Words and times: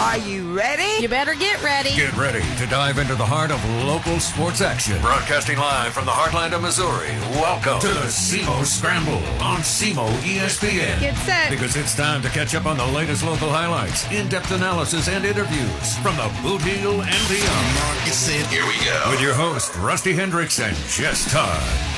Are 0.00 0.16
you 0.16 0.56
ready? 0.56 1.02
You 1.02 1.08
better 1.08 1.34
get 1.34 1.60
ready. 1.60 1.90
Get 1.96 2.16
ready 2.16 2.40
to 2.58 2.66
dive 2.66 2.98
into 2.98 3.16
the 3.16 3.26
heart 3.26 3.50
of 3.50 3.58
local 3.84 4.20
sports 4.20 4.60
action. 4.60 5.00
Broadcasting 5.00 5.58
live 5.58 5.92
from 5.92 6.04
the 6.04 6.12
heartland 6.12 6.52
of 6.52 6.62
Missouri. 6.62 7.10
Welcome 7.34 7.80
to 7.80 7.88
the 7.88 8.06
SEMO 8.06 8.64
Scramble 8.64 9.18
on 9.42 9.58
SEMO 9.58 10.08
ESPN. 10.20 11.00
Get 11.00 11.16
set. 11.16 11.50
Because 11.50 11.74
it's 11.74 11.96
time 11.96 12.22
to 12.22 12.28
catch 12.28 12.54
up 12.54 12.66
on 12.66 12.76
the 12.76 12.86
latest 12.86 13.24
local 13.24 13.50
highlights, 13.50 14.08
in-depth 14.12 14.52
analysis, 14.52 15.08
and 15.08 15.24
interviews 15.24 15.98
from 15.98 16.14
the 16.14 16.30
Boot 16.42 16.62
Heel 16.62 17.02
and 17.02 17.28
beyond. 17.28 18.04
Get 18.04 18.14
set. 18.14 18.46
Here 18.46 18.64
we 18.66 18.78
go. 18.84 19.10
With 19.10 19.20
your 19.20 19.34
host, 19.34 19.74
Rusty 19.78 20.12
Hendricks 20.12 20.60
and 20.60 20.76
Jess 20.86 21.28
Todd. 21.32 21.97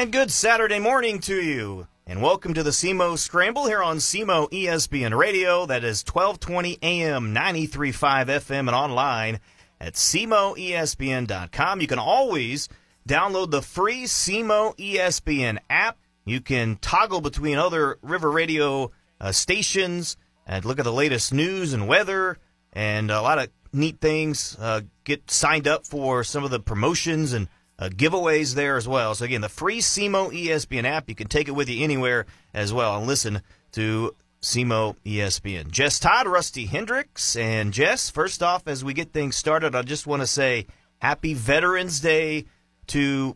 And 0.00 0.10
good 0.10 0.30
Saturday 0.30 0.78
morning 0.78 1.18
to 1.18 1.34
you. 1.34 1.86
And 2.06 2.22
welcome 2.22 2.54
to 2.54 2.62
the 2.62 2.72
SEMO 2.72 3.18
Scramble 3.18 3.66
here 3.66 3.82
on 3.82 3.98
SEMO 3.98 4.48
ESPN 4.50 5.14
Radio. 5.14 5.66
That 5.66 5.84
is 5.84 6.02
1220 6.06 6.78
AM, 6.80 7.34
93.5 7.34 8.24
FM, 8.28 8.60
and 8.60 8.70
online 8.70 9.40
at 9.78 9.96
SEMOESPN.com. 9.96 11.82
You 11.82 11.86
can 11.86 11.98
always 11.98 12.70
download 13.06 13.50
the 13.50 13.60
free 13.60 14.04
SEMO 14.04 14.74
ESPN 14.78 15.58
app. 15.68 15.98
You 16.24 16.40
can 16.40 16.76
toggle 16.76 17.20
between 17.20 17.58
other 17.58 17.98
River 18.00 18.30
Radio 18.30 18.92
uh, 19.20 19.32
stations 19.32 20.16
and 20.46 20.64
look 20.64 20.78
at 20.78 20.86
the 20.86 20.92
latest 20.94 21.34
news 21.34 21.74
and 21.74 21.86
weather 21.86 22.38
and 22.72 23.10
a 23.10 23.20
lot 23.20 23.38
of 23.38 23.50
neat 23.70 24.00
things. 24.00 24.56
Uh, 24.58 24.80
get 25.04 25.30
signed 25.30 25.68
up 25.68 25.84
for 25.84 26.24
some 26.24 26.42
of 26.42 26.50
the 26.50 26.58
promotions 26.58 27.34
and 27.34 27.48
uh, 27.80 27.88
giveaways 27.88 28.54
there 28.54 28.76
as 28.76 28.86
well. 28.86 29.14
So 29.14 29.24
again, 29.24 29.40
the 29.40 29.48
free 29.48 29.80
SEMO 29.80 30.30
ESPN 30.30 30.84
app, 30.84 31.08
you 31.08 31.14
can 31.14 31.28
take 31.28 31.48
it 31.48 31.52
with 31.52 31.68
you 31.68 31.82
anywhere 31.82 32.26
as 32.52 32.72
well 32.72 32.96
and 32.98 33.06
listen 33.06 33.40
to 33.72 34.14
SEMO 34.42 34.96
ESPN. 35.04 35.70
Jess 35.70 35.98
Todd, 35.98 36.26
Rusty 36.26 36.66
Hendricks, 36.66 37.36
and 37.36 37.72
Jess. 37.72 38.10
First 38.10 38.42
off, 38.42 38.68
as 38.68 38.84
we 38.84 38.92
get 38.92 39.12
things 39.12 39.36
started, 39.36 39.74
I 39.74 39.82
just 39.82 40.06
want 40.06 40.20
to 40.20 40.26
say 40.26 40.66
Happy 40.98 41.32
Veterans 41.34 42.00
Day 42.00 42.44
to 42.88 43.34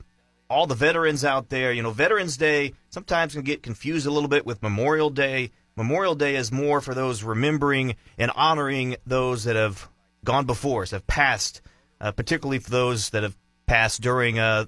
all 0.51 0.67
the 0.67 0.75
veterans 0.75 1.25
out 1.25 1.49
there. 1.49 1.73
You 1.73 1.83
know, 1.83 1.91
Veterans 1.91 2.37
Day 2.37 2.75
sometimes 2.91 3.35
can 3.35 3.43
get 3.43 3.63
confused 3.63 4.07
a 4.07 4.11
little 4.11 4.29
bit 4.29 4.45
with 4.45 4.63
Memorial 4.63 5.11
Day. 5.11 5.51
Memorial 5.77 6.15
Day 6.15 6.37
is 6.37 6.53
more 6.53 6.81
for 6.81 6.95
those 6.95 7.23
remembering 7.23 7.97
and 8.19 8.31
honoring 8.35 8.97
those 9.07 9.45
that 9.45 9.57
have 9.57 9.89
gone 10.23 10.47
before 10.47 10.83
us, 10.83 10.91
have 10.91 11.07
passed, 11.07 11.63
uh, 12.01 12.13
particularly 12.13 12.59
for 12.59 12.71
those 12.71 13.11
that 13.11 13.23
have 13.23 13.37
passed 13.67 14.01
during 14.01 14.39
uh, 14.39 14.67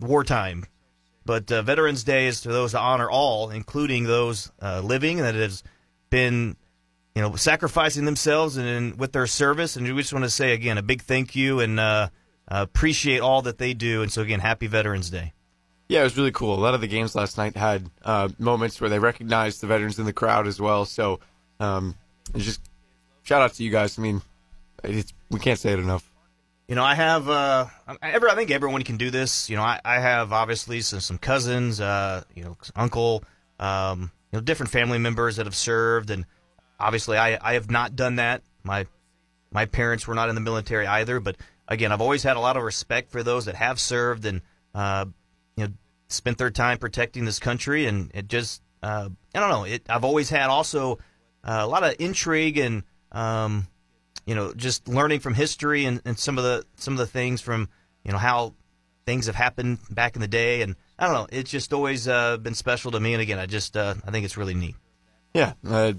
wartime. 0.00 0.64
But 1.24 1.50
uh, 1.50 1.62
Veterans 1.62 2.04
Day 2.04 2.26
is 2.26 2.42
to 2.42 2.48
those 2.48 2.72
to 2.72 2.78
honor 2.78 3.10
all, 3.10 3.50
including 3.50 4.04
those 4.04 4.52
uh, 4.60 4.80
living 4.80 5.18
that 5.18 5.34
has 5.34 5.62
been, 6.10 6.56
you 7.14 7.22
know, 7.22 7.34
sacrificing 7.36 8.04
themselves 8.04 8.56
and, 8.56 8.66
and 8.66 8.98
with 8.98 9.12
their 9.12 9.26
service. 9.26 9.76
And 9.76 9.86
we 9.86 10.02
just 10.02 10.12
want 10.12 10.24
to 10.24 10.30
say 10.30 10.52
again 10.52 10.76
a 10.76 10.82
big 10.82 11.02
thank 11.02 11.34
you 11.34 11.60
and 11.60 11.80
uh, 11.80 12.08
appreciate 12.48 13.20
all 13.20 13.42
that 13.42 13.58
they 13.58 13.72
do. 13.72 14.02
And 14.02 14.12
so 14.12 14.20
again, 14.20 14.40
happy 14.40 14.66
Veterans 14.66 15.08
Day. 15.08 15.32
Yeah, 15.88 16.00
it 16.00 16.04
was 16.04 16.16
really 16.16 16.32
cool. 16.32 16.54
A 16.54 16.60
lot 16.60 16.74
of 16.74 16.80
the 16.80 16.88
games 16.88 17.14
last 17.14 17.36
night 17.36 17.56
had 17.56 17.90
uh, 18.02 18.28
moments 18.38 18.80
where 18.80 18.88
they 18.88 18.98
recognized 18.98 19.60
the 19.60 19.66
veterans 19.66 19.98
in 19.98 20.06
the 20.06 20.14
crowd 20.14 20.46
as 20.46 20.60
well. 20.60 20.86
So, 20.86 21.20
um, 21.60 21.94
just 22.34 22.60
shout 23.22 23.42
out 23.42 23.52
to 23.54 23.62
you 23.62 23.70
guys. 23.70 23.98
I 23.98 24.02
mean, 24.02 24.22
we 25.30 25.38
can't 25.38 25.58
say 25.58 25.72
it 25.72 25.78
enough. 25.78 26.10
You 26.68 26.74
know, 26.74 26.84
I 26.84 26.94
have 26.94 27.28
uh. 27.28 27.66
I 27.86 28.18
think 28.34 28.50
everyone 28.50 28.82
can 28.82 28.96
do 28.96 29.10
this. 29.10 29.50
You 29.50 29.56
know, 29.56 29.62
I, 29.62 29.80
I 29.84 30.00
have 30.00 30.32
obviously 30.32 30.80
some, 30.80 31.00
some 31.00 31.18
cousins, 31.18 31.78
uh, 31.80 32.24
you 32.34 32.42
know, 32.42 32.56
uncle, 32.74 33.22
um, 33.58 34.10
you 34.32 34.38
know, 34.38 34.40
different 34.40 34.72
family 34.72 34.98
members 34.98 35.36
that 35.36 35.44
have 35.44 35.54
served, 35.54 36.10
and 36.10 36.24
obviously, 36.80 37.18
I 37.18 37.38
I 37.40 37.54
have 37.54 37.70
not 37.70 37.96
done 37.96 38.16
that. 38.16 38.42
My 38.62 38.86
my 39.50 39.66
parents 39.66 40.06
were 40.06 40.14
not 40.14 40.30
in 40.30 40.34
the 40.34 40.40
military 40.40 40.86
either, 40.86 41.20
but 41.20 41.36
again, 41.68 41.92
I've 41.92 42.00
always 42.00 42.22
had 42.22 42.36
a 42.36 42.40
lot 42.40 42.56
of 42.56 42.62
respect 42.62 43.10
for 43.10 43.22
those 43.22 43.44
that 43.44 43.56
have 43.56 43.78
served 43.78 44.24
and 44.24 44.40
uh, 44.74 45.04
you 45.56 45.66
know 45.66 45.72
spent 46.08 46.38
their 46.38 46.50
time 46.50 46.78
protecting 46.78 47.26
this 47.26 47.38
country, 47.38 47.84
and 47.84 48.10
it 48.14 48.26
just 48.26 48.62
uh, 48.82 49.10
I 49.34 49.38
don't 49.38 49.50
know. 49.50 49.64
It 49.64 49.82
I've 49.90 50.04
always 50.04 50.30
had 50.30 50.48
also 50.48 50.98
uh, 51.44 51.58
a 51.60 51.66
lot 51.66 51.84
of 51.84 51.94
intrigue 51.98 52.56
and 52.56 52.84
um, 53.12 53.68
you 54.26 54.34
know, 54.34 54.52
just 54.54 54.88
learning 54.88 55.20
from 55.20 55.34
history 55.34 55.84
and, 55.84 56.00
and 56.04 56.18
some 56.18 56.38
of 56.38 56.44
the 56.44 56.64
some 56.76 56.94
of 56.94 56.98
the 56.98 57.06
things 57.06 57.40
from 57.40 57.68
you 58.04 58.12
know 58.12 58.18
how 58.18 58.54
things 59.06 59.26
have 59.26 59.34
happened 59.34 59.78
back 59.90 60.14
in 60.14 60.20
the 60.20 60.28
day, 60.28 60.62
and 60.62 60.76
I 60.98 61.06
don't 61.06 61.14
know, 61.14 61.26
it's 61.30 61.50
just 61.50 61.72
always 61.72 62.08
uh, 62.08 62.36
been 62.38 62.54
special 62.54 62.90
to 62.92 63.00
me. 63.00 63.12
And 63.12 63.22
again, 63.22 63.38
I 63.38 63.46
just 63.46 63.76
uh, 63.76 63.94
I 64.06 64.10
think 64.10 64.24
it's 64.24 64.36
really 64.36 64.54
neat. 64.54 64.76
Yeah, 65.34 65.54
uh, 65.68 65.94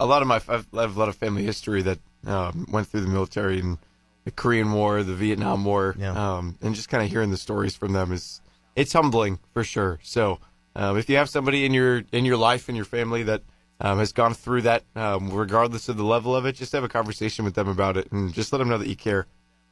a 0.00 0.06
lot 0.06 0.22
of 0.22 0.28
my 0.28 0.40
I 0.48 0.52
have 0.52 0.96
a 0.96 0.98
lot 0.98 1.08
of 1.08 1.14
family 1.14 1.44
history 1.44 1.82
that 1.82 1.98
um, 2.26 2.66
went 2.70 2.88
through 2.88 3.02
the 3.02 3.08
military 3.08 3.60
and 3.60 3.78
the 4.24 4.30
Korean 4.30 4.72
War, 4.72 5.02
the 5.02 5.14
Vietnam 5.14 5.64
War, 5.64 5.94
yeah. 5.98 6.12
um, 6.12 6.58
and 6.60 6.74
just 6.74 6.88
kind 6.88 7.04
of 7.04 7.10
hearing 7.10 7.30
the 7.30 7.36
stories 7.36 7.76
from 7.76 7.92
them 7.92 8.12
is 8.12 8.40
it's 8.74 8.92
humbling 8.92 9.38
for 9.52 9.62
sure. 9.62 10.00
So 10.02 10.40
um, 10.74 10.96
if 10.96 11.08
you 11.08 11.16
have 11.16 11.28
somebody 11.28 11.64
in 11.64 11.74
your 11.74 12.02
in 12.12 12.24
your 12.24 12.38
life 12.38 12.68
in 12.68 12.76
your 12.76 12.84
family 12.84 13.22
that 13.24 13.42
um, 13.80 13.98
has 13.98 14.12
gone 14.12 14.34
through 14.34 14.62
that, 14.62 14.84
um, 14.94 15.30
regardless 15.30 15.88
of 15.88 15.96
the 15.96 16.04
level 16.04 16.36
of 16.36 16.46
it, 16.46 16.56
just 16.56 16.72
have 16.72 16.84
a 16.84 16.88
conversation 16.88 17.44
with 17.44 17.54
them 17.54 17.68
about 17.68 17.96
it 17.96 18.10
and 18.12 18.32
just 18.32 18.52
let 18.52 18.58
them 18.58 18.68
know 18.68 18.78
that 18.78 18.88
you 18.88 18.96
care. 18.96 19.26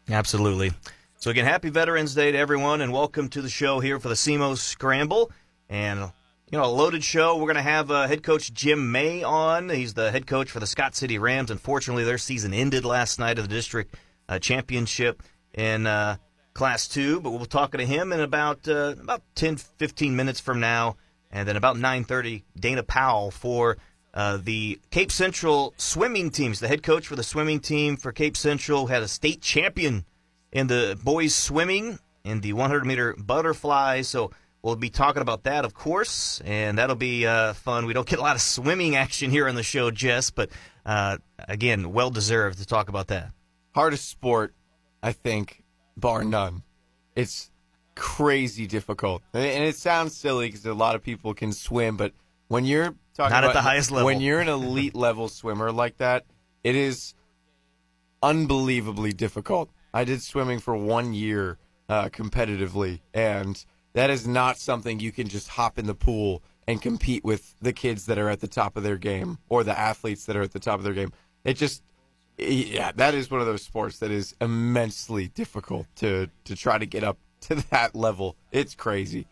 Absolutely. 0.09 0.73
So 1.19 1.31
again, 1.31 1.45
happy 1.45 1.69
Veterans 1.69 2.15
Day 2.15 2.33
to 2.33 2.39
everyone, 2.39 2.81
and 2.81 2.93
welcome 2.93 3.29
to 3.31 3.43
the 3.43 3.49
show 3.49 3.81
here 3.81 3.99
for 3.99 4.09
the 4.09 4.15
SEMO 4.15 4.57
Scramble. 4.57 5.31
And 5.69 6.11
you 6.51 6.57
know, 6.57 6.65
a 6.65 6.67
loaded 6.67 7.05
show. 7.05 7.37
We're 7.37 7.53
going 7.53 7.57
to 7.57 7.63
have 7.63 7.91
uh, 7.91 8.07
head 8.07 8.23
coach 8.23 8.53
Jim 8.55 8.91
May 8.91 9.23
on. 9.23 9.69
He's 9.69 9.93
the 9.93 10.11
head 10.11 10.27
coach 10.27 10.51
for 10.51 10.61
the 10.61 10.67
Scott 10.67 10.95
City 10.95 11.19
Rams. 11.19 11.51
Unfortunately, 11.51 12.05
their 12.05 12.17
season 12.17 12.55
ended 12.55 12.87
last 12.87 13.19
night 13.19 13.39
of 13.39 13.49
the 13.49 13.55
district 13.55 13.95
uh, 14.29 14.39
championship 14.39 15.23
in 15.53 15.87
uh, 15.87 16.17
Class 16.55 16.89
Two. 16.89 17.21
But 17.21 17.31
we'll 17.31 17.41
be 17.41 17.47
talking 17.47 17.79
to 17.79 17.87
him 17.87 18.13
in 18.13 18.21
about 18.21 18.67
uh, 18.67 18.95
about 18.99 19.23
10, 19.35 19.57
15 19.57 20.17
minutes 20.17 20.41
from 20.41 20.61
now, 20.61 20.97
and 21.31 21.47
then 21.47 21.57
about 21.57 21.77
9:30, 21.77 22.45
Dayna 22.59 22.87
Powell 22.87 23.31
for 23.31 23.77
uh, 24.19 24.37
the 24.37 24.81
Cape 24.91 25.13
Central 25.13 25.73
swimming 25.77 26.31
teams, 26.31 26.59
the 26.59 26.67
head 26.67 26.83
coach 26.83 27.07
for 27.07 27.15
the 27.15 27.23
swimming 27.23 27.61
team 27.61 27.97
for 27.97 28.11
Cape 28.11 28.37
Central, 28.37 28.89
had 28.89 29.01
a 29.01 29.07
state 29.07 29.41
champion 29.41 30.05
in 30.51 30.67
the 30.67 30.99
boys 31.05 31.37
swimming 31.37 32.01
in 32.25 32.41
the 32.41 32.53
100 32.53 32.85
meter 32.85 33.15
butterfly. 33.17 34.03
So 34.03 34.33
we'll 34.61 34.75
be 34.75 34.91
talking 34.91 35.23
about 35.23 35.45
that, 35.45 35.65
of 35.65 35.73
course, 35.73 36.43
and 36.45 36.79
that'll 36.79 36.97
be 36.97 37.29
uh, 37.29 37.53
fun. 37.53 37.87
We 37.87 37.93
don't 37.93 38.09
get 38.09 38.19
a 38.19 38.23
lot 38.23 38.35
of 38.35 38.43
swimming 38.43 38.97
action 38.97 39.31
here 39.31 39.49
on 39.49 39.55
the 39.55 39.63
show, 39.63 39.93
Jess, 39.93 40.31
but 40.31 40.51
uh, 40.85 41.19
again, 41.47 41.93
well 41.93 42.11
deserved 42.11 42.59
to 42.59 42.67
talk 42.67 42.89
about 42.89 43.07
that. 43.07 43.31
Hardest 43.73 44.09
sport, 44.09 44.53
I 45.01 45.13
think, 45.13 45.63
bar 45.97 46.25
none. 46.25 46.65
It's 47.15 47.53
crazy 47.95 48.67
difficult, 48.67 49.23
and 49.33 49.63
it 49.63 49.77
sounds 49.77 50.17
silly 50.17 50.49
because 50.49 50.67
a 50.67 50.75
lot 50.75 50.97
of 50.97 51.05
people 51.05 51.35
can 51.35 51.53
swim, 51.53 51.97
but 51.97 52.13
when 52.49 52.65
you're 52.65 52.95
talking 53.15 53.33
not 53.33 53.45
at 53.45 53.53
the 53.53 53.63
highest 53.63 53.91
level, 53.91 54.07
when 54.07 54.21
you're 54.21 54.41
an 54.41 54.49
elite 54.49 54.95
level 55.07 55.29
swimmer 55.29 55.71
like 55.73 55.99
that, 55.99 56.25
it 56.65 56.75
is 56.75 57.15
unbelievably 58.23 59.13
difficult. 59.13 59.71
I 59.95 60.05
did 60.05 60.23
swimming 60.23 60.59
for 60.59 60.77
one 60.77 61.15
year 61.15 61.59
uh, 61.89 62.09
competitively, 62.09 63.01
and 63.15 63.65
that 63.95 64.11
is 64.11 64.27
not 64.27 64.59
something 64.59 65.01
you 65.01 65.13
can 65.13 65.29
just 65.29 65.49
hop 65.49 65.79
in 65.79 65.87
the 65.87 65.95
pool 65.95 66.43
and 66.67 66.83
compete 66.83 67.25
with 67.25 67.55
the 67.61 67.73
kids 67.73 68.07
that 68.07 68.19
are 68.19 68.29
at 68.29 68.41
the 68.41 68.49
top 68.49 68.77
of 68.77 68.83
their 68.83 68.99
game 68.99 69.39
or 69.49 69.65
the 69.65 69.79
athletes 69.79 70.27
that 70.27 70.37
are 70.37 70.43
at 70.43 70.53
the 70.53 70.61
top 70.61 70.79
of 70.79 70.85
their 70.85 70.93
game. 70.93 71.13
It 71.45 71.55
just 71.55 71.83
yeah, 72.37 72.93
that 72.95 73.15
is 73.15 73.31
one 73.31 73.41
of 73.41 73.47
those 73.47 73.63
sports 73.63 73.99
that 73.99 74.11
is 74.11 74.35
immensely 74.41 75.29
difficult 75.29 75.87
to 75.97 76.29
to 76.45 76.55
try 76.55 76.79
to 76.79 76.87
get 76.87 77.03
up 77.03 77.19
to 77.43 77.55
that 77.71 77.95
level. 77.95 78.37
It's 78.53 78.75
crazy. 78.75 79.27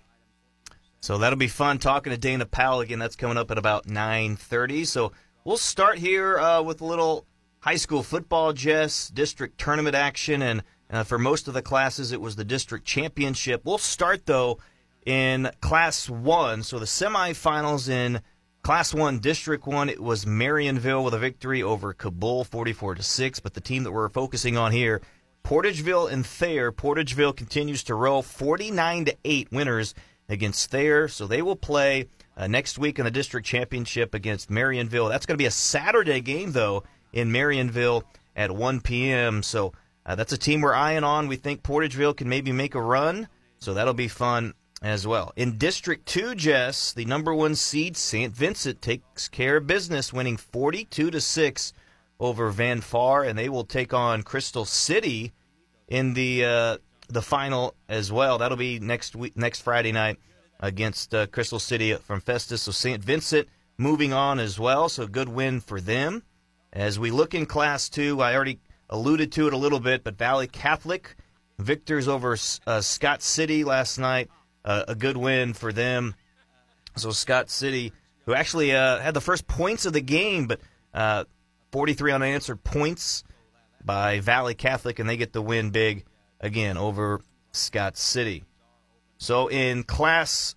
So 1.07 1.19
that'll 1.19 1.39
be 1.39 1.47
fun 1.47 1.79
talking 1.79 2.13
to 2.13 2.19
Dayna 2.19 2.51
Powell 2.51 2.81
again. 2.81 2.99
That's 2.99 3.15
coming 3.15 3.37
up 3.37 3.53
at 3.53 3.59
about 3.59 3.87
9:30. 3.87 4.85
So 4.85 5.13
we'll 5.45 5.57
start 5.57 5.99
here 5.99 6.37
uh, 6.37 6.63
with 6.63 6.81
a 6.81 6.85
little 6.85 7.29
high 7.61 7.77
school 7.77 8.03
football, 8.03 8.53
Jess, 8.53 9.07
district 9.11 9.57
tournament 9.57 9.95
action, 9.95 10.43
and 10.43 10.65
uh, 10.91 11.05
for 11.05 11.17
most 11.17 11.47
of 11.47 11.55
the 11.55 11.63
classes, 11.63 12.11
it 12.11 12.21
was 12.21 12.35
the 12.35 12.43
district 12.43 12.87
championship. 12.87 13.61
We'll 13.65 13.79
start 13.79 14.27
though 14.27 14.59
in 15.05 15.49
Class 15.61 16.11
One. 16.11 16.65
So 16.65 16.81
the 16.81 16.87
semifinals 16.87 17.89
in 17.89 18.21
Class 18.65 18.93
One, 18.93 19.21
District 19.21 19.65
One, 19.65 19.89
it 19.89 20.03
was 20.03 20.25
Marionville 20.25 21.05
with 21.05 21.15
a 21.15 21.21
victory 21.21 21.63
over 21.63 21.95
Cabool, 21.95 22.45
44 22.45 22.97
to 22.97 23.05
six. 23.05 23.39
But 23.39 23.55
the 23.55 23.61
team 23.61 23.85
that 23.85 23.93
we're 23.93 24.09
focusing 24.09 24.57
on 24.57 24.73
here, 24.73 25.03
Portageville 25.45 26.11
and 26.11 26.27
Thayer. 26.27 26.73
Portageville 26.73 27.37
continues 27.37 27.85
to 27.85 27.95
roll, 27.95 28.23
49 28.23 29.05
to 29.05 29.17
eight 29.25 29.53
winners 29.53 29.95
against 30.29 30.71
Thayer. 30.71 31.09
So 31.09 31.27
they 31.27 31.43
will 31.43 31.57
play 31.57 32.09
uh, 32.37 32.47
next 32.47 32.79
week 32.79 32.99
in 32.99 33.05
the 33.05 33.11
district 33.11 33.47
championship 33.47 34.15
against 34.15 34.51
Marionville. 34.51 35.09
That's 35.09 35.27
going 35.27 35.35
to 35.35 35.43
be 35.43 35.47
a 35.47 35.51
Saturday 35.51 36.21
game, 36.21 36.53
though, 36.53 36.85
in 37.13 37.31
Marionville 37.31 38.03
at 38.35 38.51
1 38.51 38.81
p.m. 38.81 39.43
So 39.43 39.73
uh, 40.05 40.15
that's 40.15 40.33
a 40.33 40.39
team 40.39 40.61
we're 40.61 40.75
eyeing 40.75 41.05
on. 41.05 41.29
We 41.29 41.37
think 41.37 41.63
Portageville 41.63 42.17
can 42.17 42.29
maybe 42.29 42.53
make 42.53 42.75
a 42.75 42.83
run. 42.83 43.29
So 43.59 43.75
that'll 43.75 43.95
be 43.95 44.09
fun 44.09 44.55
as 44.83 45.07
well. 45.07 45.33
In 45.37 45.57
District 45.57 46.07
2, 46.07 46.35
Jess, 46.35 46.93
the 46.93 47.07
number 47.07 47.35
one 47.35 47.55
seed, 47.55 47.97
St. 47.97 48.35
Vincent, 48.35 48.83
takes 48.83 49.29
care 49.29 49.57
of 49.57 49.67
business, 49.67 50.13
winning 50.13 50.37
42 50.37 51.11
to 51.11 51.21
6 51.21 51.73
over 52.21 52.51
Van 52.51 52.81
Far, 52.81 53.25
and 53.25 53.39
they 53.39 53.49
will 53.49 53.65
take 53.65 53.95
on 53.95 54.23
Crystal 54.23 54.65
City 54.65 55.33
in 55.89 56.15
the 56.15 56.45
uh, 56.45 56.77
the 57.09 57.23
final 57.23 57.75
as 57.89 58.11
well. 58.11 58.39
That'll 58.39 58.57
be 58.57 58.79
next 58.79 59.17
week, 59.17 59.37
next 59.37 59.63
Friday 59.63 59.93
night 59.93 60.19
against 60.61 61.15
uh, 61.15 61.27
Crystal 61.27 61.59
City 61.59 61.95
from 61.95 62.21
Festus. 62.21 62.63
So 62.63 62.73
St. 62.73 63.03
Vincent 63.03 63.49
moving 63.79 64.13
on 64.13 64.39
as 64.39 64.59
well. 64.59 64.89
So 64.89 65.07
good 65.07 65.29
win 65.29 65.61
for 65.61 65.81
them. 65.81 66.23
As 66.73 66.99
we 66.99 67.11
look 67.11 67.35
in 67.35 67.47
Class 67.47 67.89
Two, 67.89 68.21
I 68.21 68.35
already 68.35 68.61
alluded 68.91 69.33
to 69.33 69.47
it 69.47 69.53
a 69.53 69.57
little 69.57 69.81
bit, 69.81 70.05
but 70.05 70.19
Valley 70.19 70.47
Catholic 70.47 71.17
victors 71.59 72.09
over 72.09 72.37
uh, 72.67 72.81
Scott 72.81 73.23
City 73.23 73.65
last 73.65 73.99
night. 73.99 74.31
Uh, 74.65 74.85
a 74.89 74.95
good 74.95 75.17
win 75.17 75.55
for 75.55 75.73
them. 75.73 76.15
So 76.97 77.11
Scott 77.11 77.51
City, 77.51 77.93
who 78.25 78.35
actually 78.35 78.75
uh, 78.75 78.99
had 78.99 79.15
the 79.15 79.21
first 79.21 79.47
points 79.47 79.87
of 79.87 79.93
the 79.93 80.01
game, 80.01 80.47
but 80.47 80.61
uh, 80.93 81.25
43 81.73 82.13
unanswered 82.13 82.65
points 82.65 83.23
by 83.85 84.21
Valley 84.21 84.55
Catholic, 84.55 84.99
and 84.99 85.09
they 85.09 85.17
get 85.17 85.33
the 85.33 85.43
win 85.43 85.71
big 85.71 86.05
again 86.41 86.77
over 86.77 87.21
Scott 87.53 87.97
City. 87.97 88.45
So 89.19 89.49
in 89.49 89.85
class, 89.85 90.55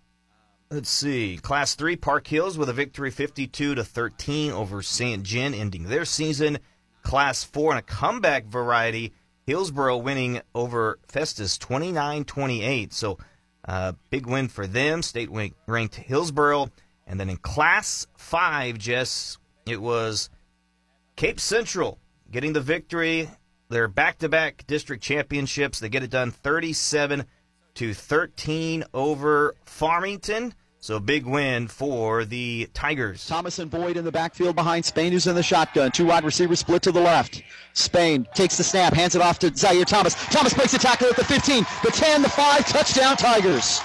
let's 0.70 0.90
see, 0.90 1.38
class 1.42 1.76
three, 1.76 1.96
Park 1.96 2.28
Hills 2.28 2.58
with 2.58 2.70
a 2.70 2.74
victory 2.74 3.12
52 3.12 3.76
to 3.76 3.84
13 3.84 4.52
over 4.52 4.82
St. 4.82 5.24
John, 5.24 5.54
ending 5.54 5.84
their 5.84 6.06
season. 6.06 6.60
Class 7.02 7.44
four 7.44 7.72
in 7.72 7.78
a 7.78 7.82
comeback 7.82 8.46
variety, 8.46 9.14
Hillsboro 9.46 9.98
winning 9.98 10.42
over 10.54 11.00
Festus 11.08 11.58
29 11.58 12.26
28. 12.26 12.94
So 12.94 13.18
uh, 13.66 13.94
big 14.10 14.28
win 14.28 14.48
for 14.48 14.68
them. 14.68 15.02
State 15.02 15.30
ranked 15.68 15.96
Hillsboro. 15.96 16.70
And 17.08 17.20
then 17.20 17.30
in 17.30 17.38
Class 17.38 18.06
5, 18.18 18.78
Jess, 18.78 19.38
it 19.66 19.82
was 19.82 20.30
Cape 21.16 21.40
Central 21.40 21.98
getting 22.32 22.54
the 22.54 22.62
victory. 22.62 23.30
Their 23.70 23.88
back 23.88 24.18
to 24.20 24.30
back 24.30 24.66
district 24.66 25.04
championships. 25.04 25.80
They 25.80 25.90
get 25.90 26.02
it 26.02 26.10
done 26.10 26.32
37 26.32 27.26
to 27.76 27.94
13 27.94 28.84
over 28.96 29.54
Farmington. 29.64 30.56
So 30.80 31.00
big 31.00 31.28
win 31.28 31.68
for 31.68 32.26
the 32.26 32.68
Tigers. 32.74 33.28
Thomas 33.28 33.60
and 33.60 33.70
Boyd 33.70 33.96
in 33.96 34.06
the 34.06 34.12
backfield 34.12 34.56
behind 34.56 34.86
Spain, 34.86 35.12
who's 35.12 35.28
in 35.28 35.36
the 35.36 35.44
shotgun. 35.44 35.92
Two 35.92 36.08
wide 36.08 36.24
receivers 36.24 36.60
split 36.60 36.82
to 36.82 36.92
the 36.92 37.02
left. 37.02 37.44
Spain 37.74 38.26
takes 38.34 38.58
the 38.58 38.64
snap, 38.64 38.94
hands 38.94 39.14
it 39.14 39.22
off 39.22 39.38
to 39.40 39.56
Zaire 39.56 39.86
Thomas. 39.86 40.16
Thomas 40.32 40.56
breaks 40.56 40.72
the 40.72 40.80
tackle 40.80 41.10
at 41.10 41.16
the 41.16 41.26
15, 41.26 41.64
the 41.84 41.92
10, 41.92 42.24
the 42.24 42.30
5, 42.30 42.66
touchdown 42.66 43.18
Tigers. 43.18 43.82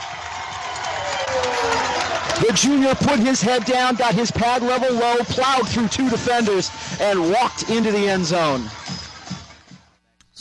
The 2.40 2.52
junior 2.54 2.94
put 2.94 3.18
his 3.18 3.42
head 3.42 3.66
down, 3.66 3.96
got 3.96 4.14
his 4.14 4.30
pad 4.30 4.62
level 4.62 4.94
low, 4.94 5.16
plowed 5.24 5.68
through 5.68 5.88
two 5.88 6.08
defenders, 6.08 6.70
and 7.00 7.30
walked 7.30 7.68
into 7.68 7.92
the 7.92 8.08
end 8.08 8.24
zone. 8.24 8.70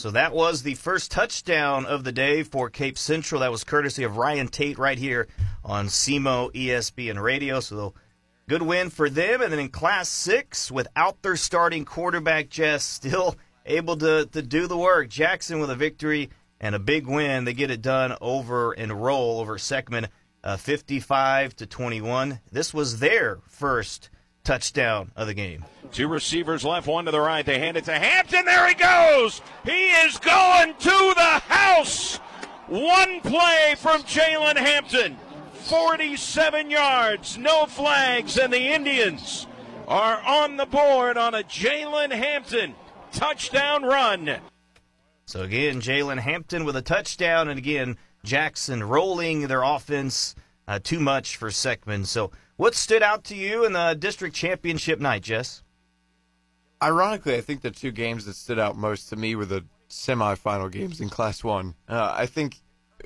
So 0.04 0.10
that 0.10 0.34
was 0.34 0.62
the 0.62 0.74
first 0.74 1.10
touchdown 1.10 1.86
of 1.86 2.04
the 2.04 2.12
day 2.12 2.42
for 2.42 2.68
Cape 2.68 2.98
Central. 2.98 3.40
That 3.40 3.50
was 3.50 3.64
courtesy 3.64 4.04
of 4.04 4.18
Ryan 4.18 4.48
Tate 4.48 4.76
right 4.76 4.98
here 4.98 5.28
on 5.64 5.86
SEMO 5.86 6.52
ESPN 6.52 7.22
Radio. 7.22 7.60
So 7.60 7.94
good 8.46 8.60
win 8.60 8.90
for 8.90 9.08
them. 9.08 9.40
And 9.40 9.50
then 9.50 9.60
in 9.60 9.70
Class 9.70 10.10
6, 10.10 10.70
without 10.70 11.22
their 11.22 11.36
starting 11.36 11.86
quarterback, 11.86 12.50
Jess, 12.50 12.84
still 12.84 13.36
able 13.64 13.96
to, 13.96 14.26
to 14.26 14.42
do 14.42 14.66
the 14.66 14.76
work. 14.76 15.08
Jackson 15.08 15.58
with 15.58 15.70
a 15.70 15.74
victory 15.74 16.28
and 16.60 16.74
a 16.74 16.78
big 16.78 17.06
win. 17.06 17.46
They 17.46 17.54
get 17.54 17.70
it 17.70 17.80
done 17.80 18.14
over 18.20 18.72
and 18.72 18.92
roll 18.92 19.40
over 19.40 19.56
Seckman, 19.56 20.08
uh, 20.42 20.58
55 20.58 21.56
to 21.56 21.66
21. 21.66 22.40
This 22.52 22.74
was 22.74 22.98
their 22.98 23.38
first 23.48 24.10
touchdown 24.44 25.10
of 25.16 25.26
the 25.26 25.34
game. 25.34 25.64
Two 25.92 26.08
receivers 26.08 26.64
left, 26.64 26.86
one 26.86 27.06
to 27.06 27.10
the 27.10 27.20
right. 27.20 27.44
They 27.44 27.58
hand 27.58 27.76
it 27.76 27.84
to 27.84 27.98
Hampton. 27.98 28.44
There 28.44 28.68
he 28.68 28.74
goes. 28.74 29.40
He 29.64 29.90
is 29.90 30.18
going 30.18 30.74
to 30.74 31.12
the 31.16 31.42
house. 31.48 32.16
One 32.68 33.20
play 33.20 33.74
from 33.78 34.02
Jalen 34.02 34.56
Hampton. 34.56 35.16
47 35.64 36.70
yards, 36.70 37.38
no 37.38 37.64
flags, 37.66 38.36
and 38.36 38.52
the 38.52 38.74
Indians 38.74 39.46
are 39.88 40.20
on 40.22 40.56
the 40.56 40.66
board 40.66 41.16
on 41.16 41.34
a 41.34 41.42
Jalen 41.42 42.12
Hampton 42.12 42.74
touchdown 43.12 43.82
run. 43.82 44.38
So 45.26 45.42
again, 45.42 45.80
Jalen 45.80 46.18
Hampton 46.18 46.64
with 46.64 46.76
a 46.76 46.82
touchdown, 46.82 47.48
and 47.48 47.58
again, 47.58 47.96
Jackson 48.24 48.82
rolling 48.82 49.46
their 49.46 49.62
offense 49.62 50.34
uh, 50.68 50.80
too 50.82 51.00
much 51.00 51.36
for 51.36 51.48
Seckman. 51.48 52.06
So, 52.06 52.30
what 52.56 52.74
stood 52.74 53.02
out 53.02 53.24
to 53.24 53.36
you 53.36 53.64
in 53.64 53.72
the 53.72 53.94
district 53.98 54.34
championship 54.34 55.00
night, 55.00 55.22
Jess? 55.22 55.62
Ironically, 56.82 57.36
I 57.36 57.40
think 57.40 57.62
the 57.62 57.70
two 57.70 57.92
games 57.92 58.26
that 58.26 58.34
stood 58.34 58.58
out 58.58 58.76
most 58.76 59.08
to 59.08 59.16
me 59.16 59.34
were 59.36 59.46
the 59.46 59.64
semifinal 59.88 60.70
games 60.70 61.00
in 61.00 61.08
Class 61.08 61.42
One. 61.42 61.74
Uh, 61.88 62.12
I 62.14 62.26
think 62.26 62.56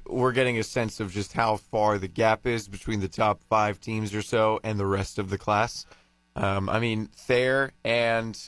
we're 0.07 0.33
getting 0.33 0.59
a 0.59 0.63
sense 0.63 1.01
of 1.01 1.13
just 1.13 1.33
how 1.33 1.57
far 1.57 1.99
the 1.99 2.09
gap 2.09 2.47
is 2.47 2.69
between 2.69 3.01
the 3.01 3.09
top 3.09 3.43
five 3.49 3.81
teams 3.81 4.15
or 4.15 4.23
so 4.23 4.61
and 4.65 4.79
the 4.79 4.87
rest 4.87 5.19
of 5.19 5.31
the 5.31 5.39
class. 5.39 5.87
Um, 6.35 6.69
I 6.69 6.79
mean, 6.81 7.09
Thayer 7.15 7.73
and 7.85 8.39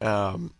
um, 0.00 0.54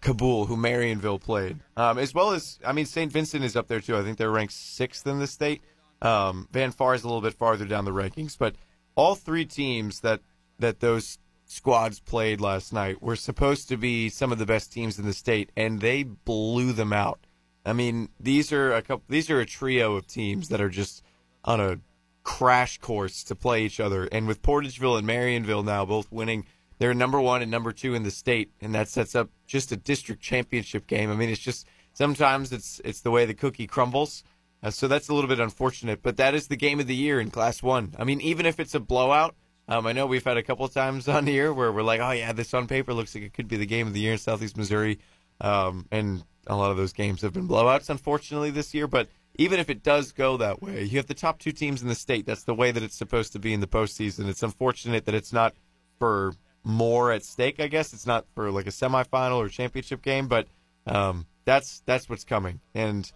Cabool, 0.00 0.46
who 0.46 0.56
Marionville 0.56 1.20
played, 1.20 1.58
um, 1.76 1.98
as 1.98 2.14
well 2.14 2.32
as 2.32 2.58
I 2.64 2.72
mean, 2.72 2.86
St. 2.86 3.10
Vincent 3.10 3.44
is 3.44 3.56
up 3.56 3.68
there 3.68 3.80
too. 3.80 3.96
I 3.96 4.02
think 4.02 4.18
they're 4.18 4.30
ranked 4.30 4.54
sixth 4.54 5.06
in 5.06 5.18
the 5.18 5.26
state. 5.26 5.62
Um, 6.02 6.48
Van 6.52 6.72
Far 6.72 6.94
is 6.94 7.04
a 7.04 7.06
little 7.06 7.22
bit 7.22 7.34
farther 7.34 7.64
down 7.64 7.84
the 7.84 7.92
rankings, 7.92 8.36
but 8.38 8.54
all 8.94 9.14
three 9.14 9.44
teams 9.44 10.00
that 10.00 10.20
that 10.58 10.80
those 10.80 11.18
squads 11.46 12.00
played 12.00 12.40
last 12.40 12.72
night 12.72 13.02
were 13.02 13.16
supposed 13.16 13.68
to 13.68 13.76
be 13.76 14.08
some 14.08 14.32
of 14.32 14.38
the 14.38 14.46
best 14.46 14.72
teams 14.72 14.98
in 14.98 15.06
the 15.06 15.12
state, 15.12 15.50
and 15.56 15.80
they 15.80 16.02
blew 16.02 16.72
them 16.72 16.92
out. 16.92 17.20
I 17.64 17.72
mean, 17.72 18.10
these 18.20 18.52
are 18.52 18.72
a 18.72 18.82
couple. 18.82 19.04
These 19.08 19.30
are 19.30 19.40
a 19.40 19.46
trio 19.46 19.96
of 19.96 20.06
teams 20.06 20.48
that 20.48 20.60
are 20.60 20.68
just 20.68 21.02
on 21.44 21.60
a 21.60 21.78
crash 22.22 22.78
course 22.78 23.22
to 23.24 23.34
play 23.34 23.64
each 23.64 23.80
other. 23.80 24.08
And 24.10 24.26
with 24.26 24.42
Portageville 24.42 24.98
and 24.98 25.06
Marionville 25.06 25.64
now 25.64 25.84
both 25.84 26.10
winning, 26.10 26.44
they're 26.78 26.94
number 26.94 27.20
one 27.20 27.40
and 27.40 27.50
number 27.50 27.72
two 27.72 27.94
in 27.94 28.02
the 28.02 28.10
state, 28.10 28.50
and 28.60 28.74
that 28.74 28.88
sets 28.88 29.14
up 29.14 29.30
just 29.46 29.72
a 29.72 29.76
district 29.76 30.22
championship 30.22 30.86
game. 30.86 31.10
I 31.10 31.14
mean, 31.14 31.30
it's 31.30 31.40
just 31.40 31.66
sometimes 31.92 32.52
it's 32.52 32.80
it's 32.84 33.00
the 33.00 33.10
way 33.10 33.24
the 33.24 33.34
cookie 33.34 33.66
crumbles. 33.66 34.22
Uh, 34.62 34.70
so 34.70 34.88
that's 34.88 35.08
a 35.08 35.14
little 35.14 35.28
bit 35.28 35.40
unfortunate, 35.40 36.02
but 36.02 36.16
that 36.16 36.34
is 36.34 36.48
the 36.48 36.56
game 36.56 36.80
of 36.80 36.86
the 36.86 36.94
year 36.94 37.20
in 37.20 37.30
Class 37.30 37.62
One. 37.62 37.94
I 37.98 38.04
mean, 38.04 38.20
even 38.20 38.46
if 38.46 38.58
it's 38.58 38.74
a 38.74 38.80
blowout, 38.80 39.34
um, 39.68 39.86
I 39.86 39.92
know 39.92 40.06
we've 40.06 40.24
had 40.24 40.36
a 40.36 40.42
couple 40.42 40.66
times 40.68 41.08
on 41.16 41.26
here 41.26 41.52
where 41.52 41.72
we're 41.72 41.82
like, 41.82 42.00
oh 42.00 42.12
yeah, 42.12 42.32
this 42.32 42.54
on 42.54 42.66
paper 42.66 42.94
looks 42.94 43.14
like 43.14 43.24
it 43.24 43.34
could 43.34 43.48
be 43.48 43.56
the 43.56 43.66
game 43.66 43.86
of 43.86 43.94
the 43.94 44.00
year 44.00 44.12
in 44.12 44.18
Southeast 44.18 44.56
Missouri, 44.56 44.98
um, 45.40 45.86
and 45.90 46.24
a 46.46 46.56
lot 46.56 46.70
of 46.70 46.76
those 46.76 46.92
games 46.92 47.22
have 47.22 47.32
been 47.32 47.48
blowouts, 47.48 47.90
unfortunately, 47.90 48.50
this 48.50 48.72
year. 48.72 48.86
But 48.86 49.08
even 49.36 49.60
if 49.60 49.68
it 49.68 49.82
does 49.82 50.12
go 50.12 50.36
that 50.38 50.62
way, 50.62 50.84
you 50.84 50.96
have 50.96 51.06
the 51.06 51.14
top 51.14 51.38
two 51.38 51.52
teams 51.52 51.82
in 51.82 51.88
the 51.88 51.94
state. 51.94 52.26
That's 52.26 52.44
the 52.44 52.54
way 52.54 52.70
that 52.70 52.82
it's 52.82 52.96
supposed 52.96 53.32
to 53.32 53.38
be 53.38 53.52
in 53.52 53.60
the 53.60 53.66
postseason. 53.66 54.28
It's 54.28 54.42
unfortunate 54.42 55.04
that 55.04 55.14
it's 55.14 55.32
not 55.32 55.54
for 55.98 56.34
more 56.64 57.12
at 57.12 57.24
stake. 57.24 57.60
I 57.60 57.68
guess 57.68 57.92
it's 57.92 58.06
not 58.06 58.26
for 58.34 58.50
like 58.50 58.66
a 58.66 58.70
semifinal 58.70 59.36
or 59.36 59.48
championship 59.48 60.02
game, 60.02 60.28
but 60.28 60.48
um, 60.86 61.26
that's 61.44 61.82
that's 61.86 62.08
what's 62.08 62.24
coming. 62.24 62.60
And 62.74 63.10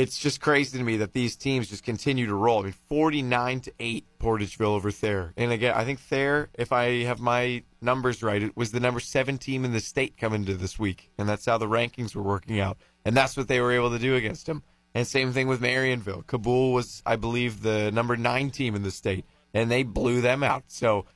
it's 0.00 0.18
just 0.18 0.40
crazy 0.40 0.78
to 0.78 0.84
me 0.84 0.96
that 0.96 1.12
these 1.12 1.36
teams 1.36 1.68
just 1.68 1.84
continue 1.84 2.26
to 2.26 2.34
roll. 2.34 2.60
I 2.60 2.64
mean, 2.64 2.74
forty-nine 2.88 3.60
to 3.60 3.72
eight, 3.78 4.06
Portageville 4.18 4.76
over 4.78 4.90
Thayer, 4.90 5.32
and 5.36 5.52
again, 5.52 5.74
I 5.76 5.84
think 5.84 6.00
Thayer, 6.00 6.48
if 6.54 6.72
I 6.72 7.04
have 7.04 7.20
my 7.20 7.62
numbers 7.80 8.22
right, 8.22 8.42
it 8.42 8.56
was 8.56 8.72
the 8.72 8.80
number 8.80 9.00
seven 9.00 9.38
team 9.38 9.64
in 9.64 9.72
the 9.72 9.80
state 9.80 10.16
coming 10.16 10.44
to 10.46 10.54
this 10.54 10.78
week, 10.78 11.10
and 11.18 11.28
that's 11.28 11.46
how 11.46 11.58
the 11.58 11.66
rankings 11.66 12.14
were 12.14 12.22
working 12.22 12.60
out, 12.60 12.78
and 13.04 13.16
that's 13.16 13.36
what 13.36 13.48
they 13.48 13.60
were 13.60 13.72
able 13.72 13.90
to 13.90 13.98
do 13.98 14.14
against 14.14 14.46
them. 14.46 14.62
And 14.94 15.06
same 15.06 15.32
thing 15.32 15.46
with 15.46 15.60
Marionville. 15.60 16.24
Cabool 16.26 16.72
was, 16.72 17.00
I 17.06 17.14
believe, 17.16 17.62
the 17.62 17.92
number 17.92 18.16
nine 18.16 18.50
team 18.50 18.74
in 18.74 18.82
the 18.82 18.90
state, 18.90 19.24
and 19.54 19.70
they 19.70 19.84
blew 19.84 20.20
them 20.20 20.42
out. 20.42 20.64
So 20.66 21.06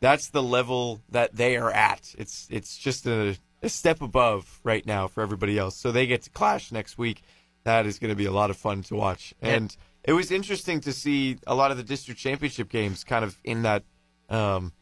that's 0.00 0.28
the 0.28 0.42
level 0.42 1.00
that 1.08 1.34
they 1.34 1.56
are 1.56 1.72
at. 1.72 2.14
It's 2.16 2.46
it's 2.50 2.78
just 2.78 3.06
a, 3.06 3.36
a 3.62 3.68
step 3.68 4.02
above 4.02 4.60
right 4.62 4.86
now 4.86 5.08
for 5.08 5.22
everybody 5.22 5.58
else. 5.58 5.76
So 5.76 5.90
they 5.90 6.06
get 6.06 6.22
to 6.22 6.30
clash 6.30 6.70
next 6.70 6.98
week 6.98 7.22
that 7.64 7.86
is 7.86 7.98
going 7.98 8.10
to 8.10 8.16
be 8.16 8.26
a 8.26 8.32
lot 8.32 8.50
of 8.50 8.56
fun 8.56 8.82
to 8.84 8.94
watch. 8.94 9.34
And 9.42 9.76
it 10.04 10.12
was 10.12 10.30
interesting 10.30 10.80
to 10.80 10.92
see 10.92 11.38
a 11.46 11.54
lot 11.54 11.70
of 11.70 11.76
the 11.76 11.82
district 11.82 12.20
championship 12.20 12.68
games 12.68 13.04
kind 13.04 13.24
of 13.24 13.38
in 13.42 13.62
that 13.62 13.82
um, 14.28 14.72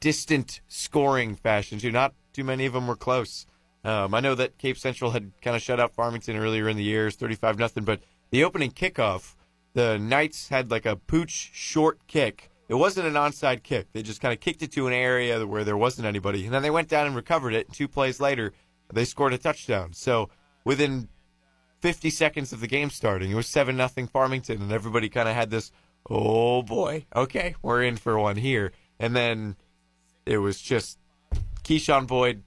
distant 0.00 0.60
scoring 0.68 1.34
fashion 1.36 1.78
too. 1.78 1.90
Not 1.90 2.14
too 2.32 2.44
many 2.44 2.66
of 2.66 2.72
them 2.72 2.86
were 2.86 2.96
close. 2.96 3.46
Um, 3.84 4.14
I 4.14 4.20
know 4.20 4.34
that 4.34 4.58
Cape 4.58 4.76
Central 4.76 5.10
had 5.10 5.32
kind 5.40 5.56
of 5.56 5.62
shut 5.62 5.80
out 5.80 5.94
Farmington 5.94 6.36
earlier 6.36 6.68
in 6.68 6.76
the 6.76 6.82
years, 6.82 7.16
thirty-five 7.16 7.58
nothing. 7.58 7.84
But 7.84 8.00
the 8.30 8.44
opening 8.44 8.70
kickoff, 8.70 9.34
the 9.72 9.98
Knights 9.98 10.48
had 10.48 10.70
like 10.70 10.86
a 10.86 10.96
pooch 10.96 11.50
short 11.52 12.06
kick. 12.06 12.50
It 12.68 12.74
wasn't 12.74 13.06
an 13.08 13.14
onside 13.14 13.62
kick. 13.62 13.88
They 13.92 14.02
just 14.02 14.20
kind 14.20 14.32
of 14.32 14.40
kicked 14.40 14.62
it 14.62 14.72
to 14.72 14.86
an 14.86 14.92
area 14.92 15.44
where 15.46 15.64
there 15.64 15.76
wasn't 15.76 16.06
anybody, 16.06 16.44
and 16.44 16.54
then 16.54 16.62
they 16.62 16.70
went 16.70 16.88
down 16.88 17.06
and 17.06 17.16
recovered 17.16 17.54
it. 17.54 17.72
Two 17.72 17.88
plays 17.88 18.20
later, 18.20 18.52
they 18.92 19.04
scored 19.04 19.32
a 19.32 19.38
touchdown. 19.38 19.92
So 19.92 20.28
within 20.64 21.08
50 21.80 22.10
seconds 22.10 22.52
of 22.52 22.60
the 22.60 22.66
game 22.66 22.90
starting. 22.90 23.30
It 23.30 23.34
was 23.34 23.46
7 23.46 23.76
nothing 23.76 24.06
Farmington, 24.06 24.60
and 24.62 24.72
everybody 24.72 25.08
kind 25.08 25.28
of 25.28 25.34
had 25.34 25.50
this, 25.50 25.72
oh 26.08 26.62
boy, 26.62 27.06
okay, 27.14 27.54
we're 27.62 27.82
in 27.82 27.96
for 27.96 28.18
one 28.18 28.36
here. 28.36 28.72
And 28.98 29.16
then 29.16 29.56
it 30.26 30.38
was 30.38 30.60
just 30.60 30.98
Keyshawn 31.64 32.06
Boyd 32.06 32.42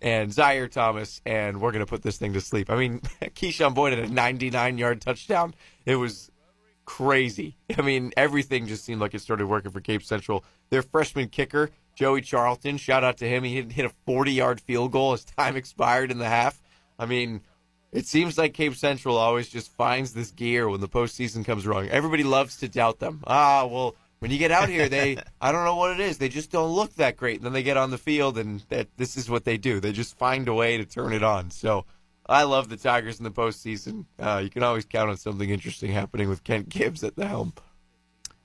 and 0.00 0.32
Zaire 0.32 0.68
Thomas, 0.68 1.20
and 1.24 1.60
we're 1.60 1.72
going 1.72 1.84
to 1.84 1.88
put 1.88 2.02
this 2.02 2.18
thing 2.18 2.34
to 2.34 2.40
sleep. 2.40 2.70
I 2.70 2.76
mean, 2.76 3.00
Keyshawn 3.22 3.74
Boyd 3.74 3.94
had 3.94 4.04
a 4.04 4.12
99 4.12 4.78
yard 4.78 5.00
touchdown. 5.00 5.54
It 5.86 5.96
was 5.96 6.30
crazy. 6.84 7.56
I 7.76 7.82
mean, 7.82 8.12
everything 8.16 8.66
just 8.66 8.84
seemed 8.84 9.00
like 9.00 9.14
it 9.14 9.20
started 9.20 9.46
working 9.46 9.70
for 9.70 9.80
Cape 9.80 10.02
Central. 10.02 10.44
Their 10.70 10.82
freshman 10.82 11.28
kicker, 11.28 11.70
Joey 11.94 12.20
Charlton, 12.20 12.76
shout 12.76 13.04
out 13.04 13.16
to 13.18 13.28
him. 13.28 13.44
He 13.44 13.62
hit 13.62 13.86
a 13.86 13.92
40 14.06 14.32
yard 14.32 14.60
field 14.60 14.92
goal 14.92 15.14
as 15.14 15.24
time 15.24 15.56
expired 15.56 16.10
in 16.10 16.18
the 16.18 16.28
half. 16.28 16.60
I 16.98 17.06
mean, 17.06 17.40
it 17.94 18.06
seems 18.06 18.36
like 18.36 18.54
Cape 18.54 18.74
Central 18.74 19.16
always 19.16 19.48
just 19.48 19.70
finds 19.70 20.12
this 20.12 20.32
gear 20.32 20.68
when 20.68 20.80
the 20.80 20.88
postseason 20.88 21.44
comes 21.44 21.64
wrong. 21.64 21.88
Everybody 21.88 22.24
loves 22.24 22.56
to 22.58 22.68
doubt 22.68 22.98
them. 22.98 23.22
Ah, 23.24 23.66
well, 23.66 23.94
when 24.18 24.32
you 24.32 24.38
get 24.38 24.50
out 24.50 24.68
here, 24.68 24.88
they 24.88 25.16
I 25.40 25.52
don't 25.52 25.64
know 25.64 25.76
what 25.76 25.92
it 25.92 26.00
is. 26.00 26.18
They 26.18 26.28
just 26.28 26.50
don't 26.50 26.72
look 26.72 26.92
that 26.96 27.16
great. 27.16 27.36
And 27.36 27.46
then 27.46 27.52
they 27.52 27.62
get 27.62 27.76
on 27.76 27.92
the 27.92 27.98
field, 27.98 28.36
and 28.36 28.60
that 28.68 28.88
this 28.96 29.16
is 29.16 29.30
what 29.30 29.44
they 29.44 29.56
do. 29.56 29.78
They 29.78 29.92
just 29.92 30.18
find 30.18 30.48
a 30.48 30.54
way 30.54 30.76
to 30.76 30.84
turn 30.84 31.12
it 31.12 31.22
on. 31.22 31.52
So 31.52 31.84
I 32.26 32.42
love 32.42 32.68
the 32.68 32.76
Tigers 32.76 33.18
in 33.18 33.24
the 33.24 33.30
postseason. 33.30 34.06
Uh, 34.18 34.40
you 34.42 34.50
can 34.50 34.64
always 34.64 34.84
count 34.84 35.10
on 35.10 35.16
something 35.16 35.48
interesting 35.48 35.92
happening 35.92 36.28
with 36.28 36.42
Kent 36.42 36.70
Gibbs 36.70 37.04
at 37.04 37.14
the 37.14 37.28
helm. 37.28 37.52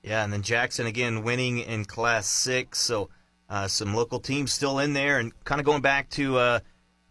Yeah, 0.04 0.24
and 0.24 0.32
then 0.32 0.44
Jackson 0.44 0.86
again 0.86 1.24
winning 1.24 1.58
in 1.58 1.86
Class 1.86 2.28
Six. 2.28 2.78
So 2.78 3.10
uh, 3.50 3.68
some 3.68 3.96
local 3.96 4.20
teams 4.20 4.54
still 4.54 4.78
in 4.78 4.94
there, 4.94 5.18
and 5.18 5.34
kind 5.44 5.60
of 5.60 5.66
going 5.66 5.82
back 5.82 6.12
to 6.12 6.38
uh, 6.38 6.60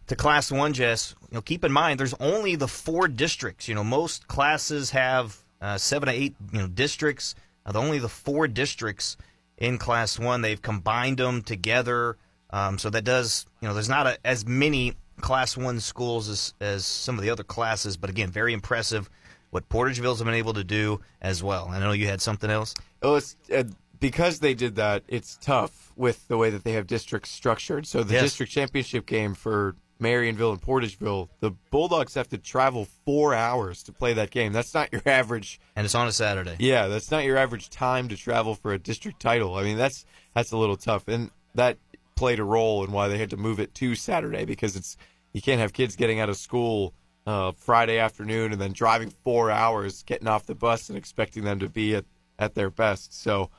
to 0.08 0.16
Class 0.16 0.50
One. 0.50 0.72
Jess, 0.72 1.14
you 1.30 1.34
know, 1.36 1.40
keep 1.40 1.64
in 1.64 1.72
mind 1.72 2.00
there's 2.00 2.14
only 2.14 2.56
the 2.56 2.68
four 2.68 3.08
districts. 3.08 3.68
You 3.68 3.74
know, 3.74 3.84
most 3.84 4.26
classes 4.28 4.90
have 4.90 5.38
uh, 5.60 5.78
seven 5.78 6.08
to 6.08 6.12
eight 6.14 6.34
you 6.52 6.58
know 6.58 6.68
districts. 6.68 7.34
Uh, 7.64 7.72
only 7.74 7.98
the 7.98 8.08
four 8.08 8.48
districts 8.48 9.16
in 9.58 9.78
Class 9.78 10.18
One. 10.18 10.42
They've 10.42 10.60
combined 10.60 11.18
them 11.18 11.42
together, 11.42 12.16
um, 12.50 12.78
so 12.78 12.90
that 12.90 13.04
does 13.04 13.46
you 13.60 13.68
know 13.68 13.74
there's 13.74 13.88
not 13.88 14.06
a, 14.06 14.18
as 14.24 14.46
many 14.46 14.94
Class 15.20 15.56
One 15.56 15.80
schools 15.80 16.28
as 16.28 16.54
as 16.60 16.84
some 16.86 17.16
of 17.16 17.22
the 17.22 17.30
other 17.30 17.44
classes. 17.44 17.96
But 17.96 18.10
again, 18.10 18.30
very 18.30 18.52
impressive 18.52 19.08
what 19.50 19.68
Portageville's 19.68 20.22
been 20.22 20.34
able 20.34 20.52
to 20.54 20.64
do 20.64 21.00
as 21.22 21.42
well. 21.42 21.68
I 21.70 21.78
know 21.78 21.92
you 21.92 22.06
had 22.06 22.20
something 22.20 22.50
else. 22.50 22.74
Oh, 23.02 23.14
it's 23.16 23.36
uh, 23.54 23.64
because 24.00 24.38
they 24.40 24.54
did 24.54 24.76
that. 24.76 25.02
It's 25.08 25.38
tough 25.40 25.92
with 25.96 26.28
the 26.28 26.36
way 26.36 26.50
that 26.50 26.64
they 26.64 26.72
have 26.72 26.86
districts 26.86 27.30
structured. 27.30 27.86
So 27.86 28.04
the 28.04 28.14
Yes. 28.14 28.22
district 28.24 28.52
championship 28.52 29.06
game 29.06 29.34
for 29.34 29.74
Marionville 30.00 30.52
and 30.52 30.60
Portageville, 30.60 31.28
the 31.40 31.50
Bulldogs 31.70 32.14
have 32.14 32.28
to 32.28 32.38
travel 32.38 32.86
four 33.04 33.34
hours 33.34 33.82
to 33.84 33.92
play 33.92 34.12
that 34.14 34.30
game. 34.30 34.52
That's 34.52 34.74
not 34.74 34.92
your 34.92 35.02
average. 35.06 35.60
And 35.74 35.84
it's 35.84 35.94
on 35.94 36.06
a 36.06 36.12
Saturday. 36.12 36.56
Yeah, 36.58 36.88
that's 36.88 37.10
not 37.10 37.24
your 37.24 37.36
average 37.36 37.70
time 37.70 38.08
to 38.08 38.16
travel 38.16 38.54
for 38.54 38.72
a 38.72 38.78
district 38.78 39.20
title. 39.20 39.54
I 39.56 39.64
mean, 39.64 39.76
that's 39.76 40.04
that's 40.34 40.52
a 40.52 40.56
little 40.56 40.76
tough, 40.76 41.08
and 41.08 41.30
that 41.54 41.78
played 42.14 42.38
a 42.38 42.44
role 42.44 42.84
in 42.84 42.92
why 42.92 43.08
they 43.08 43.18
had 43.18 43.30
to 43.30 43.36
move 43.36 43.60
it 43.60 43.74
to 43.74 43.94
Saturday 43.94 44.44
because 44.44 44.76
it's 44.76 44.96
you 45.32 45.42
can't 45.42 45.60
have 45.60 45.72
kids 45.72 45.96
getting 45.96 46.20
out 46.20 46.28
of 46.28 46.36
school 46.36 46.94
uh, 47.26 47.52
Friday 47.52 47.98
afternoon 47.98 48.52
and 48.52 48.60
then 48.60 48.72
driving 48.72 49.12
four 49.22 49.50
hours, 49.50 50.02
getting 50.04 50.26
off 50.26 50.46
the 50.46 50.54
bus, 50.54 50.88
and 50.88 50.96
expecting 50.96 51.44
them 51.44 51.58
to 51.58 51.68
be 51.68 51.94
at, 51.94 52.04
at 52.38 52.54
their 52.54 52.70
best. 52.70 53.12
So 53.12 53.50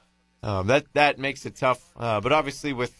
um, 0.41 0.67
that 0.67 0.85
that 0.93 1.19
makes 1.19 1.45
it 1.45 1.55
tough. 1.55 1.91
Uh, 1.97 2.21
but 2.21 2.31
obviously, 2.31 2.73
with 2.73 2.95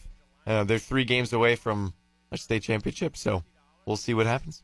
uh, 0.46 0.64
they're 0.64 0.78
three 0.78 1.04
games 1.04 1.32
away 1.32 1.56
from 1.56 1.94
a 2.32 2.38
state 2.38 2.62
championship, 2.62 3.16
so 3.16 3.42
we'll 3.86 3.96
see 3.96 4.14
what 4.14 4.26
happens. 4.26 4.62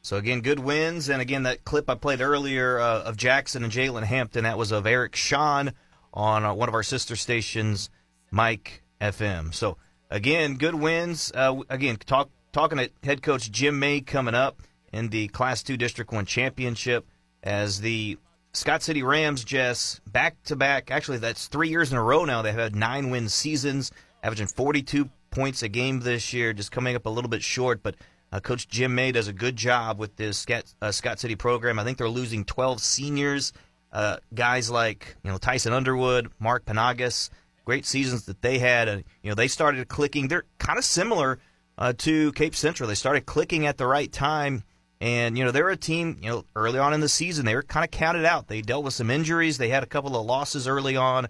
So 0.00 0.16
again, 0.16 0.40
good 0.40 0.58
wins, 0.58 1.08
and 1.08 1.20
again 1.20 1.44
that 1.44 1.64
clip 1.64 1.88
I 1.88 1.94
played 1.94 2.20
earlier 2.20 2.78
uh, 2.78 3.02
of 3.02 3.16
Jackson 3.16 3.64
and 3.64 3.72
Jalen 3.72 4.04
Hampton 4.04 4.44
that 4.44 4.58
was 4.58 4.72
of 4.72 4.86
Eric 4.86 5.16
Sean 5.16 5.72
on 6.12 6.44
uh, 6.44 6.54
one 6.54 6.68
of 6.68 6.74
our 6.74 6.82
sister 6.82 7.16
stations, 7.16 7.90
Mike 8.30 8.82
FM. 9.00 9.52
So 9.54 9.76
again, 10.10 10.54
good 10.54 10.74
wins. 10.74 11.32
Uh, 11.34 11.60
again, 11.68 11.96
talk, 11.96 12.30
talking 12.52 12.78
to 12.78 12.90
head 13.02 13.22
coach 13.22 13.50
Jim 13.50 13.78
May 13.78 14.00
coming 14.00 14.34
up 14.34 14.62
in 14.92 15.08
the 15.08 15.28
Class 15.28 15.62
Two 15.62 15.76
District 15.76 16.12
One 16.12 16.26
championship 16.26 17.06
as 17.42 17.80
the 17.80 18.18
Scott 18.52 18.82
City 18.82 19.02
Rams, 19.02 19.42
Jess, 19.44 20.00
back 20.06 20.42
to 20.44 20.56
back. 20.56 20.90
Actually, 20.90 21.18
that's 21.18 21.48
three 21.48 21.68
years 21.68 21.92
in 21.92 21.98
a 21.98 22.02
row 22.02 22.24
now. 22.24 22.40
They've 22.40 22.54
had 22.54 22.76
nine 22.76 23.10
win 23.10 23.28
seasons, 23.28 23.90
averaging 24.22 24.46
42 24.46 25.10
points 25.34 25.62
a 25.62 25.68
game 25.68 26.00
this 26.00 26.32
year, 26.32 26.52
just 26.52 26.70
coming 26.70 26.96
up 26.96 27.06
a 27.06 27.10
little 27.10 27.28
bit 27.28 27.42
short. 27.42 27.82
But 27.82 27.96
uh, 28.32 28.40
Coach 28.40 28.68
Jim 28.68 28.94
May 28.94 29.12
does 29.12 29.28
a 29.28 29.32
good 29.32 29.56
job 29.56 29.98
with 29.98 30.16
this 30.16 30.38
Scott, 30.38 30.72
uh, 30.80 30.92
Scott 30.92 31.18
City 31.18 31.36
program. 31.36 31.78
I 31.78 31.84
think 31.84 31.98
they're 31.98 32.08
losing 32.08 32.44
12 32.44 32.80
seniors, 32.80 33.52
uh, 33.92 34.16
guys 34.34 34.70
like 34.70 35.16
you 35.22 35.30
know 35.30 35.38
Tyson 35.38 35.72
Underwood, 35.72 36.30
Mark 36.38 36.64
Panagas. 36.64 37.30
Great 37.64 37.86
seasons 37.86 38.26
that 38.26 38.42
they 38.42 38.58
had. 38.58 38.88
And, 38.88 39.04
you 39.22 39.30
know 39.30 39.34
they 39.34 39.48
started 39.48 39.88
clicking. 39.88 40.28
They're 40.28 40.44
kind 40.58 40.78
of 40.78 40.84
similar 40.84 41.38
uh, 41.78 41.92
to 41.98 42.32
Cape 42.32 42.54
Central. 42.54 42.88
They 42.88 42.94
started 42.94 43.26
clicking 43.26 43.66
at 43.66 43.78
the 43.78 43.86
right 43.86 44.10
time. 44.10 44.62
And, 45.00 45.36
you 45.36 45.44
know, 45.44 45.50
they're 45.50 45.68
a 45.68 45.76
team, 45.76 46.18
you 46.22 46.30
know, 46.30 46.44
early 46.56 46.78
on 46.78 46.94
in 46.94 47.00
the 47.00 47.10
season, 47.10 47.44
they 47.44 47.54
were 47.54 47.62
kind 47.62 47.84
of 47.84 47.90
counted 47.90 48.24
out. 48.24 48.48
They 48.48 48.62
dealt 48.62 48.84
with 48.84 48.94
some 48.94 49.10
injuries. 49.10 49.58
They 49.58 49.68
had 49.68 49.82
a 49.82 49.86
couple 49.86 50.16
of 50.16 50.24
losses 50.24 50.66
early 50.66 50.96
on, 50.96 51.28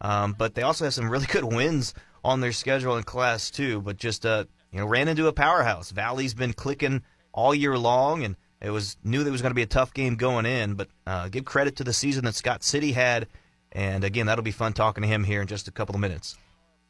um, 0.00 0.36
but 0.38 0.54
they 0.54 0.62
also 0.62 0.84
have 0.84 0.94
some 0.94 1.10
really 1.10 1.26
good 1.30 1.44
wins 1.44 1.92
on 2.26 2.40
their 2.40 2.52
schedule 2.52 2.96
in 2.96 3.04
Class 3.04 3.50
2. 3.50 3.80
But 3.80 3.96
just, 3.96 4.26
uh, 4.26 4.44
you 4.72 4.80
know, 4.80 4.86
ran 4.86 5.08
into 5.08 5.28
a 5.28 5.32
powerhouse. 5.32 5.90
Valley's 5.90 6.34
been 6.34 6.52
clicking 6.52 7.02
all 7.32 7.54
year 7.54 7.78
long, 7.78 8.24
and 8.24 8.36
it 8.60 8.70
was 8.70 8.96
knew 9.04 9.22
that 9.22 9.28
it 9.28 9.32
was 9.32 9.42
going 9.42 9.50
to 9.50 9.56
be 9.56 9.62
a 9.62 9.66
tough 9.66 9.94
game 9.94 10.16
going 10.16 10.44
in. 10.44 10.74
But 10.74 10.88
uh, 11.06 11.28
give 11.28 11.44
credit 11.44 11.76
to 11.76 11.84
the 11.84 11.92
season 11.92 12.24
that 12.24 12.34
Scott 12.34 12.64
City 12.64 12.92
had. 12.92 13.28
And, 13.72 14.04
again, 14.04 14.26
that'll 14.26 14.42
be 14.42 14.50
fun 14.50 14.72
talking 14.72 15.02
to 15.02 15.08
him 15.08 15.24
here 15.24 15.40
in 15.40 15.46
just 15.46 15.68
a 15.68 15.72
couple 15.72 15.94
of 15.94 16.00
minutes. 16.00 16.36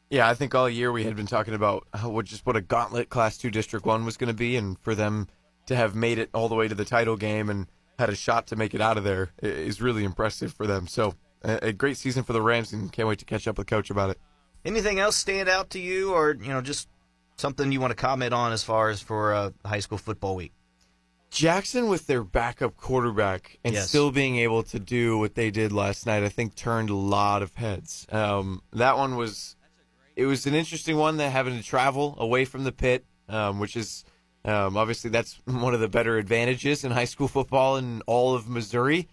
Yeah, 0.09 0.29
I 0.29 0.33
think 0.35 0.55
all 0.55 0.69
year 0.69 0.91
we 0.91 1.03
had 1.03 1.17
been 1.17 1.27
talking 1.27 1.53
about 1.53 1.85
how, 1.93 2.09
what 2.09 2.25
just 2.25 2.45
what 2.45 2.55
a 2.55 2.61
gauntlet 2.61 3.09
Class 3.09 3.37
Two 3.37 3.51
District 3.51 3.85
One 3.85 4.05
was 4.05 4.15
going 4.15 4.29
to 4.29 4.33
be, 4.33 4.55
and 4.55 4.79
for 4.79 4.95
them 4.95 5.27
to 5.65 5.75
have 5.75 5.95
made 5.95 6.17
it 6.17 6.29
all 6.33 6.47
the 6.47 6.55
way 6.55 6.69
to 6.69 6.75
the 6.75 6.85
title 6.85 7.17
game 7.17 7.49
and 7.49 7.67
had 7.99 8.09
a 8.09 8.15
shot 8.15 8.47
to 8.47 8.55
make 8.55 8.73
it 8.73 8.79
out 8.79 8.97
of 8.97 9.03
there 9.03 9.31
is 9.41 9.81
really 9.81 10.05
impressive 10.05 10.53
for 10.53 10.65
them. 10.65 10.87
So 10.87 11.15
a 11.43 11.73
great 11.73 11.97
season 11.97 12.23
for 12.23 12.33
the 12.33 12.41
Rams, 12.41 12.71
and 12.73 12.91
can't 12.91 13.07
wait 13.07 13.19
to 13.19 13.25
catch 13.25 13.47
up 13.47 13.57
with 13.57 13.67
Coach 13.67 13.89
about 13.89 14.11
it. 14.11 14.19
Anything 14.65 14.99
else 14.99 15.15
stand 15.15 15.47
out 15.47 15.69
to 15.71 15.79
you, 15.79 16.13
or 16.13 16.35
you 16.35 16.49
know, 16.49 16.61
just 16.61 16.89
something 17.37 17.71
you 17.71 17.79
want 17.79 17.91
to 17.91 17.95
comment 17.95 18.33
on 18.33 18.51
as 18.51 18.63
far 18.63 18.89
as 18.89 19.01
for 19.01 19.33
uh, 19.33 19.51
high 19.65 19.79
school 19.79 19.97
football 19.97 20.35
week? 20.35 20.51
Jackson 21.29 21.87
with 21.89 22.07
their 22.07 22.23
backup 22.23 22.77
quarterback 22.77 23.59
and 23.63 23.73
Yes. 23.75 23.89
still 23.89 24.11
being 24.11 24.37
able 24.37 24.63
to 24.63 24.79
do 24.79 25.17
what 25.17 25.35
they 25.35 25.51
did 25.51 25.71
last 25.71 26.05
night, 26.05 26.23
I 26.23 26.29
think 26.29 26.55
turned 26.55 26.89
a 26.89 26.95
lot 26.95 27.41
of 27.41 27.53
heads. 27.55 28.07
Um, 28.11 28.61
that 28.73 28.97
one 28.97 29.15
was 29.17 29.55
it 30.15 30.25
was 30.25 30.47
an 30.47 30.55
interesting 30.55 30.97
one 30.97 31.17
that 31.17 31.29
having 31.31 31.55
to 31.57 31.63
travel 31.63 32.15
away 32.17 32.45
from 32.45 32.63
the 32.63 32.71
pit, 32.71 33.05
um, 33.29 33.59
which 33.59 33.75
is 33.75 34.03
um, 34.45 34.77
obviously 34.77 35.09
that's 35.09 35.39
one 35.45 35.73
of 35.73 35.79
the 35.79 35.89
better 35.89 36.17
advantages 36.17 36.83
in 36.83 36.91
high 36.91 37.05
school 37.05 37.27
football 37.27 37.75
in 37.77 38.01
all 38.07 38.33
of 38.33 38.47
Missouri. 38.49 39.07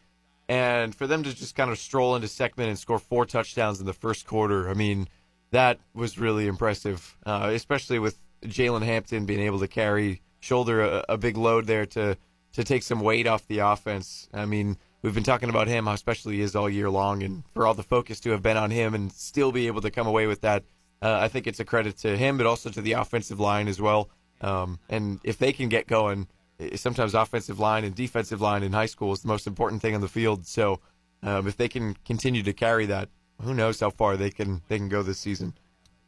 And 0.48 0.94
for 0.94 1.06
them 1.06 1.22
to 1.24 1.34
just 1.34 1.54
kind 1.54 1.70
of 1.70 1.78
stroll 1.78 2.14
into 2.14 2.28
Seckman 2.28 2.68
and 2.68 2.78
score 2.78 2.98
four 2.98 3.24
touchdowns 3.26 3.80
in 3.80 3.86
the 3.86 3.94
first 3.94 4.26
quarter, 4.26 4.68
I 4.68 4.74
mean, 4.74 5.08
that 5.54 5.78
was 5.94 6.18
really 6.18 6.46
impressive, 6.46 7.16
uh, 7.24 7.50
especially 7.52 7.98
with 7.98 8.18
Jalen 8.44 8.82
Hampton 8.82 9.24
being 9.24 9.40
able 9.40 9.60
to 9.60 9.68
carry, 9.68 10.20
shoulder 10.40 10.82
a, 10.82 11.04
a 11.10 11.18
big 11.18 11.36
load 11.36 11.66
there 11.66 11.86
to 11.86 12.16
to 12.52 12.62
take 12.62 12.84
some 12.84 13.00
weight 13.00 13.26
off 13.26 13.46
the 13.48 13.58
offense. 13.58 14.28
I 14.32 14.46
mean, 14.46 14.76
we've 15.02 15.14
been 15.14 15.24
talking 15.24 15.48
about 15.48 15.66
him, 15.66 15.86
how 15.86 15.96
special 15.96 16.30
he 16.30 16.40
is 16.40 16.54
all 16.54 16.70
year 16.70 16.88
long, 16.88 17.22
and 17.24 17.42
for 17.52 17.66
all 17.66 17.74
the 17.74 17.82
focus 17.82 18.20
to 18.20 18.30
have 18.30 18.42
been 18.42 18.56
on 18.56 18.70
him 18.70 18.94
and 18.94 19.10
still 19.10 19.50
be 19.50 19.66
able 19.66 19.80
to 19.80 19.90
come 19.90 20.06
away 20.06 20.28
with 20.28 20.42
that, 20.42 20.62
uh, 21.02 21.18
I 21.20 21.26
think 21.26 21.48
it's 21.48 21.58
a 21.58 21.64
credit 21.64 21.96
to 21.98 22.16
him, 22.16 22.36
but 22.36 22.46
also 22.46 22.70
to 22.70 22.80
the 22.80 22.92
offensive 22.92 23.40
line 23.40 23.66
as 23.66 23.80
well. 23.80 24.08
Um, 24.40 24.78
and 24.88 25.18
if 25.24 25.36
they 25.38 25.52
can 25.52 25.68
get 25.68 25.88
going, 25.88 26.28
sometimes 26.76 27.14
offensive 27.14 27.58
line 27.58 27.82
and 27.82 27.94
defensive 27.94 28.40
line 28.40 28.62
in 28.62 28.72
high 28.72 28.86
school 28.86 29.12
is 29.12 29.22
the 29.22 29.28
most 29.28 29.48
important 29.48 29.82
thing 29.82 29.94
on 29.96 30.00
the 30.00 30.08
field. 30.08 30.46
So 30.46 30.80
um, 31.24 31.48
if 31.48 31.56
they 31.56 31.68
can 31.68 31.96
continue 32.04 32.44
to 32.44 32.52
carry 32.52 32.86
that, 32.86 33.08
who 33.42 33.54
knows 33.54 33.80
how 33.80 33.90
far 33.90 34.16
they 34.16 34.30
can 34.30 34.62
they 34.68 34.78
can 34.78 34.88
go 34.88 35.02
this 35.02 35.18
season. 35.18 35.54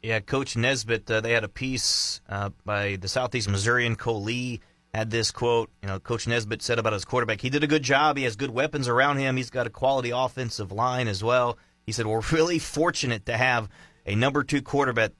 Yeah, 0.01 0.19
Coach 0.19 0.55
Nesbitt, 0.55 1.09
uh, 1.09 1.21
they 1.21 1.31
had 1.31 1.43
a 1.43 1.49
piece 1.49 2.21
uh, 2.29 2.51
by 2.63 2.97
the 2.97 3.07
Southeast 3.07 3.49
Missourian 3.49 3.95
Cole 3.95 4.21
Lee 4.21 4.61
had 4.93 5.09
this 5.09 5.31
quote. 5.31 5.69
You 5.81 5.87
know, 5.87 5.99
Coach 5.99 6.27
Nesbitt 6.27 6.61
said 6.61 6.79
about 6.79 6.93
his 6.93 7.03
quarterback, 7.03 7.41
he 7.41 7.49
did 7.49 7.63
a 7.63 7.67
good 7.67 7.83
job. 7.83 8.17
He 8.17 8.23
has 8.23 8.35
good 8.35 8.51
weapons 8.51 8.87
around 8.87 9.17
him. 9.17 9.37
He's 9.37 9.49
got 9.49 9.67
a 9.67 9.71
quality 9.71 10.11
offensive 10.11 10.71
line 10.71 11.07
as 11.07 11.23
well. 11.23 11.57
He 11.85 11.91
said 11.91 12.05
we're 12.05 12.21
really 12.31 12.59
fortunate 12.59 13.25
to 13.25 13.37
have 13.37 13.69
a 14.05 14.15
number 14.15 14.43
two 14.43 14.61
quarterback 14.61 15.11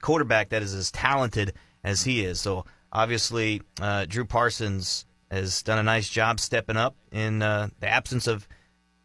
quarterback 0.00 0.50
that 0.50 0.62
is 0.62 0.74
as 0.74 0.90
talented 0.90 1.54
as 1.82 2.02
he 2.04 2.24
is. 2.24 2.40
So 2.40 2.66
obviously, 2.92 3.62
uh, 3.80 4.04
Drew 4.06 4.24
Parsons 4.24 5.06
has 5.30 5.62
done 5.62 5.78
a 5.78 5.82
nice 5.82 6.08
job 6.08 6.38
stepping 6.38 6.76
up 6.76 6.96
in 7.10 7.42
uh, 7.42 7.68
the 7.80 7.88
absence 7.88 8.26
of 8.26 8.46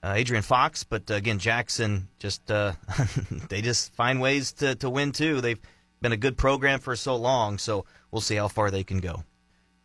uh, 0.03 0.13
Adrian 0.15 0.43
Fox, 0.43 0.83
but 0.83 1.09
uh, 1.11 1.15
again, 1.15 1.39
Jackson 1.39 2.07
just 2.19 2.49
uh, 2.49 2.73
they 3.49 3.61
just 3.61 3.93
find 3.93 4.21
ways 4.21 4.53
to, 4.53 4.75
to 4.75 4.89
win 4.89 5.11
too. 5.11 5.41
They've 5.41 5.59
been 6.01 6.11
a 6.11 6.17
good 6.17 6.37
program 6.37 6.79
for 6.79 6.95
so 6.95 7.15
long, 7.15 7.57
so 7.57 7.85
we'll 8.11 8.21
see 8.21 8.35
how 8.35 8.47
far 8.47 8.71
they 8.71 8.83
can 8.83 8.99
go. 8.99 9.23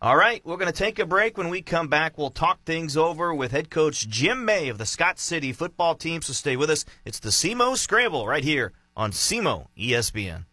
All 0.00 0.16
right, 0.16 0.44
we're 0.44 0.58
going 0.58 0.70
to 0.70 0.78
take 0.78 0.98
a 0.98 1.06
break. 1.06 1.38
When 1.38 1.48
we 1.48 1.62
come 1.62 1.88
back, 1.88 2.18
we'll 2.18 2.30
talk 2.30 2.62
things 2.64 2.96
over 2.96 3.34
with 3.34 3.52
head 3.52 3.70
coach 3.70 4.06
Jim 4.06 4.44
May 4.44 4.68
of 4.68 4.76
the 4.76 4.84
Scott 4.84 5.18
City 5.18 5.52
football 5.52 5.94
team. 5.94 6.20
So 6.20 6.34
stay 6.34 6.56
with 6.56 6.68
us. 6.68 6.84
It's 7.06 7.20
the 7.20 7.30
SEMO 7.30 7.76
Scramble 7.76 8.26
right 8.26 8.44
here 8.44 8.72
on 8.96 9.12
SEMO 9.12 9.68
ESPN. 9.78 10.44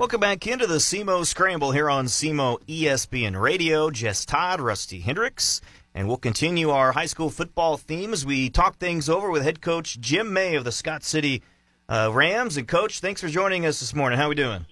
Welcome 0.00 0.20
back 0.20 0.46
into 0.46 0.66
the 0.66 0.80
SEMO 0.80 1.26
Scramble 1.26 1.72
here 1.72 1.90
on 1.90 2.06
SEMO 2.06 2.56
ESPN 2.66 3.38
Radio. 3.38 3.90
Jess 3.90 4.24
Todd, 4.24 4.58
Rusty 4.58 5.00
Hendricks, 5.00 5.60
and 5.94 6.08
we'll 6.08 6.16
continue 6.16 6.70
our 6.70 6.92
high 6.92 7.04
school 7.04 7.28
football 7.28 7.76
theme 7.76 8.14
as 8.14 8.24
we 8.24 8.48
talk 8.48 8.78
things 8.78 9.10
over 9.10 9.30
with 9.30 9.42
head 9.42 9.60
coach 9.60 10.00
Jim 10.00 10.32
May 10.32 10.54
of 10.54 10.64
the 10.64 10.72
Scott 10.72 11.04
City 11.04 11.42
uh, 11.86 12.10
Rams. 12.14 12.56
And 12.56 12.66
coach, 12.66 13.00
thanks 13.00 13.20
for 13.20 13.28
joining 13.28 13.66
us 13.66 13.80
this 13.80 13.94
morning. 13.94 14.18
How 14.18 14.24
are 14.24 14.28
we 14.30 14.36
doing? 14.36 14.64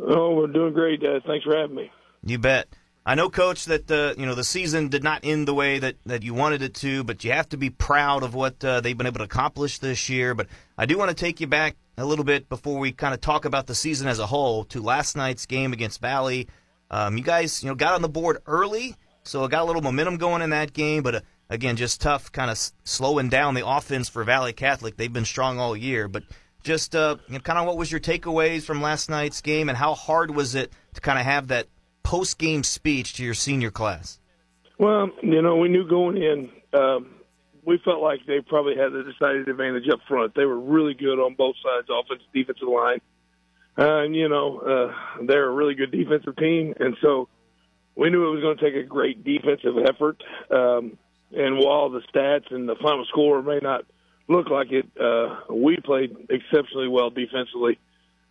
Oh, 0.00 0.34
we're 0.34 0.48
doing 0.48 0.72
great. 0.72 1.00
Uh, 1.00 1.20
thanks 1.24 1.44
for 1.44 1.56
having 1.56 1.76
me. 1.76 1.92
You 2.24 2.40
bet. 2.40 2.66
I 3.08 3.14
know, 3.14 3.30
Coach, 3.30 3.66
that 3.66 3.88
uh, 3.88 4.14
you 4.18 4.26
know 4.26 4.34
the 4.34 4.42
season 4.42 4.88
did 4.88 5.04
not 5.04 5.20
end 5.22 5.46
the 5.46 5.54
way 5.54 5.78
that, 5.78 5.94
that 6.06 6.24
you 6.24 6.34
wanted 6.34 6.60
it 6.60 6.74
to, 6.74 7.04
but 7.04 7.22
you 7.22 7.30
have 7.30 7.48
to 7.50 7.56
be 7.56 7.70
proud 7.70 8.24
of 8.24 8.34
what 8.34 8.64
uh, 8.64 8.80
they've 8.80 8.98
been 8.98 9.06
able 9.06 9.18
to 9.18 9.24
accomplish 9.24 9.78
this 9.78 10.08
year. 10.08 10.34
But 10.34 10.48
I 10.76 10.86
do 10.86 10.98
want 10.98 11.10
to 11.10 11.14
take 11.14 11.40
you 11.40 11.46
back 11.46 11.76
a 11.96 12.04
little 12.04 12.24
bit 12.24 12.48
before 12.48 12.80
we 12.80 12.90
kind 12.90 13.14
of 13.14 13.20
talk 13.20 13.44
about 13.44 13.68
the 13.68 13.76
season 13.76 14.08
as 14.08 14.18
a 14.18 14.26
whole 14.26 14.64
to 14.64 14.82
last 14.82 15.16
night's 15.16 15.46
game 15.46 15.72
against 15.72 16.00
Valley. 16.00 16.48
Um, 16.90 17.16
you 17.16 17.22
guys, 17.22 17.62
you 17.62 17.68
know, 17.68 17.76
got 17.76 17.94
on 17.94 18.02
the 18.02 18.08
board 18.08 18.38
early, 18.44 18.96
so 19.22 19.44
it 19.44 19.52
got 19.52 19.62
a 19.62 19.66
little 19.66 19.82
momentum 19.82 20.16
going 20.16 20.42
in 20.42 20.50
that 20.50 20.72
game. 20.72 21.04
But 21.04 21.14
uh, 21.14 21.20
again, 21.48 21.76
just 21.76 22.00
tough, 22.00 22.32
kind 22.32 22.50
of 22.50 22.58
slowing 22.82 23.28
down 23.28 23.54
the 23.54 23.64
offense 23.64 24.08
for 24.08 24.24
Valley 24.24 24.52
Catholic. 24.52 24.96
They've 24.96 25.12
been 25.12 25.24
strong 25.24 25.60
all 25.60 25.76
year, 25.76 26.08
but 26.08 26.24
just 26.64 26.96
uh, 26.96 27.18
you 27.28 27.34
know, 27.34 27.38
kind 27.38 27.60
of 27.60 27.66
what 27.66 27.76
was 27.76 27.92
your 27.92 28.00
takeaways 28.00 28.64
from 28.64 28.82
last 28.82 29.08
night's 29.08 29.42
game, 29.42 29.68
and 29.68 29.78
how 29.78 29.94
hard 29.94 30.34
was 30.34 30.56
it 30.56 30.72
to 30.94 31.00
kind 31.00 31.20
of 31.20 31.24
have 31.24 31.46
that 31.48 31.68
post 32.06 32.38
game 32.38 32.62
speech 32.62 33.14
to 33.14 33.24
your 33.24 33.34
senior 33.34 33.72
class? 33.72 34.20
Well, 34.78 35.10
you 35.24 35.42
know, 35.42 35.56
we 35.56 35.68
knew 35.68 35.88
going 35.88 36.16
in, 36.16 36.48
um, 36.72 37.16
we 37.64 37.80
felt 37.84 38.00
like 38.00 38.20
they 38.28 38.40
probably 38.40 38.76
had 38.76 38.92
the 38.92 39.02
decided 39.02 39.48
advantage 39.48 39.88
up 39.92 39.98
front. 40.06 40.32
They 40.36 40.44
were 40.44 40.58
really 40.58 40.94
good 40.94 41.18
on 41.18 41.34
both 41.34 41.56
sides, 41.64 41.88
offensive, 41.90 42.28
defensive 42.32 42.68
line. 42.68 43.00
Uh, 43.76 44.04
and, 44.04 44.14
you 44.14 44.28
know, 44.28 44.60
uh, 44.60 45.24
they're 45.26 45.48
a 45.48 45.52
really 45.52 45.74
good 45.74 45.90
defensive 45.90 46.36
team. 46.36 46.74
And 46.78 46.96
so 47.02 47.28
we 47.96 48.08
knew 48.10 48.24
it 48.28 48.34
was 48.34 48.40
going 48.40 48.56
to 48.56 48.64
take 48.64 48.76
a 48.76 48.86
great 48.86 49.24
defensive 49.24 49.74
effort. 49.84 50.22
Um, 50.48 50.96
and 51.32 51.58
while 51.58 51.90
the 51.90 52.02
stats 52.14 52.54
and 52.54 52.68
the 52.68 52.76
final 52.80 53.04
score 53.06 53.42
may 53.42 53.58
not 53.60 53.84
look 54.28 54.48
like 54.48 54.68
it, 54.70 54.86
uh, 55.00 55.52
we 55.52 55.76
played 55.78 56.16
exceptionally 56.30 56.86
well 56.86 57.10
defensively. 57.10 57.80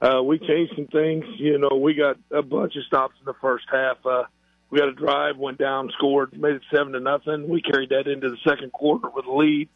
Uh, 0.02 0.22
we 0.22 0.40
changed 0.40 0.74
some 0.76 0.88
things. 0.88 1.26
You 1.38 1.58
know, 1.58 1.78
we 1.78 1.94
got 1.94 2.18
a 2.32 2.42
bunch 2.42 2.76
of 2.76 2.84
stops 2.86 3.16
in 3.20 3.26
the 3.26 3.36
first 3.42 3.66
half. 3.72 3.98
Uh, 4.06 4.24
we 4.70 4.80
got 4.80 4.90
a 4.90 4.94
drive, 4.94 5.38
went 5.38 5.58
down, 5.58 5.90
scored, 5.98 6.38
made 6.40 6.56
it 6.56 6.62
seven 6.74 6.94
to 6.94 7.00
nothing. 7.00 7.48
We 7.48 7.62
carried 7.62 7.90
that 7.90 8.08
into 8.08 8.30
the 8.30 8.38
second 8.48 8.72
quarter 8.72 9.10
with 9.10 9.26
a 9.26 9.32
lead. 9.32 9.70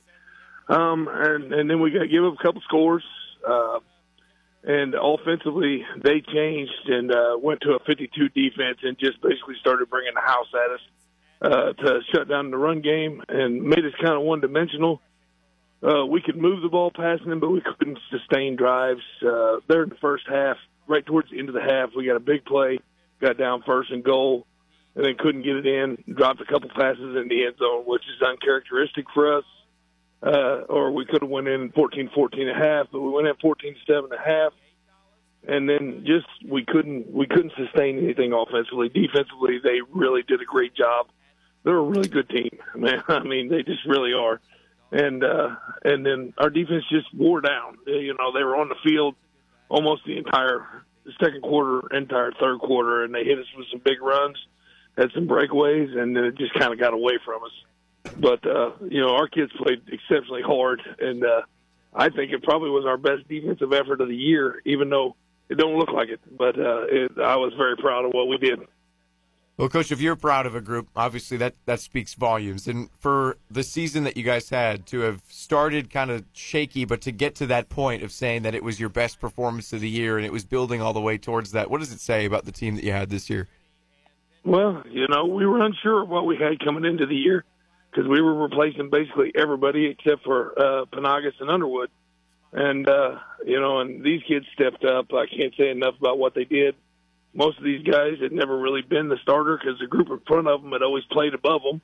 Um, 0.68 1.08
and, 1.12 1.54
and 1.54 1.70
then 1.70 1.80
we 1.80 1.92
got 1.92 2.10
give 2.10 2.24
up 2.24 2.34
a 2.40 2.44
couple 2.44 2.62
scores. 2.62 3.04
Uh, 3.48 3.80
and 4.64 4.94
offensively, 4.94 5.86
they 6.04 6.22
changed 6.22 6.88
and 6.88 7.12
uh, 7.12 7.38
went 7.42 7.62
to 7.62 7.72
a 7.72 7.80
52 7.80 8.30
defense 8.30 8.80
and 8.84 8.98
just 9.00 9.22
basically 9.22 9.56
started 9.62 9.90
bringing 9.90 10.14
the 10.14 10.22
house 10.22 10.48
at 10.54 10.72
us 10.72 10.82
uh, 11.42 11.74
to 11.74 12.00
shut 12.14 12.28
down 12.28 12.52
the 12.52 12.58
run 12.58 12.82
game 12.82 13.24
and 13.30 13.64
made 13.64 13.86
us 13.86 13.94
kind 14.02 14.16
of 14.16 14.22
one 14.24 14.42
dimensional 14.42 14.96
uh, 14.98 15.02
we 15.81 16.21
could 16.21 16.38
move 16.38 16.62
the 16.62 16.69
ball 16.69 16.91
passing 16.91 17.29
them, 17.29 17.39
but 17.39 17.50
we 17.50 17.62
couldn't 17.62 18.00
sustain 18.09 18.55
drives. 18.55 19.01
Uh, 19.25 19.57
there 19.67 19.83
in 19.83 19.89
the 19.89 19.98
first 20.01 20.25
half, 20.27 20.57
right 20.88 21.05
towards 21.05 21.29
the 21.31 21.39
end 21.39 21.50
of 21.50 21.55
the 21.55 21.62
half, 21.62 21.91
we 21.95 22.05
got 22.05 22.15
a 22.15 22.21
big 22.21 22.45
play, 22.45 22.79
got 23.21 23.38
down 23.38 23.63
first 23.65 23.91
and 23.91 24.03
goal, 24.03 24.45
and 24.96 25.05
then 25.05 25.15
couldn't 25.18 25.44
get 25.44 25.55
it 25.55 25.65
in. 25.65 26.03
Dropped 26.13 26.42
a 26.42 26.46
couple 26.46 26.70
passes 26.70 27.15
in 27.15 27.27
the 27.29 27.46
end 27.46 27.55
zone, 27.57 27.83
which 27.85 28.03
is 28.03 28.22
uncharacteristic 28.22 29.05
for 29.13 29.37
us. 29.37 29.46
Uh, 30.22 30.65
or 30.68 30.92
we 30.92 31.05
could 31.05 31.22
have 31.22 31.29
went 31.29 31.48
in 31.48 31.72
14, 31.72 32.09
14 32.13 32.42
and 32.42 32.50
a 32.50 32.53
half, 32.53 32.87
but 32.92 33.00
we 33.00 33.09
went 33.09 33.27
in 33.27 33.35
14 33.35 33.75
7 33.87 34.03
and 34.03 34.13
a 34.13 34.18
half. 34.18 34.53
And 35.48 35.70
then 35.70 36.03
just 36.05 36.27
we 36.46 36.65
couldn't 36.65 37.09
we 37.09 37.25
couldn't 37.25 37.53
sustain 37.55 37.98
anything 38.00 38.33
offensively. 38.33 38.89
Defensively, 38.89 39.59
they 39.63 39.79
really 39.94 40.22
did 40.24 40.42
a 40.42 40.46
great 40.46 40.75
job. 40.75 41.07
They're 41.63 41.77
a 41.77 41.81
really 41.81 42.09
good 42.09 42.29
team, 42.29 42.50
man. 42.75 43.01
I 43.07 43.24
mean, 43.24 43.48
they 43.48 43.63
just 43.63 43.85
really 43.85 44.11
are 44.11 44.42
and 44.92 45.24
uh, 45.24 45.56
and 45.84 46.06
then 46.06 46.34
our 46.38 46.50
defense 46.50 46.84
just 46.90 47.14
wore 47.14 47.42
down. 47.42 47.78
You 47.86 48.16
know, 48.18 48.32
they 48.34 48.44
were 48.44 48.56
on 48.56 48.70
the 48.70 48.75
field 48.84 49.16
almost 49.70 50.04
the 50.06 50.18
entire 50.18 50.84
second 51.20 51.42
quarter, 51.42 51.96
entire 51.96 52.32
third 52.40 52.60
quarter, 52.60 53.04
and 53.04 53.14
they 53.14 53.24
hit 53.24 53.40
us 53.40 53.46
with 53.58 53.68
some 53.72 53.82
big 53.84 54.02
runs, 54.02 54.38
had 54.98 55.12
some 55.14 55.28
breakaways, 55.28 55.96
and 55.98 56.16
then 56.16 56.24
it 56.25 56.38
just 56.38 56.54
kind 56.54 56.74
of 56.74 56.80
got 56.80 56.94
away 56.94 57.20
from 57.24 57.44
us. 57.44 58.14
But 58.18 58.46
uh, 58.46 58.72
you 58.90 59.02
know, 59.02 59.16
our 59.16 59.28
kids 59.28 59.52
played 59.58 59.82
exceptionally 59.88 60.42
hard, 60.42 60.82
and 61.00 61.24
uh, 61.24 61.42
I 61.94 62.10
think 62.10 62.32
it 62.32 62.44
probably 62.44 62.70
was 62.70 62.86
our 62.86 62.98
best 62.98 63.28
defensive 63.28 63.74
effort 63.74 64.02
of 64.02 64.08
the 64.08 64.16
year, 64.16 64.62
even 64.66 64.90
though 64.90 65.16
it 65.50 65.58
don't 65.58 65.78
look 65.78 65.92
like 65.92 66.10
it. 66.10 66.20
But 66.38 66.60
uh, 66.60 66.86
it, 66.90 67.12
I 67.24 67.36
was 67.38 67.54
very 67.58 67.78
proud 67.78 68.06
of 68.06 68.12
what 68.12 68.28
we 68.28 68.38
did. 68.38 68.60
Well, 69.59 69.67
coach, 69.67 69.91
if 69.91 70.00
you're 70.00 70.15
proud 70.15 70.45
of 70.45 70.55
a 70.55 70.61
group, 70.61 70.87
obviously 70.95 71.35
that 71.35 71.53
that 71.65 71.81
speaks 71.81 72.13
volumes. 72.13 72.65
And 72.65 72.89
for 72.98 73.35
the 73.51 73.61
season 73.61 74.05
that 74.05 74.15
you 74.15 74.24
guys 74.24 74.50
had 74.50 74.85
to 74.85 75.01
have 75.01 75.22
started 75.27 75.89
kind 75.89 76.09
of 76.09 76.24
shaky, 76.31 76.85
but 76.85 77.01
to 77.01 77.11
get 77.11 77.35
to 77.35 77.45
that 77.48 77.67
point 77.67 78.01
of 78.01 78.13
saying 78.13 78.43
that 78.43 78.55
it 78.55 78.63
was 78.63 78.79
your 78.79 78.87
best 78.87 79.19
performance 79.19 79.74
of 79.74 79.81
the 79.81 79.89
year 79.89 80.15
and 80.15 80.25
it 80.25 80.31
was 80.31 80.45
building 80.45 80.81
all 80.81 80.93
the 80.93 81.01
way 81.01 81.17
towards 81.17 81.51
that, 81.51 81.69
what 81.69 81.79
does 81.81 81.91
it 81.91 82.00
say 82.00 82.24
about 82.24 82.45
the 82.45 82.53
team 82.53 82.77
that 82.77 82.85
you 82.85 82.93
had 82.93 83.09
this 83.09 83.29
year? 83.29 83.50
Well, 84.45 84.81
you 84.89 85.09
know, 85.09 85.25
we 85.25 85.45
were 85.45 85.61
unsure 85.61 86.03
of 86.03 86.07
what 86.07 86.25
we 86.25 86.37
had 86.37 86.63
coming 86.63 86.85
into 86.85 87.05
the 87.05 87.17
year 87.17 87.43
because 87.91 88.07
we 88.07 88.22
were 88.22 88.35
replacing 88.35 88.89
basically 88.89 89.33
everybody 89.35 89.87
except 89.87 90.24
for 90.24 90.57
uh, 90.57 90.85
Panagas 90.85 91.33
and 91.41 91.50
Underwood, 91.50 91.89
and 92.53 92.87
uh, 92.87 93.17
you 93.45 93.59
know, 93.59 93.81
and 93.81 94.05
these 94.05 94.24
kids 94.25 94.45
stepped 94.53 94.85
up. 94.85 95.13
I 95.13 95.25
can't 95.25 95.53
say 95.57 95.69
enough 95.69 95.95
about 96.00 96.17
what 96.17 96.33
they 96.33 96.45
did 96.45 96.75
most 97.33 97.57
of 97.57 97.63
these 97.63 97.83
guys 97.83 98.13
had 98.22 98.31
never 98.31 98.57
really 98.57 98.81
been 98.81 99.09
the 99.09 99.18
starter 99.22 99.57
because 99.57 99.79
the 99.79 99.87
group 99.87 100.09
in 100.09 100.20
front 100.27 100.48
of 100.48 100.61
them 100.61 100.72
had 100.72 100.81
always 100.81 101.03
played 101.11 101.33
above 101.33 101.61
them. 101.63 101.81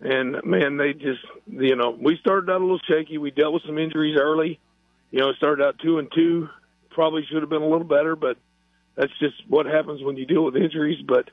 And 0.00 0.44
man, 0.44 0.76
they 0.76 0.92
just, 0.92 1.24
you 1.46 1.76
know, 1.76 1.96
we 1.98 2.18
started 2.18 2.50
out 2.50 2.60
a 2.60 2.64
little 2.64 2.80
shaky. 2.86 3.16
We 3.18 3.30
dealt 3.30 3.54
with 3.54 3.62
some 3.66 3.78
injuries 3.78 4.18
early. 4.20 4.60
You 5.10 5.20
know, 5.20 5.32
started 5.34 5.64
out 5.64 5.78
two 5.82 5.98
and 5.98 6.08
two. 6.14 6.48
Probably 6.90 7.24
should 7.30 7.42
have 7.42 7.48
been 7.48 7.62
a 7.62 7.68
little 7.68 7.86
better, 7.86 8.14
but 8.16 8.36
that's 8.96 9.12
just 9.18 9.34
what 9.48 9.66
happens 9.66 10.02
when 10.02 10.16
you 10.16 10.26
deal 10.26 10.44
with 10.44 10.56
injuries. 10.56 11.02
But 11.06 11.30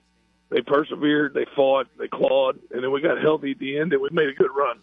they 0.50 0.62
persevered, 0.62 1.34
they 1.34 1.46
fought, 1.56 1.88
they 1.98 2.08
clawed, 2.08 2.60
and 2.72 2.84
then 2.84 2.92
we 2.92 3.02
got 3.02 3.22
healthy 3.22 3.52
at 3.52 3.60
the 3.60 3.78
end, 3.78 3.94
and 3.94 4.02
we 4.02 4.10
made 4.12 4.30
a 4.30 4.34
good 4.34 4.52
run. 4.56 4.80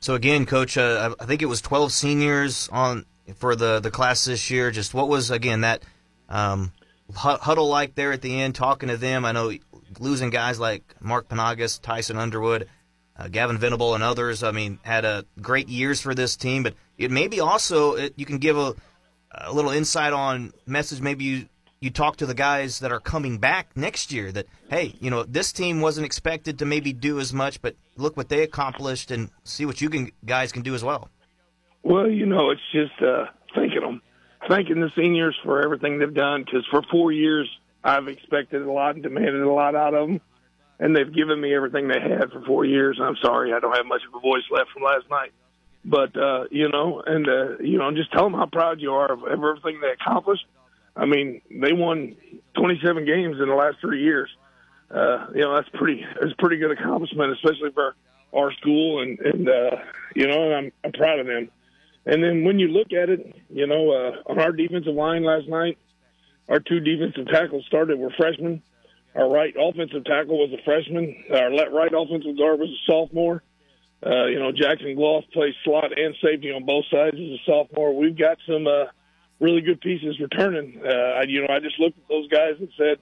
So 0.00 0.14
again, 0.14 0.46
coach, 0.46 0.76
uh, 0.76 1.14
I 1.18 1.26
think 1.26 1.42
it 1.42 1.46
was 1.46 1.60
12 1.60 1.92
seniors 1.92 2.68
on 2.70 3.06
for 3.36 3.54
the 3.54 3.80
the 3.80 3.90
class 3.90 4.24
this 4.24 4.50
year. 4.50 4.70
Just 4.70 4.94
what 4.94 5.08
was 5.08 5.30
again 5.30 5.62
that 5.62 5.82
um, 6.28 6.72
huddle 7.14 7.68
like 7.68 7.94
there 7.94 8.12
at 8.12 8.22
the 8.22 8.40
end, 8.40 8.54
talking 8.54 8.88
to 8.88 8.96
them. 8.96 9.24
I 9.24 9.32
know 9.32 9.52
losing 10.00 10.30
guys 10.30 10.58
like 10.58 10.82
Mark 11.00 11.28
Panagas, 11.28 11.80
Tyson 11.80 12.16
Underwood, 12.16 12.68
uh, 13.16 13.28
Gavin 13.28 13.58
Venable, 13.58 13.94
and 13.94 14.02
others. 14.02 14.42
I 14.42 14.50
mean, 14.50 14.78
had 14.82 15.04
a 15.04 15.24
great 15.40 15.68
years 15.68 16.00
for 16.00 16.14
this 16.14 16.36
team, 16.36 16.62
but 16.62 16.74
it 16.98 17.10
maybe 17.10 17.40
also 17.40 17.94
it, 17.94 18.14
you 18.16 18.26
can 18.26 18.38
give 18.38 18.56
a, 18.56 18.74
a 19.32 19.52
little 19.52 19.70
insight 19.70 20.12
on 20.12 20.52
message. 20.66 21.00
Maybe 21.00 21.24
you 21.24 21.48
you 21.80 21.90
talk 21.90 22.16
to 22.16 22.26
the 22.26 22.34
guys 22.34 22.78
that 22.78 22.92
are 22.92 23.00
coming 23.00 23.38
back 23.38 23.76
next 23.76 24.12
year. 24.12 24.32
That 24.32 24.46
hey, 24.70 24.94
you 25.00 25.10
know, 25.10 25.24
this 25.24 25.52
team 25.52 25.80
wasn't 25.80 26.06
expected 26.06 26.58
to 26.60 26.64
maybe 26.64 26.92
do 26.92 27.20
as 27.20 27.32
much, 27.32 27.60
but 27.60 27.76
look 27.96 28.16
what 28.16 28.28
they 28.28 28.42
accomplished, 28.42 29.10
and 29.10 29.30
see 29.44 29.66
what 29.66 29.80
you 29.80 29.90
can 29.90 30.12
guys 30.24 30.52
can 30.52 30.62
do 30.62 30.74
as 30.74 30.84
well. 30.84 31.08
Well, 31.82 32.08
you 32.08 32.26
know, 32.26 32.50
it's 32.50 32.60
just 32.72 33.02
uh, 33.02 33.26
thanking 33.54 33.80
them 33.80 34.00
thanking 34.48 34.80
the 34.80 34.90
seniors 34.96 35.38
for 35.44 35.62
everything 35.62 35.98
they've 35.98 36.14
done 36.14 36.44
because 36.44 36.66
for 36.70 36.82
four 36.90 37.12
years 37.12 37.48
I've 37.84 38.08
expected 38.08 38.62
a 38.62 38.70
lot 38.70 38.94
and 38.94 39.02
demanded 39.02 39.42
a 39.42 39.52
lot 39.52 39.74
out 39.74 39.94
of 39.94 40.08
them, 40.08 40.20
and 40.78 40.94
they've 40.94 41.12
given 41.12 41.40
me 41.40 41.54
everything 41.54 41.88
they 41.88 42.00
had 42.00 42.30
for 42.30 42.42
four 42.44 42.64
years. 42.64 42.98
I'm 43.02 43.16
sorry 43.22 43.52
I 43.52 43.60
don't 43.60 43.76
have 43.76 43.86
much 43.86 44.02
of 44.06 44.14
a 44.14 44.20
voice 44.20 44.44
left 44.50 44.70
from 44.70 44.82
last 44.82 45.08
night, 45.10 45.32
but 45.84 46.16
uh, 46.16 46.44
you 46.50 46.68
know, 46.68 47.02
and 47.04 47.28
uh, 47.28 47.58
you 47.58 47.78
know, 47.78 47.90
just 47.92 48.12
tell 48.12 48.24
them 48.24 48.34
how 48.34 48.46
proud 48.46 48.80
you 48.80 48.92
are 48.92 49.12
of 49.12 49.24
everything 49.24 49.80
they 49.80 49.90
accomplished. 49.90 50.46
I 50.94 51.06
mean, 51.06 51.40
they 51.50 51.72
won 51.72 52.16
27 52.56 53.04
games 53.06 53.40
in 53.40 53.48
the 53.48 53.54
last 53.54 53.78
three 53.80 54.02
years. 54.02 54.30
Uh, 54.90 55.26
you 55.34 55.40
know, 55.40 55.54
that's 55.54 55.68
pretty 55.70 56.04
that's 56.20 56.34
pretty 56.38 56.58
good 56.58 56.70
accomplishment, 56.70 57.32
especially 57.32 57.70
for 57.72 57.94
our 58.34 58.52
school, 58.52 59.02
and 59.02 59.18
and 59.20 59.48
uh, 59.48 59.76
you 60.14 60.26
know, 60.26 60.44
and 60.44 60.54
I'm 60.54 60.72
I'm 60.84 60.92
proud 60.92 61.18
of 61.18 61.26
them. 61.26 61.50
And 62.04 62.22
then 62.22 62.44
when 62.44 62.58
you 62.58 62.68
look 62.68 62.92
at 62.92 63.10
it, 63.10 63.34
you 63.48 63.66
know, 63.66 63.90
uh, 63.90 64.30
on 64.30 64.40
our 64.40 64.52
defensive 64.52 64.94
line 64.94 65.24
last 65.24 65.48
night, 65.48 65.78
our 66.48 66.58
two 66.58 66.80
defensive 66.80 67.28
tackles 67.28 67.64
started 67.66 67.98
were 67.98 68.12
freshmen. 68.16 68.62
Our 69.14 69.30
right 69.30 69.54
offensive 69.58 70.04
tackle 70.04 70.38
was 70.38 70.52
a 70.52 70.62
freshman. 70.64 71.24
Our 71.30 71.50
right 71.50 71.92
offensive 71.94 72.36
guard 72.38 72.58
was 72.58 72.70
a 72.70 72.90
sophomore. 72.90 73.42
Uh, 74.04 74.26
you 74.26 74.38
know, 74.38 74.50
Jackson 74.50 74.96
Gloss 74.96 75.24
plays 75.32 75.54
slot 75.64 75.96
and 75.96 76.16
safety 76.22 76.50
on 76.50 76.64
both 76.64 76.84
sides 76.90 77.14
as 77.14 77.20
a 77.20 77.38
sophomore. 77.46 77.96
We've 77.96 78.18
got 78.18 78.38
some 78.46 78.66
uh, 78.66 78.86
really 79.38 79.60
good 79.60 79.80
pieces 79.80 80.18
returning. 80.18 80.82
Uh, 80.84 81.20
you 81.28 81.42
know, 81.42 81.54
I 81.54 81.60
just 81.60 81.78
looked 81.78 81.98
at 81.98 82.08
those 82.08 82.26
guys 82.28 82.54
and 82.58 82.68
said, 82.76 82.98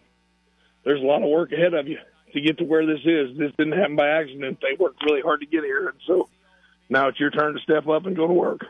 "There's 0.84 1.00
a 1.00 1.06
lot 1.06 1.22
of 1.22 1.30
work 1.30 1.52
ahead 1.52 1.72
of 1.72 1.88
you 1.88 1.98
to 2.34 2.40
get 2.40 2.58
to 2.58 2.64
where 2.64 2.84
this 2.84 3.00
is. 3.04 3.38
This 3.38 3.52
didn't 3.56 3.78
happen 3.78 3.96
by 3.96 4.08
accident. 4.08 4.58
They 4.60 4.76
worked 4.78 5.02
really 5.04 5.22
hard 5.22 5.40
to 5.40 5.46
get 5.46 5.64
here, 5.64 5.88
and 5.88 5.98
so 6.06 6.28
now 6.90 7.08
it's 7.08 7.20
your 7.20 7.30
turn 7.30 7.54
to 7.54 7.60
step 7.60 7.88
up 7.88 8.04
and 8.04 8.14
go 8.14 8.26
to 8.26 8.34
work." 8.34 8.60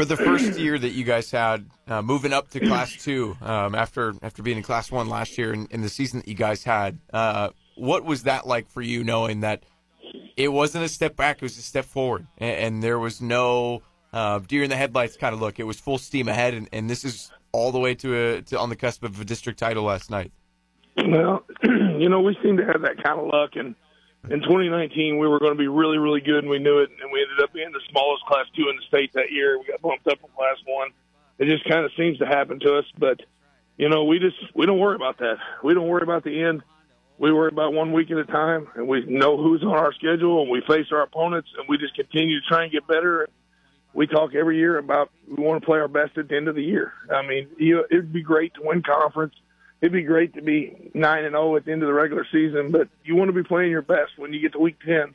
For 0.00 0.06
the 0.06 0.16
first 0.16 0.58
year 0.58 0.78
that 0.78 0.92
you 0.92 1.04
guys 1.04 1.30
had, 1.30 1.66
uh, 1.86 2.00
moving 2.00 2.32
up 2.32 2.48
to 2.52 2.60
Class 2.60 2.96
Two 2.96 3.36
um, 3.42 3.74
after 3.74 4.14
after 4.22 4.42
being 4.42 4.56
in 4.56 4.62
Class 4.62 4.90
One 4.90 5.10
last 5.10 5.36
year, 5.36 5.52
and, 5.52 5.68
and 5.70 5.84
the 5.84 5.90
season 5.90 6.20
that 6.20 6.26
you 6.26 6.34
guys 6.34 6.64
had, 6.64 6.98
uh, 7.12 7.50
what 7.74 8.06
was 8.06 8.22
that 8.22 8.46
like 8.46 8.70
for 8.70 8.80
you, 8.80 9.04
knowing 9.04 9.40
that 9.40 9.64
it 10.38 10.48
wasn't 10.48 10.84
a 10.86 10.88
step 10.88 11.16
back; 11.16 11.36
it 11.36 11.42
was 11.42 11.58
a 11.58 11.62
step 11.62 11.84
forward, 11.84 12.26
and, 12.38 12.56
and 12.56 12.82
there 12.82 12.98
was 12.98 13.20
no 13.20 13.82
uh, 14.14 14.38
deer 14.38 14.62
in 14.62 14.70
the 14.70 14.76
headlights 14.76 15.18
kind 15.18 15.34
of 15.34 15.40
look. 15.42 15.60
It 15.60 15.64
was 15.64 15.78
full 15.78 15.98
steam 15.98 16.28
ahead, 16.28 16.54
and, 16.54 16.66
and 16.72 16.88
this 16.88 17.04
is 17.04 17.30
all 17.52 17.70
the 17.70 17.78
way 17.78 17.94
to 17.96 18.16
a 18.16 18.40
to 18.40 18.58
on 18.58 18.70
the 18.70 18.76
cusp 18.76 19.04
of 19.04 19.20
a 19.20 19.24
district 19.26 19.58
title 19.58 19.84
last 19.84 20.10
night. 20.10 20.32
Well, 20.96 21.44
you 21.62 22.08
know, 22.08 22.22
we 22.22 22.38
seem 22.42 22.56
to 22.56 22.64
have 22.64 22.80
that 22.80 23.04
kind 23.04 23.20
of 23.20 23.26
luck, 23.26 23.50
and 23.54 23.74
in 24.28 24.40
2019 24.40 25.18
we 25.18 25.26
were 25.26 25.38
going 25.38 25.52
to 25.52 25.58
be 25.58 25.68
really, 25.68 25.98
really 25.98 26.20
good, 26.20 26.38
and 26.38 26.48
we 26.48 26.58
knew 26.58 26.78
it, 26.78 26.90
and 27.02 27.10
we 27.12 27.22
ended 27.22 27.42
up 27.42 27.52
being 27.52 27.72
the 27.72 27.80
smallest 27.90 28.24
Class 28.26 28.46
Two 28.54 28.68
in 28.68 28.76
the 28.76 28.82
state 28.88 29.12
that 29.14 29.32
year. 29.32 29.58
We 29.58 29.66
got 29.66 29.80
bumped 29.80 30.06
up 30.06 30.20
from 30.20 30.30
Class 30.36 30.56
One. 30.66 30.90
It 31.38 31.46
just 31.46 31.64
kind 31.64 31.84
of 31.84 31.92
seems 31.96 32.18
to 32.18 32.26
happen 32.26 32.60
to 32.60 32.76
us, 32.76 32.84
but 32.98 33.20
you 33.78 33.88
know, 33.88 34.04
we 34.04 34.18
just 34.18 34.36
we 34.54 34.66
don't 34.66 34.78
worry 34.78 34.96
about 34.96 35.18
that. 35.18 35.36
We 35.64 35.72
don't 35.72 35.88
worry 35.88 36.02
about 36.02 36.24
the 36.24 36.42
end. 36.42 36.62
We 37.18 37.32
worry 37.32 37.50
about 37.52 37.72
one 37.72 37.92
week 37.92 38.10
at 38.10 38.18
a 38.18 38.24
time, 38.24 38.68
and 38.74 38.88
we 38.88 39.04
know 39.04 39.36
who's 39.36 39.62
on 39.62 39.76
our 39.76 39.92
schedule, 39.92 40.42
and 40.42 40.50
we 40.50 40.62
face 40.66 40.86
our 40.92 41.02
opponents, 41.02 41.48
and 41.58 41.68
we 41.68 41.78
just 41.78 41.94
continue 41.94 42.40
to 42.40 42.46
try 42.46 42.64
and 42.64 42.72
get 42.72 42.86
better. 42.86 43.28
We 43.92 44.06
talk 44.06 44.34
every 44.34 44.58
year 44.58 44.78
about 44.78 45.10
we 45.28 45.42
want 45.42 45.60
to 45.60 45.66
play 45.66 45.78
our 45.78 45.88
best 45.88 46.16
at 46.16 46.28
the 46.28 46.36
end 46.36 46.48
of 46.48 46.54
the 46.54 46.62
year. 46.62 46.92
I 47.12 47.26
mean, 47.26 47.48
you, 47.58 47.84
it'd 47.90 48.12
be 48.12 48.22
great 48.22 48.54
to 48.54 48.60
win 48.62 48.82
conference. 48.82 49.34
It'd 49.80 49.92
be 49.92 50.02
great 50.02 50.34
to 50.34 50.42
be 50.42 50.90
nine 50.92 51.24
and 51.24 51.32
zero 51.32 51.56
at 51.56 51.64
the 51.64 51.72
end 51.72 51.82
of 51.82 51.86
the 51.86 51.94
regular 51.94 52.26
season, 52.30 52.70
but 52.70 52.88
you 53.02 53.16
want 53.16 53.28
to 53.28 53.32
be 53.32 53.42
playing 53.42 53.70
your 53.70 53.82
best 53.82 54.12
when 54.18 54.32
you 54.32 54.40
get 54.40 54.52
to 54.52 54.58
week 54.58 54.76
ten, 54.84 55.14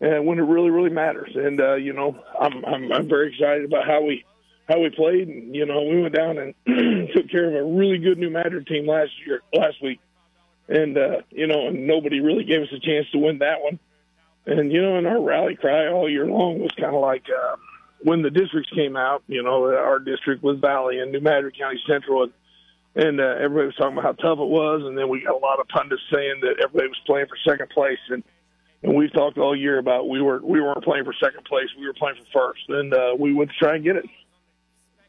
and 0.00 0.24
when 0.26 0.38
it 0.38 0.42
really, 0.42 0.70
really 0.70 0.90
matters. 0.90 1.32
And 1.34 1.60
uh, 1.60 1.74
you 1.74 1.92
know, 1.92 2.18
I'm, 2.38 2.64
I'm 2.64 2.92
I'm 2.92 3.08
very 3.08 3.30
excited 3.30 3.66
about 3.66 3.86
how 3.86 4.02
we 4.02 4.24
how 4.70 4.80
we 4.80 4.90
played. 4.90 5.28
And, 5.28 5.54
you 5.54 5.66
know, 5.66 5.82
we 5.82 6.00
went 6.00 6.14
down 6.14 6.38
and 6.38 6.54
took 7.14 7.28
care 7.28 7.48
of 7.48 7.54
a 7.54 7.76
really 7.76 7.98
good 7.98 8.18
New 8.18 8.30
Madrid 8.30 8.66
team 8.66 8.86
last 8.86 9.10
year, 9.26 9.42
last 9.52 9.82
week, 9.82 10.00
and 10.68 10.96
uh, 10.96 11.22
you 11.30 11.46
know, 11.46 11.68
and 11.68 11.86
nobody 11.86 12.20
really 12.20 12.44
gave 12.44 12.62
us 12.62 12.72
a 12.72 12.80
chance 12.80 13.06
to 13.12 13.18
win 13.18 13.38
that 13.38 13.60
one. 13.60 13.78
And 14.46 14.72
you 14.72 14.80
know, 14.80 14.96
and 14.96 15.06
our 15.06 15.20
rally 15.20 15.56
cry 15.56 15.88
all 15.88 16.08
year 16.08 16.26
long 16.26 16.60
was 16.60 16.70
kind 16.72 16.94
of 16.94 17.02
like 17.02 17.24
uh, 17.28 17.56
when 18.02 18.22
the 18.22 18.30
districts 18.30 18.70
came 18.74 18.96
out. 18.96 19.22
You 19.26 19.42
know, 19.42 19.64
our 19.66 19.98
district 19.98 20.42
was 20.42 20.58
Valley 20.58 21.00
and 21.00 21.12
New 21.12 21.20
Madrid 21.20 21.58
County 21.58 21.80
Central, 21.86 22.22
and, 22.22 22.32
and 22.96 23.20
uh, 23.20 23.34
everybody 23.40 23.66
was 23.66 23.76
talking 23.76 23.98
about 23.98 24.04
how 24.04 24.12
tough 24.12 24.38
it 24.38 24.48
was. 24.48 24.82
And 24.84 24.96
then 24.96 25.08
we 25.08 25.22
got 25.22 25.34
a 25.34 25.38
lot 25.38 25.60
of 25.60 25.68
pundits 25.68 26.02
saying 26.12 26.40
that 26.42 26.62
everybody 26.64 26.88
was 26.88 27.00
playing 27.06 27.26
for 27.26 27.36
second 27.48 27.70
place, 27.70 27.98
and 28.10 28.22
and 28.82 28.94
we've 28.94 29.12
talked 29.12 29.38
all 29.38 29.54
year 29.54 29.78
about 29.78 30.08
we 30.08 30.22
were 30.22 30.40
we 30.42 30.60
weren't 30.60 30.82
playing 30.84 31.04
for 31.04 31.14
second 31.22 31.44
place, 31.44 31.68
we 31.78 31.86
were 31.86 31.94
playing 31.94 32.16
for 32.16 32.52
first, 32.52 32.68
and 32.68 32.94
uh, 32.94 33.14
we 33.18 33.32
went 33.32 33.50
to 33.50 33.56
try 33.56 33.74
and 33.76 33.84
get 33.84 33.96
it. 33.96 34.04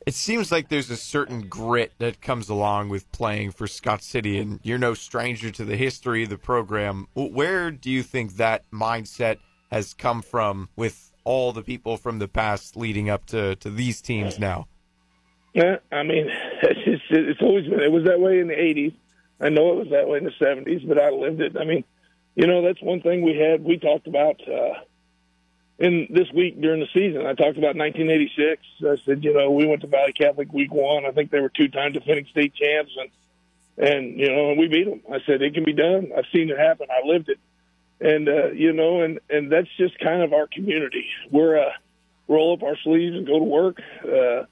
It 0.05 0.15
seems 0.15 0.51
like 0.51 0.69
there's 0.69 0.89
a 0.89 0.97
certain 0.97 1.47
grit 1.47 1.93
that 1.99 2.21
comes 2.21 2.49
along 2.49 2.89
with 2.89 3.11
playing 3.11 3.51
for 3.51 3.67
Scott 3.67 4.01
City, 4.01 4.39
and 4.39 4.59
you're 4.63 4.79
no 4.79 4.95
stranger 4.95 5.51
to 5.51 5.63
the 5.63 5.77
history 5.77 6.23
of 6.23 6.29
the 6.29 6.39
program. 6.39 7.07
Where 7.13 7.69
do 7.69 7.91
you 7.91 8.01
think 8.01 8.37
that 8.37 8.63
mindset 8.71 9.37
has 9.69 9.93
come 9.93 10.23
from 10.23 10.69
with 10.75 11.11
all 11.23 11.53
the 11.53 11.61
people 11.61 11.97
from 11.97 12.17
the 12.17 12.27
past 12.27 12.75
leading 12.75 13.11
up 13.11 13.27
to, 13.27 13.55
to 13.57 13.69
these 13.69 14.01
teams 14.01 14.39
now? 14.39 14.67
Yeah, 15.53 15.77
I 15.91 16.01
mean, 16.01 16.27
it's, 16.87 17.03
it's 17.09 17.41
always 17.41 17.67
been. 17.67 17.79
It 17.79 17.91
was 17.91 18.05
that 18.05 18.19
way 18.19 18.39
in 18.39 18.47
the 18.47 18.55
'80s. 18.55 18.93
I 19.39 19.49
know 19.49 19.73
it 19.73 19.77
was 19.77 19.89
that 19.89 20.07
way 20.07 20.19
in 20.19 20.25
the 20.25 20.31
'70s, 20.31 20.87
but 20.87 20.99
I 20.99 21.09
lived 21.09 21.41
it. 21.41 21.57
I 21.57 21.65
mean, 21.65 21.83
you 22.35 22.47
know, 22.47 22.61
that's 22.61 22.81
one 22.81 23.01
thing 23.01 23.21
we 23.21 23.37
had. 23.37 23.63
We 23.63 23.77
talked 23.77 24.07
about. 24.07 24.41
Uh, 24.47 24.73
in 25.81 26.07
this 26.11 26.31
week 26.31 26.61
during 26.61 26.79
the 26.79 26.87
season. 26.93 27.25
I 27.25 27.33
talked 27.33 27.57
about 27.57 27.75
1986. 27.75 28.61
I 28.87 28.97
said, 29.03 29.23
you 29.23 29.33
know, 29.33 29.49
we 29.49 29.65
went 29.65 29.81
to 29.81 29.87
Valley 29.87 30.13
Catholic 30.13 30.53
week 30.53 30.71
one. 30.71 31.05
I 31.05 31.11
think 31.11 31.31
they 31.31 31.39
were 31.39 31.49
two-time 31.49 31.93
defending 31.93 32.27
state 32.27 32.53
champs, 32.53 32.91
and 32.97 33.09
and 33.77 34.19
you 34.19 34.29
know, 34.29 34.51
and 34.51 34.59
we 34.59 34.67
beat 34.67 34.85
them. 34.85 35.01
I 35.11 35.21
said 35.25 35.41
it 35.41 35.55
can 35.55 35.63
be 35.63 35.73
done. 35.73 36.11
I've 36.15 36.25
seen 36.31 36.49
it 36.51 36.57
happen. 36.57 36.87
I 36.91 37.07
lived 37.07 37.29
it, 37.29 37.39
and 37.99 38.29
uh, 38.29 38.51
you 38.51 38.73
know, 38.73 39.01
and 39.01 39.19
and 39.29 39.51
that's 39.51 39.69
just 39.77 39.97
kind 39.99 40.21
of 40.21 40.33
our 40.33 40.45
community. 40.45 41.07
We're 41.31 41.57
uh, 41.57 41.71
roll 42.27 42.53
up 42.53 42.63
our 42.63 42.77
sleeves 42.83 43.15
and 43.15 43.25
go 43.25 43.39
to 43.39 43.45
work, 43.45 43.81
uh, 44.03 44.45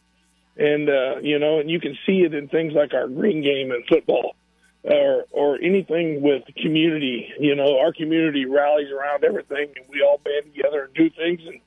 and 0.60 0.90
uh, 0.90 1.20
you 1.22 1.40
know, 1.40 1.60
and 1.60 1.70
you 1.70 1.80
can 1.80 1.98
see 2.06 2.20
it 2.20 2.34
in 2.34 2.50
things 2.50 2.74
like 2.74 2.94
our 2.94 3.08
green 3.08 3.42
game 3.42 3.72
and 3.72 3.86
football 3.88 4.36
or 4.84 5.26
or 5.32 5.56
anything 5.62 6.22
with 6.22 6.44
community. 6.62 7.30
You 7.40 7.56
know, 7.56 7.80
our 7.80 7.94
community 7.94 8.46
rallies 8.46 8.92
around 8.92 9.24
everything, 9.24 9.72
and 9.76 9.86
we 9.90 10.02
all 10.02 10.20
band 10.24 10.54
together 10.54 10.84
and 10.84 10.94
do 10.94 11.10
things, 11.10 11.40
and 11.46 11.62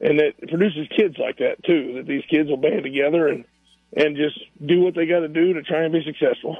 and 0.00 0.20
it 0.20 0.48
produces 0.48 0.88
kids 0.96 1.16
like 1.18 1.38
that 1.38 1.62
too. 1.64 1.94
That 1.96 2.06
these 2.06 2.24
kids 2.30 2.48
will 2.48 2.56
band 2.56 2.82
together 2.82 3.28
and 3.28 3.44
and 3.94 4.16
just 4.16 4.40
do 4.64 4.80
what 4.80 4.94
they 4.94 5.06
got 5.06 5.20
to 5.20 5.28
do 5.28 5.52
to 5.52 5.62
try 5.62 5.84
and 5.84 5.92
be 5.92 6.02
successful. 6.02 6.56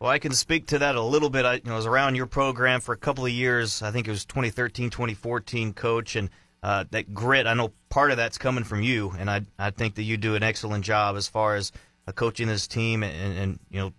Well, 0.00 0.10
I 0.10 0.18
can 0.18 0.32
speak 0.32 0.66
to 0.68 0.80
that 0.80 0.94
a 0.94 1.02
little 1.02 1.30
bit. 1.30 1.46
I, 1.46 1.54
you 1.54 1.62
know, 1.64 1.74
I 1.74 1.76
was 1.76 1.86
around 1.86 2.16
your 2.16 2.26
program 2.26 2.80
for 2.80 2.92
a 2.92 2.98
couple 2.98 3.24
of 3.24 3.32
years. 3.32 3.80
I 3.80 3.92
think 3.92 4.06
it 4.06 4.10
was 4.10 4.26
2013, 4.26 4.90
2014, 4.90 5.72
coach, 5.72 6.16
and 6.16 6.28
uh, 6.66 6.84
that 6.90 7.14
grit. 7.14 7.46
I 7.46 7.54
know 7.54 7.72
part 7.88 8.10
of 8.10 8.16
that's 8.16 8.38
coming 8.38 8.64
from 8.64 8.82
you, 8.82 9.14
and 9.18 9.30
I 9.30 9.42
I 9.58 9.70
think 9.70 9.94
that 9.94 10.02
you 10.02 10.16
do 10.16 10.34
an 10.34 10.42
excellent 10.42 10.84
job 10.84 11.16
as 11.16 11.28
far 11.28 11.54
as 11.54 11.72
uh, 12.08 12.12
coaching 12.12 12.48
this 12.48 12.66
team 12.66 13.02
and, 13.02 13.38
and 13.38 13.58
you 13.70 13.80
know 13.80 13.92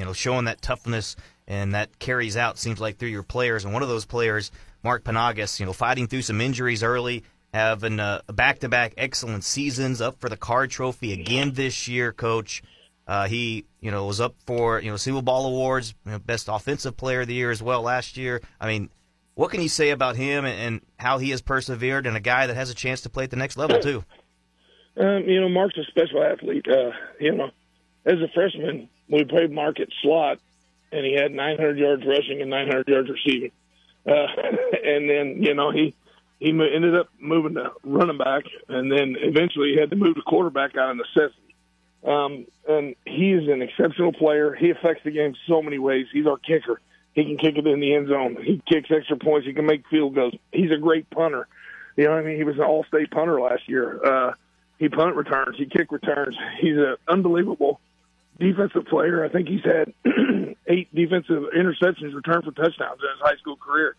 you 0.00 0.06
know, 0.06 0.14
showing 0.14 0.46
that 0.46 0.62
toughness 0.62 1.14
and 1.46 1.74
that 1.74 1.98
carries 1.98 2.34
out 2.34 2.58
seems 2.58 2.80
like 2.80 2.96
through 2.96 3.10
your 3.10 3.22
players. 3.22 3.64
And 3.64 3.74
one 3.74 3.82
of 3.82 3.88
those 3.90 4.06
players, 4.06 4.50
Mark 4.82 5.04
Panagas, 5.04 5.60
you 5.60 5.66
know, 5.66 5.74
fighting 5.74 6.06
through 6.06 6.22
some 6.22 6.40
injuries 6.40 6.82
early, 6.82 7.22
having 7.52 8.00
uh, 8.00 8.22
back-to-back 8.32 8.94
excellent 8.96 9.44
seasons, 9.44 10.00
up 10.00 10.18
for 10.18 10.30
the 10.30 10.38
card 10.38 10.70
trophy 10.70 11.12
again 11.12 11.52
this 11.52 11.86
year, 11.86 12.12
Coach. 12.12 12.62
Uh, 13.06 13.26
he, 13.26 13.66
you 13.80 13.90
know, 13.90 14.06
was 14.06 14.20
up 14.22 14.36
for 14.46 14.80
you 14.80 14.90
know 14.90 14.96
Silver 14.96 15.20
Ball 15.20 15.46
awards, 15.46 15.94
you 16.06 16.12
know, 16.12 16.18
best 16.18 16.48
offensive 16.48 16.96
player 16.96 17.22
of 17.22 17.26
the 17.26 17.34
year 17.34 17.50
as 17.50 17.62
well 17.62 17.82
last 17.82 18.16
year. 18.16 18.40
I 18.60 18.68
mean, 18.68 18.88
what 19.40 19.50
can 19.50 19.62
you 19.62 19.70
say 19.70 19.88
about 19.88 20.16
him 20.16 20.44
and, 20.44 20.82
how 20.98 21.16
he 21.16 21.30
has 21.30 21.40
persevered, 21.40 22.06
and 22.06 22.14
a 22.14 22.20
guy 22.20 22.46
that 22.46 22.56
has 22.56 22.68
a 22.68 22.74
chance 22.74 23.00
to 23.00 23.08
play 23.08 23.24
at 23.24 23.30
the 23.30 23.38
next 23.38 23.56
level 23.56 23.80
too? 23.80 24.04
Um, 24.98 25.24
you 25.26 25.40
know, 25.40 25.48
Mark's 25.48 25.78
a 25.78 25.84
special 25.84 26.22
athlete. 26.22 26.66
Uh, 26.68 26.90
you 27.18 27.32
know, 27.32 27.50
as 28.04 28.20
a 28.20 28.28
freshman, 28.34 28.90
we 29.08 29.24
played 29.24 29.50
Mark 29.50 29.80
at 29.80 29.88
slot, 30.02 30.40
and 30.92 31.06
he 31.06 31.14
had 31.14 31.32
900 31.32 31.78
yards 31.78 32.02
rushing 32.06 32.42
and 32.42 32.50
900 32.50 32.86
yards 32.86 33.08
receiving. 33.08 33.50
Uh, 34.06 34.12
and 34.84 35.08
then 35.08 35.42
you 35.42 35.54
know 35.54 35.70
he 35.70 35.94
he 36.38 36.50
ended 36.50 36.94
up 36.94 37.08
moving 37.18 37.54
to 37.54 37.72
running 37.82 38.18
back, 38.18 38.44
and 38.68 38.92
then 38.92 39.16
eventually 39.18 39.72
he 39.72 39.80
had 39.80 39.88
to 39.88 39.96
move 39.96 40.16
to 40.16 40.22
quarterback 40.22 40.76
out 40.76 40.90
of 40.90 40.98
necessity. 40.98 41.54
Um, 42.06 42.46
and 42.68 42.94
he 43.06 43.32
is 43.32 43.48
an 43.48 43.62
exceptional 43.62 44.12
player. 44.12 44.54
He 44.54 44.68
affects 44.68 45.02
the 45.02 45.10
game 45.10 45.34
so 45.48 45.62
many 45.62 45.78
ways. 45.78 46.08
He's 46.12 46.26
our 46.26 46.36
kicker. 46.36 46.78
He 47.14 47.24
can 47.24 47.38
kick 47.38 47.56
it 47.56 47.66
in 47.66 47.80
the 47.80 47.94
end 47.94 48.08
zone. 48.08 48.36
He 48.42 48.62
kicks 48.66 48.90
extra 48.90 49.16
points. 49.16 49.46
He 49.46 49.52
can 49.52 49.66
make 49.66 49.86
field 49.88 50.14
goals. 50.14 50.34
He's 50.52 50.70
a 50.70 50.78
great 50.78 51.10
punter. 51.10 51.48
You 51.96 52.04
know, 52.04 52.12
I 52.12 52.22
mean, 52.22 52.36
he 52.36 52.44
was 52.44 52.56
an 52.56 52.62
all-state 52.62 53.10
punter 53.10 53.40
last 53.40 53.68
year. 53.68 54.00
Uh, 54.04 54.32
he 54.78 54.88
punt 54.88 55.16
returns. 55.16 55.56
He 55.58 55.66
kick 55.66 55.92
returns. 55.92 56.36
He's 56.60 56.76
an 56.76 56.96
unbelievable 57.08 57.80
defensive 58.38 58.86
player. 58.86 59.24
I 59.24 59.28
think 59.28 59.48
he's 59.48 59.64
had 59.64 59.92
eight 60.66 60.92
defensive 60.94 61.44
interceptions 61.54 62.14
returned 62.14 62.44
for 62.44 62.52
touchdowns 62.52 63.00
in 63.02 63.10
his 63.10 63.20
high 63.20 63.36
school 63.36 63.56
career. 63.56 63.96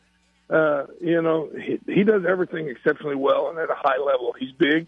Uh, 0.50 0.88
you 1.00 1.22
know, 1.22 1.50
he, 1.54 1.80
he 1.86 2.04
does 2.04 2.24
everything 2.28 2.68
exceptionally 2.68 3.16
well 3.16 3.50
and 3.50 3.60
at 3.60 3.70
a 3.70 3.76
high 3.76 4.00
level. 4.00 4.34
He's 4.38 4.52
big, 4.52 4.88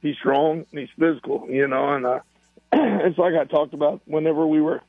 he's 0.00 0.16
strong, 0.16 0.64
and 0.70 0.80
he's 0.80 0.88
physical. 0.98 1.46
You 1.50 1.66
know, 1.66 1.92
and 1.92 2.06
uh, 2.06 2.20
it's 2.72 3.18
like 3.18 3.34
I 3.34 3.44
talked 3.44 3.74
about 3.74 4.00
whenever 4.06 4.46
we 4.46 4.60
were 4.60 4.80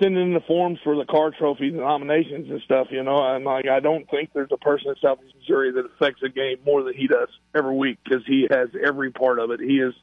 sending 0.00 0.22
in 0.22 0.34
the 0.34 0.40
forms 0.40 0.78
for 0.82 0.96
the 0.96 1.04
Carr 1.04 1.30
trophies 1.30 1.72
and 1.72 1.82
nominations 1.82 2.50
and 2.50 2.60
stuff. 2.62 2.88
You 2.90 3.02
know, 3.02 3.16
I'm 3.16 3.44
like, 3.44 3.68
I 3.68 3.80
don't 3.80 4.08
think 4.10 4.30
there's 4.32 4.50
a 4.52 4.56
person 4.56 4.88
in 4.90 4.96
Southeast 5.02 5.34
Missouri 5.38 5.72
that 5.72 5.84
affects 5.86 6.20
the 6.22 6.28
game 6.28 6.58
more 6.64 6.82
than 6.82 6.94
he 6.94 7.06
does 7.06 7.28
every 7.54 7.74
week 7.74 7.98
because 8.02 8.24
he 8.26 8.46
has 8.50 8.68
every 8.84 9.10
part 9.10 9.38
of 9.38 9.50
it. 9.50 9.60
He 9.60 9.78
is 9.78 9.94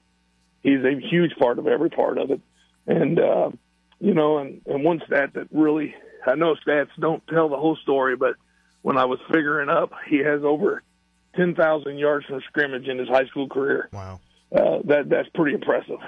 he's 0.61 0.83
a 0.83 0.99
huge 1.09 1.35
part 1.37 1.59
of 1.59 1.67
every 1.67 1.89
part 1.89 2.17
of 2.17 2.31
it. 2.31 2.41
And, 2.87 3.19
uh, 3.19 3.51
you 3.99 4.13
know, 4.13 4.39
and, 4.39 4.61
and 4.65 4.83
one 4.83 5.01
stat 5.05 5.33
that 5.33 5.47
really, 5.51 5.95
I 6.25 6.35
know 6.35 6.55
stats 6.55 6.89
don't 6.99 7.25
tell 7.27 7.49
the 7.49 7.57
whole 7.57 7.77
story, 7.77 8.15
but 8.15 8.35
when 8.81 8.97
I 8.97 9.05
was 9.05 9.19
figuring 9.31 9.69
up, 9.69 9.91
he 10.09 10.17
has 10.19 10.41
over 10.43 10.83
10,000 11.35 11.97
yards 11.97 12.25
from 12.25 12.41
scrimmage 12.47 12.87
in 12.87 12.97
his 12.97 13.07
high 13.07 13.25
school 13.25 13.47
career. 13.47 13.89
Wow. 13.91 14.19
Uh, 14.51 14.79
that 14.85 15.09
That's 15.09 15.29
pretty 15.35 15.53
impressive. 15.53 15.99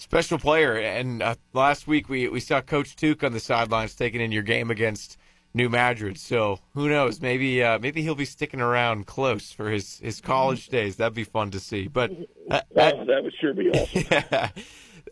Special 0.00 0.38
player. 0.38 0.76
And 0.76 1.22
uh, 1.22 1.34
last 1.52 1.86
week 1.86 2.08
we, 2.08 2.26
we 2.26 2.40
saw 2.40 2.62
Coach 2.62 2.96
Tuke 2.96 3.22
on 3.22 3.32
the 3.32 3.38
sidelines 3.38 3.94
taking 3.94 4.22
in 4.22 4.32
your 4.32 4.42
game 4.42 4.70
against 4.70 5.18
New 5.52 5.68
Madrid. 5.68 6.16
So 6.16 6.58
who 6.72 6.88
knows? 6.88 7.20
Maybe 7.20 7.62
uh, 7.62 7.78
maybe 7.78 8.00
he'll 8.00 8.14
be 8.14 8.24
sticking 8.24 8.62
around 8.62 9.06
close 9.06 9.52
for 9.52 9.70
his, 9.70 9.98
his 9.98 10.22
college 10.22 10.68
days. 10.68 10.96
That'd 10.96 11.12
be 11.12 11.24
fun 11.24 11.50
to 11.50 11.60
see. 11.60 11.86
But 11.86 12.12
uh, 12.50 12.62
oh, 12.76 13.04
that 13.04 13.22
would 13.22 13.34
sure 13.38 13.52
be 13.52 13.68
awesome. 13.68 14.04
yeah. 14.10 14.48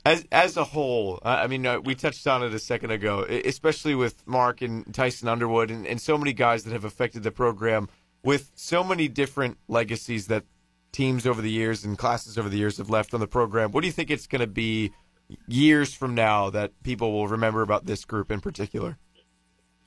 As 0.06 0.24
as 0.32 0.56
a 0.56 0.64
whole, 0.64 1.20
I 1.22 1.48
mean, 1.48 1.66
uh, 1.66 1.80
we 1.80 1.94
touched 1.94 2.26
on 2.26 2.42
it 2.42 2.54
a 2.54 2.58
second 2.58 2.90
ago, 2.90 3.24
especially 3.28 3.94
with 3.94 4.26
Mark 4.26 4.62
and 4.62 4.94
Tyson 4.94 5.28
Underwood 5.28 5.70
and, 5.70 5.86
and 5.86 6.00
so 6.00 6.16
many 6.16 6.32
guys 6.32 6.64
that 6.64 6.72
have 6.72 6.84
affected 6.86 7.24
the 7.24 7.30
program 7.30 7.90
with 8.22 8.52
so 8.54 8.82
many 8.82 9.06
different 9.06 9.58
legacies 9.68 10.28
that 10.28 10.44
teams 10.92 11.26
over 11.26 11.42
the 11.42 11.50
years 11.50 11.84
and 11.84 11.98
classes 11.98 12.38
over 12.38 12.48
the 12.48 12.58
years 12.58 12.78
have 12.78 12.90
left 12.90 13.14
on 13.14 13.20
the 13.20 13.26
program. 13.26 13.72
What 13.72 13.82
do 13.82 13.86
you 13.86 13.92
think 13.92 14.10
it's 14.10 14.26
going 14.26 14.40
to 14.40 14.46
be 14.46 14.92
years 15.46 15.94
from 15.94 16.14
now 16.14 16.50
that 16.50 16.72
people 16.82 17.12
will 17.12 17.28
remember 17.28 17.62
about 17.62 17.86
this 17.86 18.04
group 18.04 18.30
in 18.30 18.40
particular? 18.40 18.98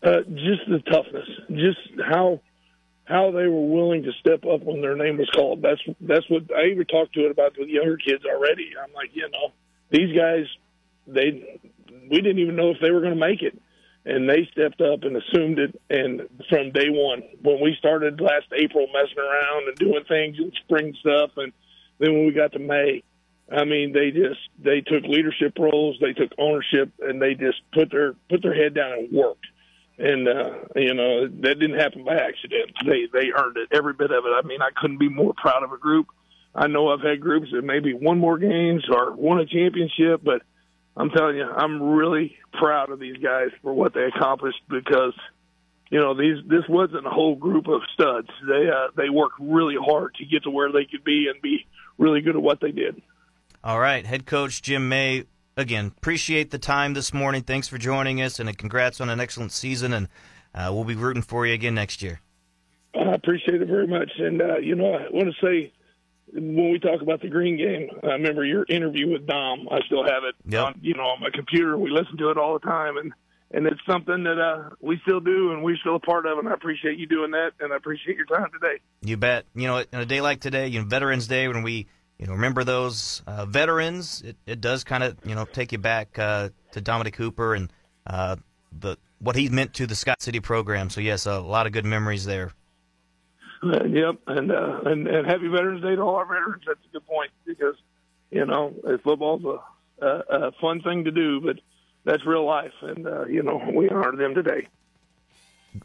Uh, 0.03 0.21
just 0.27 0.61
the 0.67 0.79
toughness, 0.91 1.27
just 1.49 1.79
how 2.09 2.41
how 3.05 3.29
they 3.31 3.45
were 3.47 3.67
willing 3.67 4.03
to 4.03 4.11
step 4.19 4.45
up 4.45 4.63
when 4.63 4.81
their 4.81 4.95
name 4.95 5.17
was 5.17 5.29
called. 5.29 5.61
That's 5.61 5.81
that's 5.99 6.27
what 6.29 6.43
I 6.55 6.71
even 6.71 6.85
talked 6.85 7.13
to 7.15 7.25
it 7.25 7.31
about 7.31 7.53
with 7.57 7.67
younger 7.67 7.97
kids 7.97 8.23
already. 8.25 8.71
I'm 8.81 8.93
like, 8.93 9.11
you 9.13 9.29
know, 9.29 9.51
these 9.91 10.15
guys, 10.17 10.45
they 11.05 11.59
we 12.09 12.21
didn't 12.21 12.39
even 12.39 12.55
know 12.55 12.71
if 12.71 12.77
they 12.81 12.89
were 12.89 13.01
going 13.01 13.13
to 13.13 13.19
make 13.19 13.41
it, 13.41 13.59
and 14.05 14.29
they 14.29 14.47
stepped 14.51 14.81
up 14.81 15.03
and 15.03 15.15
assumed 15.15 15.59
it. 15.59 15.79
And 15.89 16.21
from 16.49 16.71
day 16.71 16.89
one, 16.89 17.23
when 17.41 17.61
we 17.61 17.75
started 17.77 18.19
last 18.19 18.47
April 18.53 18.87
messing 18.93 19.19
around 19.19 19.67
and 19.67 19.77
doing 19.77 20.03
things 20.07 20.37
and 20.37 20.53
spring 20.63 20.95
stuff, 20.99 21.31
and 21.37 21.53
then 21.99 22.13
when 22.13 22.25
we 22.25 22.31
got 22.31 22.53
to 22.53 22.59
May, 22.59 23.03
I 23.51 23.65
mean, 23.65 23.91
they 23.91 24.11
just 24.11 24.39
they 24.59 24.81
took 24.81 25.03
leadership 25.03 25.57
roles, 25.59 25.97
they 25.99 26.13
took 26.13 26.31
ownership, 26.37 26.91
and 26.99 27.21
they 27.21 27.33
just 27.35 27.61
put 27.73 27.91
their 27.91 28.13
put 28.29 28.41
their 28.41 28.55
head 28.55 28.73
down 28.73 28.93
and 28.93 29.11
worked 29.11 29.45
and 30.01 30.27
uh, 30.27 30.51
you 30.75 30.93
know 30.93 31.27
that 31.27 31.59
didn't 31.59 31.79
happen 31.79 32.03
by 32.03 32.15
accident. 32.15 32.71
They 32.85 33.07
they 33.13 33.31
earned 33.37 33.57
it, 33.57 33.69
every 33.71 33.93
bit 33.93 34.11
of 34.11 34.25
it. 34.25 34.29
I 34.29 34.41
mean, 34.45 34.61
I 34.61 34.69
couldn't 34.75 34.97
be 34.97 35.09
more 35.09 35.33
proud 35.35 35.63
of 35.63 35.71
a 35.71 35.77
group. 35.77 36.07
I 36.55 36.67
know 36.67 36.89
I've 36.89 37.01
had 37.01 37.21
groups 37.21 37.47
that 37.53 37.61
maybe 37.61 37.93
won 37.93 38.17
more 38.17 38.37
games 38.37 38.83
or 38.91 39.13
won 39.13 39.39
a 39.39 39.45
championship, 39.45 40.21
but 40.23 40.41
I'm 40.95 41.09
telling 41.09 41.37
you, 41.37 41.45
I'm 41.45 41.81
really 41.81 42.35
proud 42.53 42.89
of 42.89 42.99
these 42.99 43.17
guys 43.17 43.49
for 43.61 43.73
what 43.73 43.93
they 43.93 44.03
accomplished 44.03 44.61
because 44.69 45.13
you 45.89 45.99
know 45.99 46.13
these 46.13 46.37
this 46.47 46.63
wasn't 46.67 47.07
a 47.07 47.09
whole 47.09 47.35
group 47.35 47.67
of 47.67 47.81
studs. 47.93 48.27
They 48.47 48.69
uh, 48.69 48.89
they 48.95 49.09
worked 49.09 49.35
really 49.39 49.75
hard 49.79 50.15
to 50.15 50.25
get 50.25 50.43
to 50.43 50.49
where 50.49 50.71
they 50.71 50.85
could 50.85 51.03
be 51.03 51.27
and 51.31 51.41
be 51.41 51.65
really 51.97 52.21
good 52.21 52.35
at 52.35 52.41
what 52.41 52.59
they 52.61 52.71
did. 52.71 53.01
All 53.63 53.79
right, 53.79 54.05
head 54.05 54.25
coach 54.25 54.61
Jim 54.61 54.89
May 54.89 55.25
again, 55.57 55.93
appreciate 55.97 56.51
the 56.51 56.59
time 56.59 56.93
this 56.93 57.13
morning. 57.13 57.43
Thanks 57.43 57.67
for 57.67 57.77
joining 57.77 58.21
us, 58.21 58.39
and 58.39 58.57
congrats 58.57 59.01
on 59.01 59.09
an 59.09 59.19
excellent 59.19 59.51
season. 59.51 59.93
And 59.93 60.07
uh, 60.53 60.71
we'll 60.73 60.83
be 60.83 60.95
rooting 60.95 61.21
for 61.21 61.45
you 61.45 61.53
again 61.53 61.75
next 61.75 62.01
year. 62.01 62.21
I 62.95 63.13
appreciate 63.13 63.61
it 63.61 63.67
very 63.67 63.87
much. 63.87 64.11
And, 64.17 64.41
uh, 64.41 64.57
you 64.57 64.75
know, 64.75 64.93
I 64.93 65.07
want 65.11 65.33
to 65.33 65.45
say 65.45 65.71
when 66.33 66.71
we 66.71 66.79
talk 66.79 67.01
about 67.01 67.21
the 67.21 67.29
green 67.29 67.57
game, 67.57 67.89
I 68.03 68.13
remember 68.13 68.43
your 68.43 68.65
interview 68.69 69.11
with 69.11 69.27
Dom. 69.27 69.67
I 69.71 69.79
still 69.85 70.03
have 70.03 70.23
it 70.23 70.35
yep. 70.45 70.65
on, 70.65 70.79
you 70.81 70.93
know, 70.93 71.03
on 71.03 71.19
my 71.19 71.29
computer. 71.33 71.77
We 71.77 71.89
listen 71.89 72.17
to 72.17 72.29
it 72.29 72.37
all 72.37 72.53
the 72.53 72.65
time. 72.65 72.97
And, 72.97 73.13
and 73.51 73.67
it's 73.67 73.81
something 73.89 74.23
that 74.23 74.39
uh, 74.39 74.75
we 74.79 74.99
still 75.03 75.19
do 75.19 75.51
and 75.51 75.63
we're 75.63 75.77
still 75.77 75.95
a 75.95 75.99
part 75.99 76.25
of. 76.25 76.37
And 76.37 76.47
I 76.47 76.53
appreciate 76.53 76.97
you 76.97 77.07
doing 77.07 77.31
that. 77.31 77.51
And 77.59 77.73
I 77.73 77.75
appreciate 77.75 78.17
your 78.17 78.25
time 78.25 78.49
today. 78.53 78.79
You 79.01 79.17
bet. 79.17 79.45
You 79.55 79.67
know, 79.67 79.77
in 79.77 79.99
a 79.99 80.05
day 80.05 80.21
like 80.21 80.39
today, 80.39 80.67
you 80.67 80.79
know, 80.79 80.85
Veterans 80.87 81.27
Day, 81.27 81.47
when 81.47 81.63
we– 81.63 81.87
you 82.21 82.27
know, 82.27 82.33
remember 82.33 82.63
those 82.63 83.23
uh, 83.25 83.47
veterans. 83.47 84.21
It, 84.21 84.37
it 84.45 84.61
does 84.61 84.83
kind 84.83 85.03
of, 85.03 85.17
you 85.25 85.33
know, 85.33 85.45
take 85.45 85.71
you 85.71 85.79
back 85.79 86.19
uh, 86.19 86.49
to 86.71 86.79
Dominic 86.79 87.15
Cooper 87.15 87.55
and 87.55 87.73
uh, 88.05 88.35
the 88.71 88.95
what 89.17 89.35
he 89.35 89.49
meant 89.49 89.73
to 89.73 89.87
the 89.87 89.95
Scott 89.95 90.21
City 90.21 90.39
program. 90.39 90.91
So 90.91 91.01
yes, 91.01 91.25
a 91.25 91.39
lot 91.39 91.65
of 91.65 91.73
good 91.73 91.83
memories 91.83 92.23
there. 92.23 92.51
Uh, 93.63 93.83
yep, 93.89 94.15
and, 94.27 94.51
uh, 94.51 94.81
and 94.85 95.07
and 95.07 95.27
happy 95.27 95.47
Veterans 95.47 95.81
Day 95.81 95.95
to 95.95 96.01
all 96.01 96.15
our 96.15 96.25
veterans. 96.25 96.63
That's 96.65 96.79
a 96.89 96.93
good 96.93 97.05
point 97.05 97.31
because 97.45 97.75
you 98.31 98.45
know 98.45 98.73
football's 99.03 99.43
a, 99.43 100.05
a, 100.05 100.47
a 100.47 100.51
fun 100.59 100.81
thing 100.81 101.05
to 101.05 101.11
do, 101.11 101.41
but 101.41 101.59
that's 102.03 102.25
real 102.25 102.45
life, 102.45 102.73
and 102.81 103.07
uh, 103.07 103.25
you 103.25 103.43
know 103.43 103.61
we 103.73 103.89
honor 103.89 104.15
them 104.15 104.33
today. 104.33 104.67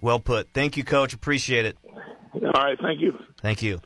Well 0.01 0.21
put. 0.21 0.49
Thank 0.53 0.77
you, 0.77 0.85
Coach. 0.85 1.12
Appreciate 1.15 1.67
it. 1.67 1.79
All 2.35 2.53
right, 2.53 2.79
thank 2.81 3.01
you. 3.01 3.19
Thank 3.41 3.62
you. 3.62 3.81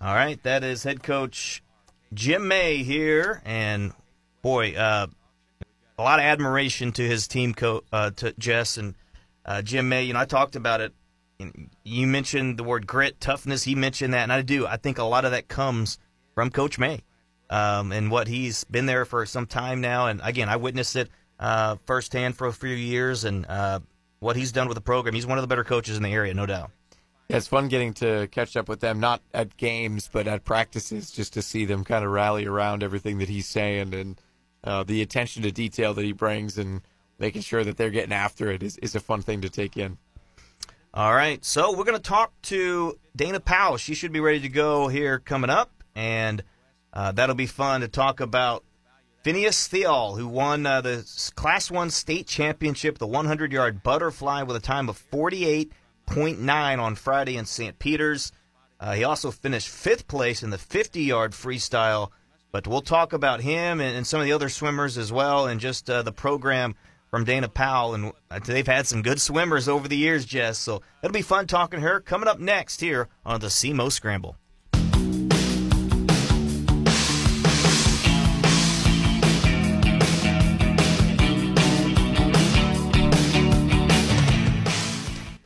All 0.00 0.14
right, 0.14 0.42
that 0.42 0.64
is 0.64 0.82
head 0.82 1.02
coach 1.02 1.62
Jim 2.12 2.46
May 2.48 2.82
here, 2.82 3.42
and 3.44 3.92
boy, 4.42 4.74
uh, 4.74 5.06
a 5.98 6.02
lot 6.02 6.18
of 6.18 6.24
admiration 6.24 6.92
to 6.92 7.02
his 7.02 7.26
team, 7.28 7.54
co- 7.54 7.84
uh, 7.92 8.10
to 8.10 8.34
Jess 8.38 8.76
and 8.76 8.94
uh, 9.44 9.62
Jim 9.62 9.88
May. 9.88 10.04
You 10.04 10.12
know, 10.12 10.20
I 10.20 10.24
talked 10.24 10.56
about 10.56 10.80
it. 10.80 10.92
You 11.82 12.06
mentioned 12.06 12.58
the 12.58 12.64
word 12.64 12.86
grit, 12.86 13.20
toughness. 13.20 13.64
He 13.64 13.74
mentioned 13.74 14.14
that, 14.14 14.22
and 14.22 14.32
I 14.32 14.42
do. 14.42 14.66
I 14.66 14.76
think 14.76 14.98
a 14.98 15.04
lot 15.04 15.24
of 15.24 15.32
that 15.32 15.48
comes 15.48 15.98
from 16.34 16.50
Coach 16.50 16.78
May 16.78 17.02
um, 17.50 17.92
and 17.92 18.10
what 18.10 18.28
he's 18.28 18.64
been 18.64 18.86
there 18.86 19.04
for 19.04 19.26
some 19.26 19.46
time 19.46 19.80
now. 19.80 20.06
And 20.06 20.20
again, 20.22 20.48
I 20.48 20.56
witnessed 20.56 20.96
it 20.96 21.08
uh, 21.38 21.76
firsthand 21.86 22.36
for 22.36 22.46
a 22.46 22.52
few 22.52 22.70
years, 22.70 23.24
and 23.24 23.46
uh, 23.46 23.80
what 24.20 24.36
he's 24.36 24.52
done 24.52 24.68
with 24.68 24.76
the 24.76 24.80
program. 24.80 25.14
He's 25.14 25.26
one 25.26 25.38
of 25.38 25.42
the 25.42 25.48
better 25.48 25.64
coaches 25.64 25.96
in 25.96 26.02
the 26.02 26.12
area, 26.12 26.34
no 26.34 26.46
doubt. 26.46 26.70
Yeah, 27.28 27.38
it's 27.38 27.48
fun 27.48 27.68
getting 27.68 27.94
to 27.94 28.28
catch 28.28 28.56
up 28.56 28.68
with 28.68 28.80
them, 28.80 29.00
not 29.00 29.22
at 29.32 29.56
games, 29.56 30.08
but 30.12 30.26
at 30.26 30.44
practices, 30.44 31.10
just 31.10 31.32
to 31.34 31.42
see 31.42 31.64
them 31.64 31.82
kind 31.84 32.04
of 32.04 32.10
rally 32.10 32.46
around 32.46 32.82
everything 32.82 33.18
that 33.18 33.28
he's 33.28 33.48
saying 33.48 33.94
and 33.94 34.20
uh, 34.62 34.82
the 34.82 35.02
attention 35.02 35.42
to 35.42 35.52
detail 35.52 35.94
that 35.94 36.04
he 36.04 36.12
brings 36.12 36.58
and 36.58 36.82
making 37.18 37.42
sure 37.42 37.64
that 37.64 37.76
they're 37.76 37.90
getting 37.90 38.12
after 38.12 38.50
it 38.50 38.62
is, 38.62 38.76
is 38.78 38.94
a 38.94 39.00
fun 39.00 39.22
thing 39.22 39.40
to 39.42 39.48
take 39.48 39.76
in. 39.76 39.98
All 40.96 41.12
right, 41.12 41.44
so 41.44 41.76
we're 41.76 41.82
going 41.82 42.00
to 42.00 42.08
talk 42.08 42.32
to 42.42 42.96
Dayna 43.18 43.44
Powell. 43.44 43.78
She 43.78 43.96
should 43.96 44.12
be 44.12 44.20
ready 44.20 44.38
to 44.38 44.48
go 44.48 44.86
here 44.86 45.18
coming 45.18 45.50
up, 45.50 45.72
and 45.96 46.44
uh, 46.92 47.10
that'll 47.10 47.34
be 47.34 47.48
fun 47.48 47.80
to 47.80 47.88
talk 47.88 48.20
about 48.20 48.62
Phineas 49.24 49.66
Thial, 49.66 50.16
who 50.16 50.28
won 50.28 50.64
uh, 50.64 50.82
the 50.82 51.32
Class 51.34 51.68
1 51.68 51.90
state 51.90 52.28
championship, 52.28 52.98
the 52.98 53.08
100 53.08 53.52
yard 53.52 53.82
butterfly, 53.82 54.44
with 54.44 54.54
a 54.54 54.60
time 54.60 54.88
of 54.88 54.96
48.9 55.10 56.78
on 56.78 56.94
Friday 56.94 57.38
in 57.38 57.44
St. 57.44 57.76
Peter's. 57.80 58.30
Uh, 58.78 58.92
he 58.92 59.02
also 59.02 59.32
finished 59.32 59.68
fifth 59.70 60.06
place 60.06 60.44
in 60.44 60.50
the 60.50 60.58
50 60.58 61.02
yard 61.02 61.32
freestyle. 61.32 62.12
But 62.52 62.68
we'll 62.68 62.82
talk 62.82 63.12
about 63.12 63.40
him 63.40 63.80
and, 63.80 63.96
and, 63.96 64.06
some 64.06 64.20
of 64.20 64.26
the 64.26 64.32
other 64.32 64.48
swimmers 64.48 64.96
as 64.96 65.10
well, 65.10 65.48
and 65.48 65.58
just 65.60 65.90
uh, 65.90 66.02
the 66.02 66.12
program 66.12 66.76
from 67.14 67.24
Dayna 67.24 67.54
Powell. 67.54 67.94
And 67.94 68.12
uh, 68.28 68.40
they've 68.44 68.66
had 68.66 68.88
some 68.88 69.00
good 69.00 69.20
swimmers 69.20 69.68
over 69.68 69.86
the 69.86 69.96
years, 69.96 70.24
Jess. 70.24 70.58
So 70.58 70.82
it'll 71.00 71.14
be 71.14 71.22
fun 71.22 71.46
talking 71.46 71.78
to 71.78 71.86
her. 71.86 72.00
Coming 72.00 72.26
up 72.26 72.40
next 72.40 72.80
here 72.80 73.08
on 73.24 73.38
the 73.38 73.46
SEMO 73.46 73.92
Scramble. 73.92 74.36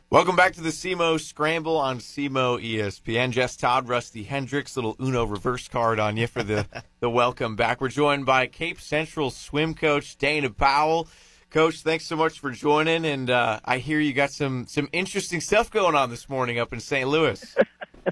Welcome 0.09 0.35
back 0.35 0.53
to 0.53 0.61
the 0.61 0.71
SEMO 0.71 1.19
Scramble 1.19 1.77
on 1.77 1.99
SEMO 1.99 2.57
ESPN. 2.57 3.29
Jess 3.29 3.55
Todd, 3.55 3.87
Rusty 3.87 4.23
Hendricks, 4.23 4.75
little 4.75 4.95
Uno 4.99 5.23
reverse 5.23 5.67
card 5.67 5.99
on 5.99 6.17
you 6.17 6.25
for 6.25 6.41
the, 6.41 6.65
the 6.99 7.11
welcome 7.11 7.55
back. 7.55 7.79
We're 7.79 7.89
joined 7.89 8.25
by 8.25 8.47
Cape 8.47 8.81
Central 8.81 9.29
swim 9.29 9.75
coach 9.75 10.17
Dayna 10.17 10.57
Powell. 10.57 11.07
Coach, 11.51 11.81
thanks 11.81 12.05
so 12.05 12.15
much 12.15 12.39
for 12.39 12.51
joining, 12.51 13.05
and 13.05 13.27
uh, 13.27 13.59
I 13.65 13.79
hear 13.79 13.99
you 13.99 14.13
got 14.13 14.29
some 14.29 14.67
some 14.67 14.87
interesting 14.91 15.41
stuff 15.41 15.71
going 15.71 15.95
on 15.95 16.11
this 16.11 16.29
morning 16.29 16.59
up 16.59 16.73
in 16.73 16.79
St. 16.79 17.09
Louis. 17.09 17.43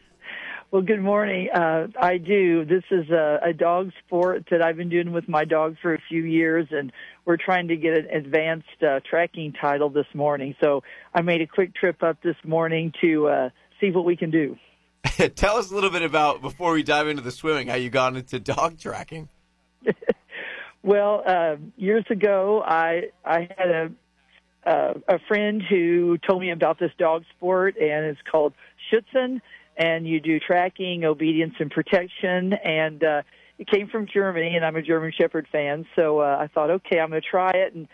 well, 0.72 0.82
good 0.82 1.04
morning. 1.04 1.48
Uh, 1.54 1.86
I 2.02 2.18
do. 2.18 2.66
This 2.66 2.84
is 2.90 3.12
a, 3.12 3.40
a 3.44 3.54
dog 3.54 3.92
sport 4.04 4.48
that 4.50 4.64
I've 4.64 4.76
been 4.76 4.90
doing 4.90 5.12
with 5.14 5.30
my 5.30 5.46
dog 5.46 5.76
for 5.84 5.94
a 5.94 6.00
few 6.10 6.24
years, 6.24 6.66
and 6.72 6.92
we're 7.26 7.38
trying 7.38 7.68
to 7.68 7.76
get 7.76 7.96
an 7.96 8.08
advanced 8.08 8.82
uh, 8.82 9.02
tracking 9.08 9.54
title 9.54 9.92
this 9.92 10.08
morning. 10.16 10.56
So 10.60 10.82
I 11.14 11.22
made 11.22 11.42
a 11.42 11.48
quick 11.48 11.76
trip 11.76 12.02
up 12.02 12.20
this 12.24 12.38
morning 12.44 12.92
to 13.02 13.28
uh, 13.28 13.50
see 13.80 13.92
what 13.92 14.04
we 14.04 14.18
can 14.18 14.32
do. 14.32 14.58
Tell 15.36 15.58
us 15.58 15.70
a 15.70 15.76
little 15.76 15.92
bit 15.92 16.02
about 16.02 16.42
before 16.42 16.74
we 16.74 16.82
dive 16.82 17.08
into 17.08 17.22
the 17.22 17.30
swimming 17.32 17.68
how 17.68 17.76
you 17.76 17.92
got 17.92 18.16
into 18.16 18.40
dog 18.40 18.80
tracking. 18.80 19.30
well, 20.88 21.22
uh, 21.26 21.58
years 21.76 22.06
ago, 22.10 22.64
I 22.66 23.10
I 23.26 23.50
had 23.58 23.70
a 23.70 23.92
uh, 24.66 24.94
a 25.08 25.20
friend 25.28 25.62
who 25.62 26.18
told 26.18 26.42
me 26.42 26.52
about 26.52 26.80
this 26.80 26.92
dog 26.98 27.24
sport, 27.36 27.76
and 27.76 28.06
it's 28.06 28.22
called 28.32 28.54
Schutzhund, 28.90 29.42
and 29.76 30.08
you 30.08 30.22
do 30.22 30.40
tracking, 30.40 31.04
obedience, 31.04 31.56
and 31.60 31.70
protection, 31.70 32.54
and 32.54 33.04
uh, 33.04 33.22
it 33.60 33.68
came 33.68 33.90
from 33.90 34.08
Germany, 34.08 34.56
and 34.56 34.66
I'm 34.66 34.78
a 34.78 34.82
German 34.82 35.12
Shepherd 35.12 35.48
fan, 35.52 35.86
so 35.96 36.20
uh, 36.20 36.38
I 36.40 36.48
thought, 36.48 36.72
okay, 36.72 37.00
I'm 37.00 37.10
going 37.10 37.22
to 37.22 37.28
try 37.28 37.52
it. 37.52 37.76
And 37.76 37.88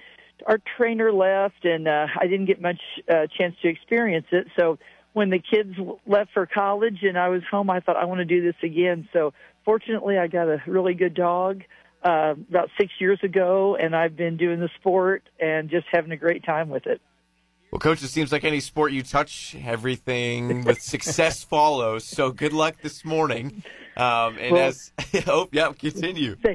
our 0.45 0.59
trainer 0.77 1.11
left, 1.11 1.65
and 1.65 1.87
uh, 1.87 2.07
I 2.19 2.27
didn't 2.27 2.45
get 2.45 2.61
much 2.61 2.81
uh, 3.09 3.25
chance 3.37 3.55
to 3.63 3.69
experience 3.69 4.27
it. 4.31 4.47
So 4.59 4.77
when 5.13 5.31
the 5.31 5.39
kids 5.39 5.75
left 6.05 6.31
for 6.33 6.45
college 6.45 6.99
and 7.01 7.17
I 7.17 7.29
was 7.29 7.41
home, 7.49 7.71
I 7.71 7.79
thought 7.79 7.97
I 7.97 8.05
want 8.05 8.19
to 8.19 8.25
do 8.25 8.43
this 8.43 8.55
again. 8.61 9.09
So 9.13 9.33
fortunately, 9.65 10.17
I 10.17 10.27
got 10.27 10.47
a 10.47 10.61
really 10.67 10.93
good 10.93 11.13
dog 11.13 11.63
about 12.03 12.69
six 12.79 12.91
years 12.99 13.19
ago, 13.23 13.75
and 13.79 13.95
I've 13.95 14.15
been 14.15 14.37
doing 14.37 14.59
the 14.59 14.69
sport 14.79 15.23
and 15.39 15.69
just 15.69 15.87
having 15.91 16.11
a 16.11 16.17
great 16.17 16.43
time 16.43 16.69
with 16.69 16.85
it. 16.85 17.01
Well, 17.71 17.79
coach, 17.79 18.03
it 18.03 18.09
seems 18.09 18.31
like 18.31 18.43
any 18.43 18.59
sport 18.59 18.91
you 18.91 19.01
touch, 19.01 19.55
everything 19.65 20.63
with 20.63 20.81
success 20.95 21.43
follows. 21.43 22.03
So 22.03 22.31
good 22.31 22.53
luck 22.53 22.75
this 22.81 23.03
morning. 23.03 23.63
Um, 23.97 24.37
and 24.37 24.51
Well- 24.51 24.67
as 24.67 24.91
oh 25.27 25.49
yeah, 25.51 25.71
continue. 25.73 26.35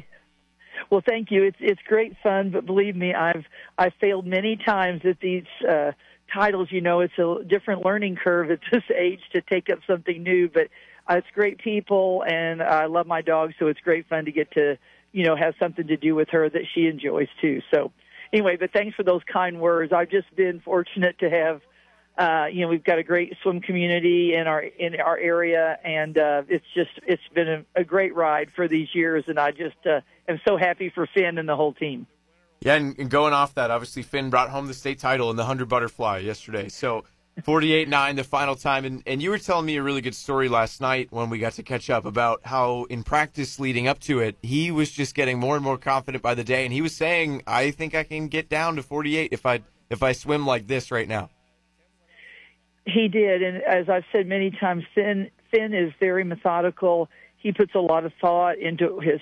Well, 0.90 1.02
thank 1.06 1.30
you. 1.30 1.42
It's 1.42 1.56
it's 1.60 1.80
great 1.86 2.14
fun, 2.22 2.50
but 2.50 2.64
believe 2.64 2.96
me, 2.96 3.12
I've 3.12 3.44
I've 3.76 3.92
failed 4.00 4.26
many 4.26 4.56
times 4.56 5.02
at 5.04 5.20
these 5.20 5.44
uh, 5.68 5.92
titles. 6.32 6.68
You 6.70 6.80
know, 6.80 7.00
it's 7.00 7.18
a 7.18 7.44
different 7.46 7.84
learning 7.84 8.16
curve 8.16 8.50
at 8.50 8.60
this 8.72 8.84
age 8.96 9.20
to 9.32 9.42
take 9.42 9.68
up 9.68 9.80
something 9.86 10.22
new. 10.22 10.48
But 10.48 10.68
uh, 11.06 11.16
it's 11.16 11.26
great 11.34 11.58
people, 11.58 12.24
and 12.26 12.62
I 12.62 12.86
love 12.86 13.06
my 13.06 13.20
dog, 13.20 13.52
so 13.58 13.66
it's 13.66 13.80
great 13.80 14.08
fun 14.08 14.24
to 14.24 14.32
get 14.32 14.50
to 14.52 14.78
you 15.12 15.24
know 15.24 15.36
has 15.36 15.54
something 15.58 15.86
to 15.86 15.96
do 15.96 16.14
with 16.14 16.28
her 16.30 16.48
that 16.48 16.62
she 16.74 16.86
enjoys 16.86 17.28
too. 17.40 17.60
So 17.72 17.92
anyway, 18.32 18.56
but 18.56 18.72
thanks 18.72 18.96
for 18.96 19.02
those 19.02 19.22
kind 19.30 19.60
words. 19.60 19.92
I've 19.92 20.10
just 20.10 20.34
been 20.36 20.60
fortunate 20.60 21.18
to 21.20 21.30
have. 21.30 21.60
Uh, 22.16 22.46
you 22.46 22.62
know, 22.62 22.68
we've 22.68 22.82
got 22.82 22.98
a 22.98 23.04
great 23.04 23.32
swim 23.42 23.60
community 23.60 24.34
in 24.34 24.48
our 24.48 24.60
in 24.60 24.98
our 25.00 25.16
area, 25.16 25.78
and 25.84 26.18
uh, 26.18 26.42
it's 26.48 26.66
just 26.74 26.90
it's 27.06 27.22
been 27.32 27.48
a, 27.48 27.64
a 27.76 27.84
great 27.84 28.14
ride 28.14 28.50
for 28.56 28.66
these 28.66 28.88
years, 28.92 29.24
and 29.28 29.38
I 29.38 29.52
just 29.52 29.76
uh, 29.86 30.00
am 30.28 30.40
so 30.46 30.56
happy 30.56 30.90
for 30.92 31.06
Finn 31.14 31.38
and 31.38 31.48
the 31.48 31.54
whole 31.54 31.74
team. 31.74 32.08
Yeah, 32.60 32.74
and, 32.74 32.98
and 32.98 33.08
going 33.08 33.32
off 33.32 33.54
that, 33.54 33.70
obviously 33.70 34.02
Finn 34.02 34.30
brought 34.30 34.50
home 34.50 34.66
the 34.66 34.74
state 34.74 34.98
title 34.98 35.30
in 35.30 35.36
the 35.36 35.44
hundred 35.44 35.68
butterfly 35.68 36.18
yesterday. 36.18 36.68
So 36.68 37.04
forty-eight 37.44 37.88
nine, 37.88 38.16
the 38.16 38.24
final 38.24 38.54
time, 38.54 38.84
and 38.84 39.02
and 39.06 39.22
you 39.22 39.30
were 39.30 39.38
telling 39.38 39.66
me 39.66 39.76
a 39.76 39.82
really 39.82 40.00
good 40.00 40.14
story 40.14 40.48
last 40.48 40.80
night 40.80 41.08
when 41.10 41.30
we 41.30 41.38
got 41.38 41.52
to 41.54 41.62
catch 41.62 41.90
up 41.90 42.04
about 42.04 42.40
how 42.44 42.84
in 42.84 43.02
practice 43.02 43.58
leading 43.58 43.88
up 43.88 43.98
to 44.00 44.20
it, 44.20 44.36
he 44.42 44.70
was 44.70 44.90
just 44.90 45.14
getting 45.14 45.38
more 45.38 45.56
and 45.56 45.64
more 45.64 45.78
confident 45.78 46.22
by 46.22 46.34
the 46.34 46.44
day, 46.44 46.64
and 46.64 46.72
he 46.72 46.82
was 46.82 46.94
saying, 46.94 47.42
"I 47.46 47.70
think 47.70 47.94
I 47.94 48.04
can 48.04 48.28
get 48.28 48.48
down 48.48 48.76
to 48.76 48.82
forty-eight 48.82 49.32
if 49.32 49.46
I 49.46 49.60
if 49.90 50.02
I 50.02 50.12
swim 50.12 50.46
like 50.46 50.66
this 50.66 50.90
right 50.90 51.08
now." 51.08 51.30
He 52.86 53.08
did, 53.08 53.42
and 53.42 53.62
as 53.62 53.88
I've 53.88 54.04
said 54.12 54.26
many 54.26 54.50
times, 54.50 54.84
Finn 54.94 55.30
Finn 55.50 55.74
is 55.74 55.92
very 56.00 56.24
methodical. 56.24 57.08
He 57.36 57.52
puts 57.52 57.74
a 57.74 57.80
lot 57.80 58.04
of 58.04 58.12
thought 58.20 58.58
into 58.58 59.00
his 59.00 59.20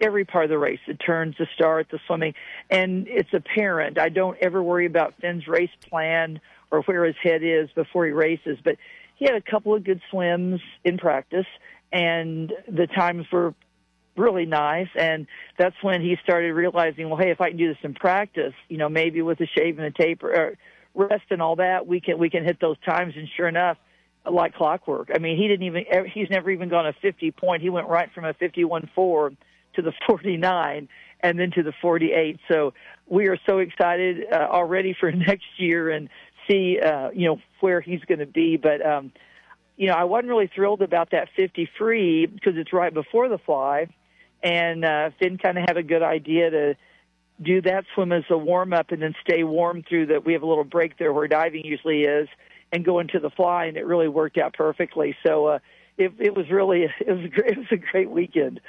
every 0.00 0.26
part 0.26 0.44
of 0.44 0.50
the 0.50 0.58
race, 0.58 0.78
the 0.86 0.92
turns, 0.94 1.34
the 1.38 1.46
start, 1.54 1.88
the 1.90 1.98
swimming, 2.06 2.34
and 2.70 3.08
it's 3.08 3.32
apparent. 3.32 3.98
I 3.98 4.10
don't 4.10 4.36
ever 4.42 4.62
worry 4.62 4.84
about 4.84 5.14
Finn's 5.20 5.48
race 5.48 5.70
plan 5.88 6.40
or 6.70 6.82
where 6.82 7.04
his 7.04 7.16
head 7.22 7.42
is 7.42 7.68
before 7.74 8.06
he 8.06 8.12
races, 8.12 8.58
but 8.64 8.76
he 9.16 9.24
had 9.24 9.34
a 9.34 9.40
couple 9.40 9.74
of 9.74 9.84
good 9.84 10.00
swims 10.10 10.60
in 10.84 10.98
practice, 10.98 11.46
and 11.92 12.52
the 12.68 12.86
times 12.86 13.26
were 13.32 13.54
really 14.16 14.46
nice. 14.46 14.88
And 14.94 15.26
that's 15.58 15.76
when 15.82 16.00
he 16.00 16.16
started 16.22 16.52
realizing, 16.52 17.08
well, 17.08 17.18
hey, 17.18 17.30
if 17.30 17.40
I 17.40 17.48
can 17.48 17.56
do 17.56 17.68
this 17.68 17.78
in 17.82 17.94
practice, 17.94 18.54
you 18.68 18.78
know, 18.78 18.88
maybe 18.88 19.22
with 19.22 19.40
a 19.40 19.46
shave 19.46 19.78
and 19.78 19.86
a 19.86 19.90
taper, 19.90 20.30
or 20.30 20.58
rest 20.94 21.24
and 21.30 21.40
all 21.40 21.56
that, 21.56 21.86
we 21.86 22.00
can 22.00 22.18
we 22.18 22.30
can 22.30 22.44
hit 22.44 22.60
those 22.60 22.76
times. 22.84 23.14
And 23.16 23.28
sure 23.36 23.48
enough, 23.48 23.78
like 24.30 24.54
clockwork. 24.54 25.10
I 25.14 25.18
mean, 25.18 25.36
he 25.36 25.48
didn't 25.48 25.66
even 25.66 25.84
he's 26.12 26.30
never 26.30 26.50
even 26.50 26.68
gone 26.68 26.86
a 26.86 26.92
50 26.92 27.30
point. 27.32 27.62
He 27.62 27.70
went 27.70 27.88
right 27.88 28.10
from 28.12 28.24
a 28.24 28.34
51.4 28.34 29.36
to 29.74 29.82
the 29.82 29.92
49 30.06 30.88
and 31.20 31.38
then 31.38 31.50
to 31.52 31.62
the 31.62 31.72
48. 31.80 32.38
So 32.50 32.74
we 33.06 33.28
are 33.28 33.38
so 33.46 33.58
excited 33.58 34.26
uh, 34.32 34.36
already 34.36 34.94
for 34.98 35.10
next 35.12 35.46
year 35.58 35.90
and 35.90 36.08
see 36.48 36.78
uh, 36.80 37.10
you 37.10 37.26
know 37.28 37.40
where 37.60 37.80
he's 37.80 38.00
going 38.00 38.20
to 38.20 38.26
be. 38.26 38.56
But 38.56 38.84
um, 38.84 39.12
you 39.76 39.88
know, 39.88 39.94
I 39.94 40.04
wasn't 40.04 40.28
really 40.28 40.50
thrilled 40.54 40.82
about 40.82 41.10
that 41.10 41.28
50 41.36 41.68
free 41.78 42.26
because 42.26 42.54
it's 42.56 42.72
right 42.72 42.92
before 42.92 43.28
the 43.28 43.38
fly, 43.38 43.88
and 44.42 44.84
uh, 44.84 45.10
Finn 45.18 45.38
kind 45.38 45.58
of 45.58 45.64
had 45.66 45.76
a 45.76 45.82
good 45.82 46.02
idea 46.02 46.50
to 46.50 46.76
do 47.42 47.60
that 47.62 47.84
swim 47.94 48.12
as 48.12 48.24
a 48.30 48.38
warm 48.38 48.72
up 48.72 48.92
and 48.92 49.02
then 49.02 49.14
stay 49.20 49.44
warm 49.44 49.82
through 49.86 50.06
that. 50.06 50.24
We 50.24 50.32
have 50.32 50.42
a 50.42 50.46
little 50.46 50.64
break 50.64 50.98
there 50.98 51.12
where 51.12 51.28
diving 51.28 51.64
usually 51.64 52.02
is, 52.02 52.28
and 52.72 52.84
go 52.84 52.98
into 52.98 53.18
the 53.18 53.30
fly, 53.30 53.66
and 53.66 53.76
it 53.76 53.86
really 53.86 54.08
worked 54.08 54.38
out 54.38 54.54
perfectly. 54.54 55.16
So 55.24 55.46
uh, 55.46 55.58
it, 55.98 56.12
it 56.18 56.34
was 56.34 56.50
really 56.50 56.84
it 57.00 57.12
was 57.12 57.30
great, 57.32 57.52
it 57.52 57.58
was 57.58 57.72
a 57.72 57.76
great 57.76 58.10
weekend. 58.10 58.60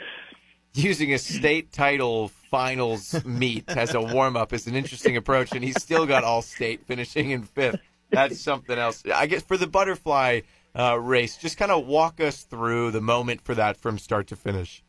Using 0.74 1.14
a 1.14 1.18
state 1.18 1.72
title 1.72 2.30
finals 2.50 3.24
meet 3.26 3.66
as 3.68 3.94
a 3.94 4.02
warm 4.02 4.38
up 4.38 4.54
is 4.54 4.68
an 4.68 4.76
interesting 4.76 5.18
approach, 5.18 5.52
and 5.54 5.64
he's 5.64 5.82
still 5.82 6.06
got 6.06 6.24
all 6.24 6.42
state 6.42 6.86
finishing 6.86 7.32
in 7.32 7.44
fifth. 7.44 7.80
That's 8.10 8.40
something 8.40 8.78
else. 8.78 9.04
I 9.14 9.26
guess 9.28 9.42
for 9.42 9.58
the 9.58 9.68
butterfly 9.68 10.42
uh, 10.78 11.00
race, 11.00 11.38
just 11.38 11.58
kind 11.58 11.72
of 11.72 11.86
walk 11.86 12.22
us 12.22 12.44
through 12.44 12.92
the 12.92 13.02
moment 13.02 13.42
for 13.42 13.56
that 13.56 13.78
from 13.78 13.98
start 13.98 14.28
to 14.28 14.36
finish. 14.36 14.84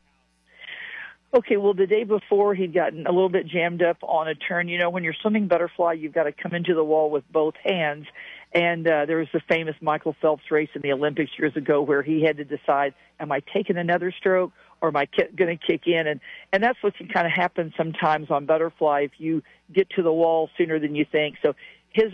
Okay, 1.35 1.59
well, 1.59 1.75
the 1.75 1.87
day 1.87 2.05
before 2.05 2.55
he'd 2.55 2.73
gotten 2.73 3.07
a 3.07 3.13
little 3.13 3.29
bit 3.29 3.47
jammed 3.47 3.83
up 3.83 3.99
on 4.03 4.29
a 4.29 4.35
turn. 4.35 4.69
You 4.69 4.79
know, 4.79 4.89
when 4.89 5.05
you're 5.05 5.17
swimming 5.21 5.47
butterfly, 5.47 5.93
you've 5.93 6.15
got 6.15 6.25
to 6.25 6.33
come 6.33 6.55
into 6.55 6.75
the 6.75 6.85
wall 6.85 7.11
with 7.11 7.25
both 7.31 7.55
hands. 7.63 8.07
And 8.55 8.89
uh, 8.89 9.05
there 9.05 9.19
was 9.19 9.29
the 9.35 9.43
famous 9.47 9.75
Michael 9.83 10.17
Phelps 10.23 10.51
race 10.51 10.71
in 10.75 10.81
the 10.81 10.93
Olympics 10.93 11.31
years 11.39 11.55
ago 11.55 11.83
where 11.83 12.03
he 12.03 12.23
had 12.23 12.39
to 12.39 12.45
decide, 12.45 12.95
am 13.21 13.31
I 13.31 13.41
taking 13.41 13.77
another 13.77 14.11
stroke 14.11 14.53
or 14.81 14.89
am 14.89 14.97
I 14.97 15.09
going 15.37 15.59
to 15.59 15.67
kick 15.67 15.87
in? 15.87 16.07
And 16.07 16.21
and 16.53 16.63
that's 16.63 16.83
what 16.83 16.97
can 16.97 17.09
kind 17.09 17.27
of 17.27 17.33
happen 17.33 17.73
sometimes 17.77 18.31
on 18.31 18.47
butterfly 18.47 19.03
if 19.03 19.13
you 19.19 19.43
get 19.73 19.91
to 19.91 20.03
the 20.03 20.13
wall 20.13 20.51
sooner 20.57 20.79
than 20.79 20.95
you 20.95 21.05
think. 21.11 21.37
So 21.43 21.55
his 21.93 22.13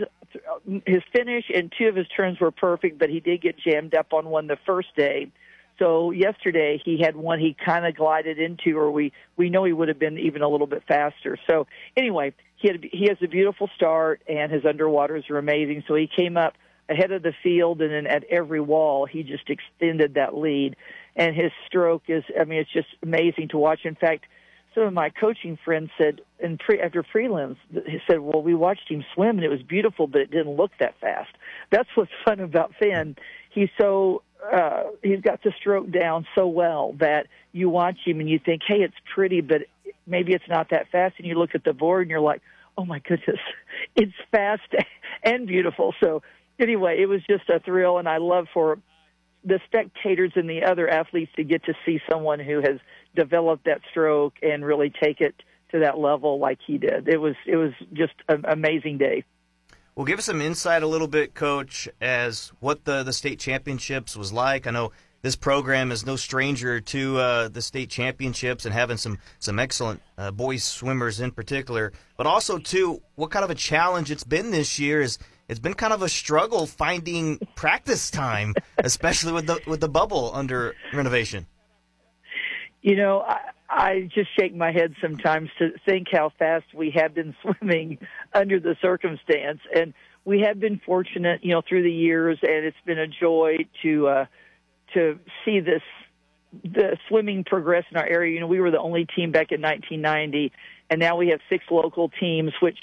his 0.86 1.02
finish 1.12 1.44
and 1.54 1.72
two 1.76 1.88
of 1.88 1.96
his 1.96 2.06
turns 2.16 2.40
were 2.40 2.50
perfect, 2.50 2.98
but 2.98 3.10
he 3.10 3.20
did 3.20 3.42
get 3.42 3.56
jammed 3.58 3.94
up 3.94 4.12
on 4.12 4.26
one 4.26 4.46
the 4.46 4.58
first 4.66 4.88
day. 4.96 5.30
So 5.78 6.12
yesterday 6.12 6.80
he 6.84 7.00
had 7.00 7.16
one 7.16 7.40
he 7.40 7.56
kind 7.64 7.84
of 7.84 7.96
glided 7.96 8.38
into, 8.38 8.78
or 8.78 8.90
we 8.90 9.12
we 9.36 9.50
know 9.50 9.64
he 9.64 9.72
would 9.72 9.88
have 9.88 9.98
been 9.98 10.18
even 10.18 10.42
a 10.42 10.48
little 10.48 10.66
bit 10.66 10.84
faster. 10.86 11.36
So 11.48 11.66
anyway, 11.96 12.32
he 12.56 12.68
had 12.68 12.84
he 12.92 13.08
has 13.08 13.18
a 13.22 13.28
beautiful 13.28 13.68
start, 13.74 14.22
and 14.28 14.52
his 14.52 14.62
underwaters 14.62 15.28
are 15.30 15.38
amazing. 15.38 15.84
So 15.88 15.94
he 15.94 16.06
came 16.06 16.36
up 16.36 16.54
ahead 16.88 17.12
of 17.12 17.22
the 17.22 17.32
field, 17.42 17.80
and 17.80 17.90
then 17.90 18.06
at 18.06 18.24
every 18.24 18.60
wall 18.60 19.06
he 19.06 19.22
just 19.22 19.48
extended 19.48 20.14
that 20.14 20.36
lead. 20.36 20.76
And 21.16 21.34
his 21.34 21.52
stroke 21.66 22.04
is, 22.08 22.24
I 22.38 22.44
mean, 22.44 22.58
it's 22.60 22.72
just 22.72 22.88
amazing 23.02 23.48
to 23.50 23.58
watch. 23.58 23.80
In 23.84 23.94
fact, 23.94 24.24
some 24.74 24.84
of 24.84 24.92
my 24.92 25.10
coaching 25.10 25.56
friends 25.64 25.90
said, 25.96 26.20
in 26.40 26.58
pre, 26.58 26.80
after 26.80 27.02
prelims, 27.02 27.56
he 27.72 27.98
said, 28.08 28.20
"Well, 28.20 28.42
we 28.42 28.54
watched 28.54 28.88
him 28.88 29.04
swim, 29.14 29.36
and 29.36 29.44
it 29.44 29.48
was 29.50 29.62
beautiful, 29.62 30.06
but 30.06 30.20
it 30.20 30.30
didn't 30.30 30.56
look 30.56 30.72
that 30.80 30.98
fast." 31.00 31.30
That's 31.70 31.88
what's 31.94 32.10
fun 32.24 32.40
about 32.40 32.72
Finn. 32.80 33.16
He's 33.50 33.68
so 33.80 34.22
uh, 34.52 34.84
he's 35.02 35.20
got 35.20 35.42
the 35.42 35.52
stroke 35.58 35.90
down 35.90 36.26
so 36.34 36.46
well 36.46 36.94
that 36.98 37.28
you 37.52 37.70
watch 37.70 37.98
him 38.04 38.20
and 38.20 38.28
you 38.28 38.38
think, 38.38 38.62
"Hey, 38.66 38.82
it's 38.82 38.96
pretty, 39.14 39.40
but 39.40 39.62
maybe 40.06 40.32
it's 40.32 40.48
not 40.48 40.70
that 40.70 40.88
fast." 40.90 41.14
And 41.18 41.26
you 41.26 41.38
look 41.38 41.54
at 41.54 41.64
the 41.64 41.72
board 41.72 42.02
and 42.02 42.10
you're 42.10 42.20
like, 42.20 42.42
"Oh 42.76 42.84
my 42.84 42.98
goodness, 42.98 43.38
it's 43.96 44.12
fast 44.32 44.74
and 45.22 45.46
beautiful." 45.46 45.94
So 46.02 46.22
anyway, 46.58 47.00
it 47.00 47.06
was 47.06 47.20
just 47.28 47.48
a 47.48 47.60
thrill, 47.60 47.98
and 47.98 48.08
I 48.08 48.18
love 48.18 48.46
for 48.52 48.78
the 49.44 49.60
spectators 49.66 50.32
and 50.36 50.48
the 50.48 50.64
other 50.64 50.88
athletes 50.88 51.30
to 51.36 51.44
get 51.44 51.64
to 51.64 51.74
see 51.84 52.00
someone 52.10 52.40
who 52.40 52.60
has 52.60 52.78
developed 53.14 53.66
that 53.66 53.80
stroke 53.90 54.34
and 54.42 54.64
really 54.64 54.90
take 54.90 55.20
it 55.20 55.34
to 55.70 55.80
that 55.80 55.98
level 55.98 56.38
like 56.38 56.58
he 56.66 56.78
did. 56.78 57.08
It 57.08 57.18
was 57.18 57.34
it 57.46 57.56
was 57.56 57.72
just 57.92 58.14
an 58.28 58.44
amazing 58.48 58.98
day. 58.98 59.24
Well, 59.94 60.06
give 60.06 60.18
us 60.18 60.24
some 60.24 60.40
insight 60.40 60.82
a 60.82 60.88
little 60.88 61.06
bit, 61.06 61.34
Coach, 61.34 61.88
as 62.00 62.52
what 62.58 62.84
the, 62.84 63.04
the 63.04 63.12
state 63.12 63.38
championships 63.38 64.16
was 64.16 64.32
like. 64.32 64.66
I 64.66 64.72
know 64.72 64.90
this 65.22 65.36
program 65.36 65.92
is 65.92 66.04
no 66.04 66.16
stranger 66.16 66.80
to 66.80 67.18
uh, 67.18 67.48
the 67.48 67.62
state 67.62 67.90
championships 67.90 68.64
and 68.64 68.74
having 68.74 68.96
some 68.96 69.18
some 69.38 69.58
excellent 69.58 70.02
uh, 70.18 70.30
boys 70.30 70.64
swimmers 70.64 71.20
in 71.20 71.30
particular, 71.30 71.92
but 72.16 72.26
also 72.26 72.58
too 72.58 73.02
what 73.14 73.30
kind 73.30 73.44
of 73.44 73.50
a 73.50 73.54
challenge 73.54 74.10
it's 74.10 74.24
been 74.24 74.50
this 74.50 74.78
year 74.78 75.00
is 75.00 75.18
it's 75.48 75.60
been 75.60 75.74
kind 75.74 75.92
of 75.92 76.02
a 76.02 76.08
struggle 76.08 76.66
finding 76.66 77.38
practice 77.54 78.10
time, 78.10 78.54
especially 78.78 79.32
with 79.32 79.46
the 79.46 79.60
with 79.66 79.80
the 79.80 79.88
bubble 79.88 80.30
under 80.34 80.74
renovation. 80.92 81.46
You 82.82 82.96
know, 82.96 83.20
I, 83.20 83.38
I 83.68 84.10
just 84.14 84.28
shake 84.38 84.54
my 84.54 84.72
head 84.72 84.94
sometimes 85.00 85.50
to 85.58 85.72
think 85.86 86.08
how 86.12 86.30
fast 86.38 86.66
we 86.74 86.90
have 86.96 87.14
been 87.14 87.34
swimming 87.42 87.98
under 88.32 88.60
the 88.60 88.76
circumstance, 88.80 89.60
and 89.74 89.94
we 90.24 90.40
have 90.40 90.60
been 90.60 90.80
fortunate, 90.84 91.44
you 91.44 91.52
know, 91.52 91.62
through 91.66 91.82
the 91.82 91.92
years, 91.92 92.38
and 92.42 92.64
it's 92.64 92.76
been 92.86 92.98
a 92.98 93.06
joy 93.08 93.56
to 93.82 94.08
uh, 94.08 94.26
to 94.94 95.18
see 95.44 95.60
this 95.60 95.82
the 96.62 96.96
swimming 97.08 97.44
progress 97.44 97.84
in 97.90 97.96
our 97.96 98.06
area. 98.06 98.32
You 98.32 98.40
know, 98.40 98.46
we 98.46 98.60
were 98.60 98.70
the 98.70 98.78
only 98.78 99.06
team 99.16 99.32
back 99.32 99.50
in 99.50 99.60
1990, 99.60 100.52
and 100.88 101.00
now 101.00 101.16
we 101.16 101.28
have 101.28 101.40
six 101.50 101.64
local 101.70 102.10
teams, 102.20 102.52
which 102.60 102.78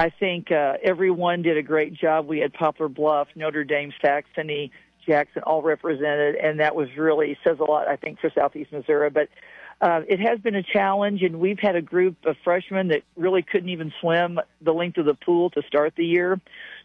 I 0.00 0.08
think 0.08 0.50
uh, 0.50 0.78
everyone 0.82 1.42
did 1.42 1.58
a 1.58 1.62
great 1.62 1.92
job. 1.92 2.26
We 2.26 2.38
had 2.38 2.54
Poplar 2.54 2.88
Bluff, 2.88 3.28
Notre 3.36 3.64
Dame, 3.64 3.92
Saxony, 4.00 4.72
Jackson 5.06 5.42
all 5.42 5.60
represented, 5.60 6.36
and 6.36 6.58
that 6.60 6.74
was 6.74 6.88
really 6.96 7.36
says 7.44 7.58
a 7.60 7.64
lot, 7.64 7.86
I 7.86 7.96
think, 7.96 8.18
for 8.18 8.30
Southeast 8.34 8.72
Missouri. 8.72 9.10
But 9.10 9.28
uh, 9.82 10.00
it 10.08 10.18
has 10.18 10.38
been 10.40 10.54
a 10.54 10.62
challenge, 10.62 11.20
and 11.22 11.38
we've 11.38 11.58
had 11.58 11.76
a 11.76 11.82
group 11.82 12.16
of 12.24 12.36
freshmen 12.42 12.88
that 12.88 13.02
really 13.14 13.42
couldn't 13.42 13.68
even 13.68 13.92
swim 14.00 14.40
the 14.62 14.72
length 14.72 14.96
of 14.96 15.04
the 15.04 15.12
pool 15.12 15.50
to 15.50 15.62
start 15.68 15.92
the 15.98 16.06
year. 16.06 16.40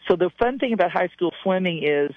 So 0.09 0.18
the 0.18 0.30
fun 0.38 0.59
thing 0.59 0.74
about 0.74 0.91
high 0.91 1.07
school 1.16 1.32
swimming 1.41 1.88
is 1.88 2.11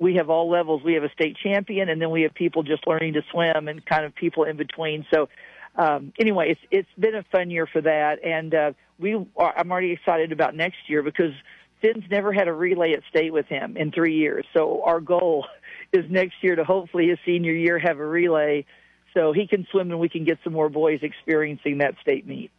we 0.00 0.16
have 0.16 0.30
all 0.30 0.50
levels. 0.50 0.82
We 0.82 0.94
have 0.94 1.04
a 1.04 1.12
state 1.12 1.36
champion, 1.40 1.88
and 1.88 2.02
then 2.02 2.10
we 2.10 2.22
have 2.22 2.34
people 2.34 2.64
just 2.64 2.88
learning 2.88 3.12
to 3.12 3.22
swim, 3.30 3.68
and 3.68 3.86
kind 3.86 4.04
of 4.04 4.16
people 4.16 4.42
in 4.42 4.56
between. 4.56 5.06
So 5.14 5.28
um, 5.76 6.12
anyway, 6.18 6.50
it's 6.50 6.60
it's 6.70 6.88
been 6.98 7.14
a 7.14 7.22
fun 7.30 7.50
year 7.50 7.66
for 7.66 7.80
that, 7.80 8.24
and 8.24 8.54
uh, 8.54 8.72
we 8.98 9.14
are, 9.36 9.54
I'm 9.56 9.70
already 9.70 9.92
excited 9.92 10.32
about 10.32 10.54
next 10.54 10.78
year 10.88 11.02
because 11.02 11.32
Finn's 11.80 12.04
never 12.10 12.32
had 12.32 12.48
a 12.48 12.52
relay 12.52 12.92
at 12.92 13.02
state 13.08 13.32
with 13.32 13.46
him 13.46 13.76
in 13.76 13.90
three 13.92 14.16
years. 14.16 14.44
So 14.52 14.82
our 14.84 15.00
goal 15.00 15.46
is 15.92 16.04
next 16.10 16.34
year 16.42 16.56
to 16.56 16.64
hopefully 16.64 17.08
his 17.08 17.18
senior 17.24 17.52
year 17.52 17.78
have 17.78 17.98
a 17.98 18.06
relay 18.06 18.66
so 19.14 19.32
he 19.32 19.46
can 19.46 19.66
swim 19.70 19.90
and 19.90 19.98
we 19.98 20.08
can 20.08 20.24
get 20.24 20.38
some 20.44 20.52
more 20.52 20.68
boys 20.68 21.00
experiencing 21.02 21.78
that 21.78 21.94
state 22.00 22.26
meet. 22.26 22.50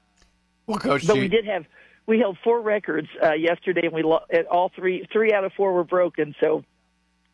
Well, 0.68 0.80
coach, 0.80 1.08
But 1.08 1.18
we 1.18 1.28
did 1.28 1.46
have 1.46 1.66
we 2.08 2.20
held 2.20 2.38
four 2.44 2.62
records 2.62 3.08
uh, 3.24 3.34
yesterday, 3.34 3.82
and 3.86 3.94
we 3.94 4.04
lo- 4.04 4.24
at 4.32 4.48
all 4.48 4.72
three 4.76 5.08
three 5.12 5.34
out 5.34 5.44
of 5.44 5.54
four 5.54 5.74
were 5.74 5.84
broken. 5.84 6.36
So 6.40 6.64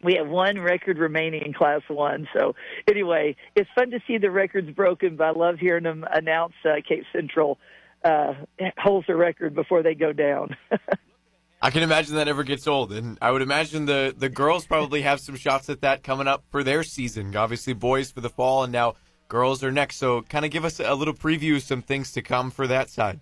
we 0.03 0.15
have 0.15 0.27
one 0.27 0.59
record 0.59 0.97
remaining 0.97 1.43
in 1.45 1.53
Class 1.53 1.81
One. 1.87 2.27
So 2.35 2.55
anyway, 2.87 3.35
it's 3.55 3.69
fun 3.75 3.91
to 3.91 3.99
see 4.07 4.17
the 4.17 4.31
records 4.31 4.69
broken, 4.71 5.15
but 5.15 5.23
I 5.25 5.31
love 5.31 5.57
hearing 5.59 5.83
them 5.83 6.05
announce 6.11 6.53
uh, 6.63 6.75
Cape 6.87 7.03
Central 7.11 7.57
uh, 8.03 8.33
holds 8.77 9.07
the 9.07 9.15
record 9.15 9.55
before 9.55 9.83
they 9.83 9.95
go 9.95 10.13
down. 10.13 10.55
I 11.61 11.71
can 11.71 11.81
imagine 11.81 12.15
that 12.15 12.25
never 12.25 12.43
gets 12.43 12.67
old, 12.67 12.91
and 12.91 13.17
I 13.19 13.31
would 13.31 13.41
imagine 13.41 13.87
the 13.87 14.13
the 14.15 14.29
girls 14.29 14.67
probably 14.67 15.01
have 15.01 15.19
some 15.19 15.35
shots 15.35 15.69
at 15.69 15.81
that 15.81 16.03
coming 16.03 16.27
up 16.27 16.43
for 16.51 16.63
their 16.63 16.83
season. 16.83 17.35
Obviously, 17.35 17.73
boys 17.73 18.11
for 18.11 18.21
the 18.21 18.29
fall, 18.29 18.63
and 18.63 18.71
now 18.71 18.93
girls 19.27 19.63
are 19.63 19.71
next. 19.71 19.97
So, 19.97 20.21
kind 20.21 20.45
of 20.45 20.51
give 20.51 20.65
us 20.65 20.79
a 20.79 20.93
little 20.93 21.15
preview 21.15 21.55
of 21.55 21.63
some 21.63 21.81
things 21.81 22.11
to 22.11 22.21
come 22.21 22.51
for 22.51 22.67
that 22.67 22.91
side. 22.91 23.21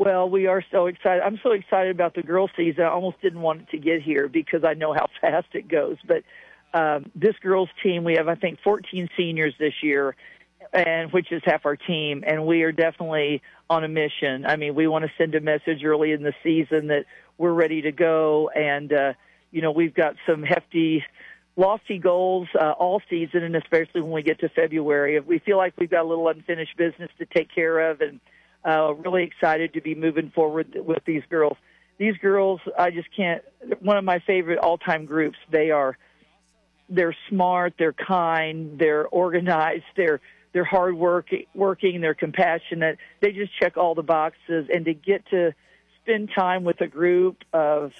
Well, 0.00 0.30
we 0.30 0.46
are 0.46 0.64
so 0.70 0.86
excited. 0.86 1.22
I'm 1.22 1.38
so 1.42 1.52
excited 1.52 1.94
about 1.94 2.14
the 2.14 2.22
girls' 2.22 2.48
season. 2.56 2.84
I 2.84 2.88
almost 2.88 3.20
didn't 3.20 3.42
want 3.42 3.60
it 3.60 3.70
to 3.72 3.76
get 3.76 4.00
here 4.00 4.28
because 4.28 4.64
I 4.64 4.72
know 4.72 4.94
how 4.94 5.08
fast 5.20 5.48
it 5.52 5.68
goes. 5.68 5.98
But 6.08 6.22
um, 6.72 7.10
this 7.14 7.34
girls' 7.42 7.68
team, 7.82 8.02
we 8.02 8.14
have 8.14 8.26
I 8.26 8.34
think 8.34 8.60
14 8.64 9.10
seniors 9.14 9.52
this 9.58 9.74
year, 9.82 10.16
and 10.72 11.12
which 11.12 11.30
is 11.30 11.42
half 11.44 11.66
our 11.66 11.76
team, 11.76 12.24
and 12.26 12.46
we 12.46 12.62
are 12.62 12.72
definitely 12.72 13.42
on 13.68 13.84
a 13.84 13.88
mission. 13.88 14.46
I 14.46 14.56
mean, 14.56 14.74
we 14.74 14.86
want 14.86 15.04
to 15.04 15.10
send 15.18 15.34
a 15.34 15.40
message 15.42 15.84
early 15.84 16.12
in 16.12 16.22
the 16.22 16.32
season 16.42 16.86
that 16.86 17.04
we're 17.36 17.52
ready 17.52 17.82
to 17.82 17.92
go, 17.92 18.48
and 18.56 18.90
uh, 18.90 19.12
you 19.50 19.60
know 19.60 19.70
we've 19.70 19.94
got 19.94 20.14
some 20.26 20.42
hefty. 20.42 21.04
Lofty 21.56 21.98
goals 21.98 22.48
uh, 22.58 22.70
all 22.70 23.02
season, 23.10 23.42
and 23.42 23.54
especially 23.54 24.00
when 24.00 24.12
we 24.12 24.22
get 24.22 24.38
to 24.40 24.48
February. 24.48 25.20
We 25.20 25.40
feel 25.40 25.58
like 25.58 25.74
we've 25.76 25.90
got 25.90 26.04
a 26.04 26.08
little 26.08 26.28
unfinished 26.28 26.74
business 26.78 27.10
to 27.18 27.26
take 27.26 27.52
care 27.54 27.90
of, 27.90 28.00
and 28.00 28.20
uh, 28.64 28.94
really 28.94 29.24
excited 29.24 29.74
to 29.74 29.80
be 29.80 29.94
moving 29.94 30.30
forward 30.30 30.74
with 30.74 31.04
these 31.04 31.22
girls. 31.30 31.56
These 31.98 32.16
girls, 32.16 32.60
I 32.78 32.90
just 32.90 33.08
can't. 33.14 33.42
One 33.80 33.96
of 33.96 34.04
my 34.04 34.20
favorite 34.20 34.58
all-time 34.58 35.04
groups. 35.04 35.36
They 35.50 35.70
are, 35.70 35.98
they're 36.88 37.16
smart, 37.28 37.74
they're 37.78 37.92
kind, 37.92 38.78
they're 38.78 39.06
organized, 39.06 39.84
they're 39.96 40.20
they're 40.52 40.64
hard 40.64 40.94
work, 40.96 41.28
working, 41.54 42.00
they're 42.00 42.14
compassionate. 42.14 42.98
They 43.20 43.32
just 43.32 43.52
check 43.60 43.76
all 43.76 43.94
the 43.94 44.02
boxes, 44.02 44.68
and 44.72 44.84
to 44.86 44.94
get 44.94 45.24
to 45.30 45.54
spend 46.02 46.30
time 46.34 46.64
with 46.64 46.80
a 46.80 46.88
group 46.88 47.36
of 47.52 47.92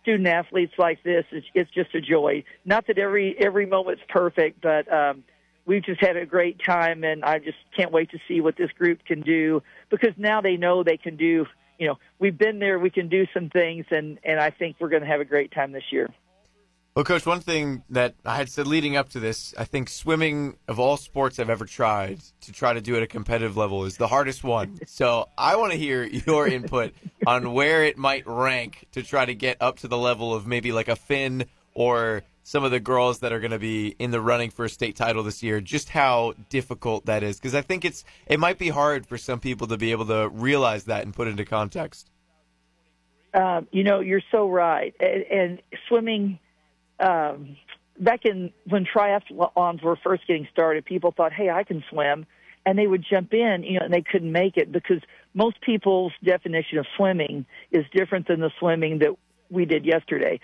student 0.00 0.28
athletes 0.28 0.72
like 0.78 1.02
this, 1.02 1.24
it's, 1.32 1.46
it's 1.52 1.70
just 1.72 1.94
a 1.94 2.00
joy. 2.00 2.44
Not 2.64 2.86
that 2.86 2.98
every 2.98 3.36
every 3.38 3.66
moment's 3.66 4.02
perfect, 4.08 4.60
but 4.60 4.90
um, 4.92 5.24
we've 5.66 5.84
just 5.84 6.00
had 6.00 6.16
a 6.16 6.26
great 6.26 6.60
time, 6.64 7.04
and 7.04 7.24
I 7.24 7.38
just 7.38 7.58
can't 7.76 7.92
wait 7.92 8.10
to 8.10 8.18
see 8.28 8.40
what 8.40 8.56
this 8.56 8.70
group 8.72 9.04
can 9.04 9.20
do 9.20 9.62
because 9.90 10.14
now 10.16 10.40
they 10.40 10.56
know 10.56 10.82
they 10.82 10.96
can 10.96 11.16
do. 11.16 11.46
You 11.78 11.88
know, 11.88 11.98
we've 12.18 12.36
been 12.36 12.58
there, 12.58 12.78
we 12.78 12.90
can 12.90 13.08
do 13.08 13.26
some 13.32 13.48
things, 13.48 13.86
and 13.90 14.18
and 14.24 14.38
I 14.38 14.50
think 14.50 14.76
we're 14.78 14.90
going 14.90 15.02
to 15.02 15.08
have 15.08 15.20
a 15.20 15.24
great 15.24 15.52
time 15.52 15.72
this 15.72 15.84
year. 15.90 16.08
Well, 16.96 17.04
coach, 17.04 17.24
one 17.24 17.38
thing 17.40 17.84
that 17.90 18.16
I 18.26 18.34
had 18.34 18.48
said 18.48 18.66
leading 18.66 18.96
up 18.96 19.10
to 19.10 19.20
this, 19.20 19.54
I 19.56 19.62
think 19.62 19.88
swimming 19.88 20.56
of 20.66 20.80
all 20.80 20.96
sports 20.96 21.38
I've 21.38 21.48
ever 21.48 21.64
tried 21.64 22.18
to 22.40 22.52
try 22.52 22.72
to 22.72 22.80
do 22.80 22.96
at 22.96 23.02
a 23.02 23.06
competitive 23.06 23.56
level 23.56 23.84
is 23.84 23.96
the 23.96 24.08
hardest 24.08 24.42
one. 24.42 24.78
So 24.86 25.28
I 25.38 25.56
want 25.56 25.72
to 25.72 25.78
hear 25.78 26.02
your 26.02 26.48
input 26.48 26.92
on 27.26 27.52
where 27.52 27.84
it 27.84 27.96
might 27.96 28.26
rank 28.26 28.86
to 28.92 29.02
try 29.02 29.24
to 29.24 29.34
get 29.34 29.56
up 29.60 29.78
to 29.78 29.88
the 29.88 29.96
level 29.96 30.34
of 30.34 30.46
maybe 30.46 30.72
like 30.72 30.88
a 30.88 30.96
Finn 30.96 31.46
or 31.74 32.22
some 32.50 32.64
of 32.64 32.72
the 32.72 32.80
girls 32.80 33.20
that 33.20 33.32
are 33.32 33.38
going 33.38 33.52
to 33.52 33.60
be 33.60 33.94
in 34.00 34.10
the 34.10 34.20
running 34.20 34.50
for 34.50 34.64
a 34.64 34.68
state 34.68 34.96
title 34.96 35.22
this 35.22 35.40
year. 35.40 35.60
Just 35.60 35.90
how 35.90 36.34
difficult 36.48 37.06
that 37.06 37.22
is, 37.22 37.38
because 37.38 37.54
I 37.54 37.62
think 37.62 37.84
it's 37.84 38.02
it 38.26 38.40
might 38.40 38.58
be 38.58 38.70
hard 38.70 39.06
for 39.06 39.16
some 39.16 39.38
people 39.38 39.68
to 39.68 39.76
be 39.76 39.92
able 39.92 40.06
to 40.06 40.28
realize 40.30 40.82
that 40.86 41.04
and 41.04 41.14
put 41.14 41.28
into 41.28 41.44
context. 41.44 42.10
Um, 43.34 43.68
you 43.70 43.84
know, 43.84 44.00
you're 44.00 44.22
so 44.32 44.48
right. 44.50 44.92
And, 44.98 45.22
and 45.30 45.62
swimming, 45.86 46.40
um, 46.98 47.56
back 48.00 48.24
in 48.24 48.52
when 48.66 48.84
triathlons 48.84 49.80
were 49.80 49.96
first 50.02 50.26
getting 50.26 50.48
started, 50.52 50.84
people 50.84 51.12
thought, 51.16 51.32
"Hey, 51.32 51.50
I 51.50 51.62
can 51.62 51.84
swim," 51.88 52.26
and 52.66 52.76
they 52.76 52.88
would 52.88 53.04
jump 53.08 53.32
in, 53.32 53.62
you 53.62 53.78
know, 53.78 53.84
and 53.84 53.94
they 53.94 54.02
couldn't 54.02 54.32
make 54.32 54.56
it 54.56 54.72
because 54.72 55.00
most 55.34 55.60
people's 55.60 56.12
definition 56.24 56.78
of 56.78 56.86
swimming 56.96 57.46
is 57.70 57.84
different 57.94 58.26
than 58.26 58.40
the 58.40 58.50
swimming 58.58 58.98
that 58.98 59.10
we 59.50 59.66
did 59.66 59.86
yesterday. 59.86 60.40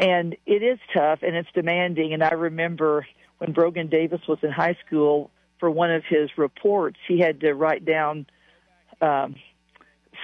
And 0.00 0.34
it 0.46 0.62
is 0.62 0.78
tough 0.94 1.20
and 1.22 1.36
it's 1.36 1.48
demanding. 1.54 2.14
And 2.14 2.24
I 2.24 2.30
remember 2.30 3.06
when 3.38 3.52
Brogan 3.52 3.88
Davis 3.88 4.20
was 4.26 4.38
in 4.42 4.50
high 4.50 4.76
school, 4.86 5.30
for 5.60 5.70
one 5.70 5.92
of 5.92 6.02
his 6.08 6.30
reports, 6.38 6.96
he 7.06 7.20
had 7.20 7.40
to 7.40 7.52
write 7.52 7.84
down 7.84 8.26
um, 9.02 9.36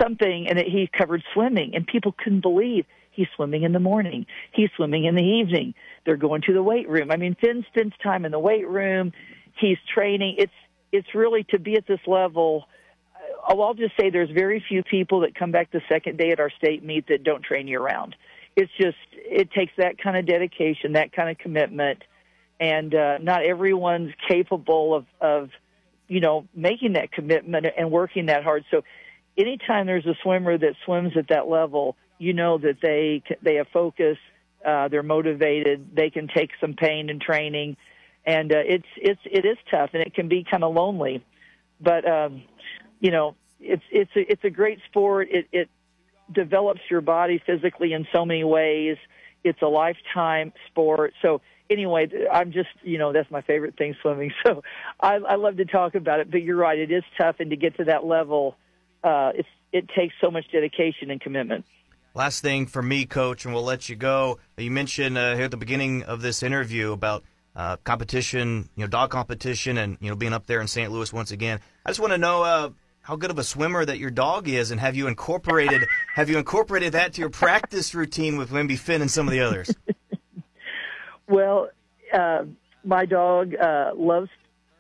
something, 0.01 0.49
and 0.49 0.59
it, 0.59 0.67
he 0.67 0.89
covered 0.91 1.23
swimming, 1.35 1.75
and 1.75 1.87
people 1.87 2.13
couldn't 2.13 2.41
believe 2.41 2.87
he's 3.13 3.29
swimming 3.37 3.63
in 3.63 3.73
the 3.73 3.81
morning, 3.81 4.27
he's 4.53 4.71
swimming 4.77 5.05
in 5.05 5.15
the 5.15 5.23
evening. 5.23 5.75
They're 6.05 6.17
going 6.17 6.43
to 6.43 6.53
the 6.53 6.63
weight 6.63 6.89
room. 6.89 7.11
I 7.11 7.17
mean, 7.17 7.37
Finn 7.41 7.65
spends 7.69 7.95
time 8.03 8.25
in 8.25 8.33
the 8.33 8.39
weight 8.39 8.67
room. 8.67 9.13
He's 9.59 9.79
training. 9.95 10.37
It's 10.39 10.53
it's 10.93 11.15
really 11.15 11.45
to 11.51 11.59
be 11.59 11.77
at 11.77 11.87
this 11.87 12.01
level. 12.07 12.65
Oh, 13.49 13.61
I'll 13.61 13.75
just 13.75 13.97
say 13.99 14.09
there's 14.09 14.31
very 14.31 14.65
few 14.67 14.83
people 14.83 15.21
that 15.21 15.35
come 15.35 15.51
back 15.51 15.71
the 15.73 15.83
second 15.89 16.17
day 16.17 16.31
at 16.31 16.41
our 16.41 16.51
state 16.51 16.85
meet 16.85 17.09
that 17.09 17.25
don't 17.25 17.43
train 17.43 17.67
year 17.67 17.81
round. 17.81 18.15
It's 18.57 18.73
just 18.81 18.97
it 19.13 19.51
takes 19.53 19.73
that 19.77 19.99
kind 19.99 20.17
of 20.17 20.27
dedication, 20.27 20.93
that 20.93 21.13
kind 21.13 21.29
of 21.31 21.39
commitment, 21.39 22.03
and 22.59 22.95
uh, 22.95 23.19
not 23.19 23.45
everyone's 23.45 24.13
capable 24.29 24.95
of 24.95 25.07
of 25.21 25.51
you 26.09 26.21
know 26.21 26.47
making 26.55 26.95
that 26.95 27.13
commitment 27.13 27.67
and 27.77 27.91
working 27.91 28.27
that 28.27 28.45
hard. 28.45 28.65
So 28.71 28.83
anytime 29.37 29.87
there's 29.87 30.07
a 30.07 30.15
swimmer 30.23 30.57
that 30.57 30.75
swims 30.85 31.13
at 31.17 31.29
that 31.29 31.49
level, 31.49 31.97
you 32.19 32.33
know 32.33 32.59
that 32.59 32.79
they 32.81 33.23
they 33.43 33.57
have 33.57 33.69
focus, 33.73 34.17
uh, 34.65 34.89
they're 34.89 35.03
motivated, 35.03 35.95
they 35.95 36.11
can 36.11 36.29
take 36.29 36.51
some 36.61 36.75
pain 36.75 37.11
in 37.11 37.21
training, 37.21 37.77
and 38.25 38.53
uh, 38.53 38.59
it's 38.59 38.89
it's 38.97 39.21
it 39.25 39.45
is 39.45 39.59
tough 39.71 39.91
and 39.93 40.03
it 40.03 40.15
can 40.15 40.29
be 40.29 40.45
kind 40.51 40.65
of 40.65 40.75
lonely, 40.75 41.25
but 41.81 42.09
um, 42.09 42.43
you 43.01 43.11
know 43.11 43.37
it's 43.61 43.85
it's 43.91 44.11
a, 44.17 44.33
it's 44.33 44.45
a 44.45 44.51
great 44.51 44.79
sport. 44.89 45.29
It 45.31 45.47
it 45.53 45.69
develops 46.33 46.81
your 46.91 47.01
body 47.01 47.43
physically 47.45 47.93
in 47.93 48.07
so 48.13 48.25
many 48.25 48.45
ways. 48.45 48.97
It's 49.45 49.61
a 49.63 49.69
lifetime 49.69 50.53
sport. 50.69 51.15
So 51.23 51.41
anyway, 51.71 52.09
I'm 52.33 52.53
just 52.53 52.69
you 52.83 52.99
know 52.99 53.13
that's 53.13 53.31
my 53.31 53.43
favorite 53.43 53.77
thing, 53.77 53.95
swimming. 54.03 54.33
So 54.47 54.63
I, 55.01 55.17
I 55.17 55.35
love 55.37 55.57
to 55.57 55.65
talk 55.65 55.95
about 55.95 56.21
it. 56.21 56.31
But 56.31 56.43
you're 56.43 56.57
right, 56.57 56.79
it 56.79 56.91
is 56.91 57.05
tough, 57.19 57.37
and 57.39 57.51
to 57.51 57.57
get 57.57 57.77
to 57.77 57.85
that 57.85 58.05
level, 58.05 58.57
uh, 59.03 59.33
it's 59.35 59.49
it 59.73 59.89
takes 59.97 60.15
so 60.21 60.31
much 60.31 60.51
dedication 60.51 61.11
and 61.11 61.21
commitment. 61.21 61.65
Last 62.15 62.41
thing 62.41 62.67
for 62.67 62.81
me, 62.83 63.05
Coach, 63.05 63.45
and 63.45 63.53
we'll 63.53 63.63
let 63.63 63.89
you 63.89 63.97
go. 63.97 64.39
You 64.57 64.71
mentioned 64.71 65.19
uh, 65.19 65.35
here 65.35 65.45
at 65.45 65.51
the 65.51 65.59
beginning 65.59 66.03
of 66.05 66.23
this 66.23 66.43
interview 66.43 66.93
about 66.93 67.25
uh, 67.55 67.77
competition, 67.85 68.69
you 68.75 68.85
know, 68.85 68.87
dog 68.87 69.11
competition, 69.11 69.77
and 69.77 69.99
you 70.01 70.09
know, 70.09 70.17
being 70.17 70.33
up 70.33 70.47
there 70.47 70.61
in 70.61 70.69
St. 70.69 70.91
Louis 70.91 71.13
once 71.13 71.31
again. 71.31 71.61
I 71.85 71.91
just 71.91 72.01
want 72.01 72.13
to 72.13 72.19
know 72.19 72.43
uh, 72.43 72.71
how 73.07 73.15
good 73.15 73.31
of 73.31 73.39
a 73.39 73.45
swimmer 73.45 73.85
that 73.85 73.99
your 73.99 74.11
dog 74.11 74.49
is, 74.49 74.73
and 74.73 74.81
have 74.81 74.97
you 74.97 75.07
incorporated 75.07 75.87
have 76.15 76.29
you 76.29 76.39
incorporated 76.39 76.93
that 76.93 77.13
to 77.15 77.21
your 77.21 77.31
practice 77.31 77.95
routine 77.95 78.37
with 78.37 78.51
Wimby 78.51 78.77
Finn 78.77 79.01
and 79.01 79.11
some 79.11 79.27
of 79.27 79.33
the 79.33 79.41
others? 79.41 79.75
Well, 81.29 81.71
uh, 82.13 82.45
my 82.85 83.05
dog 83.05 83.53
uh, 83.57 83.91
loves 83.97 84.31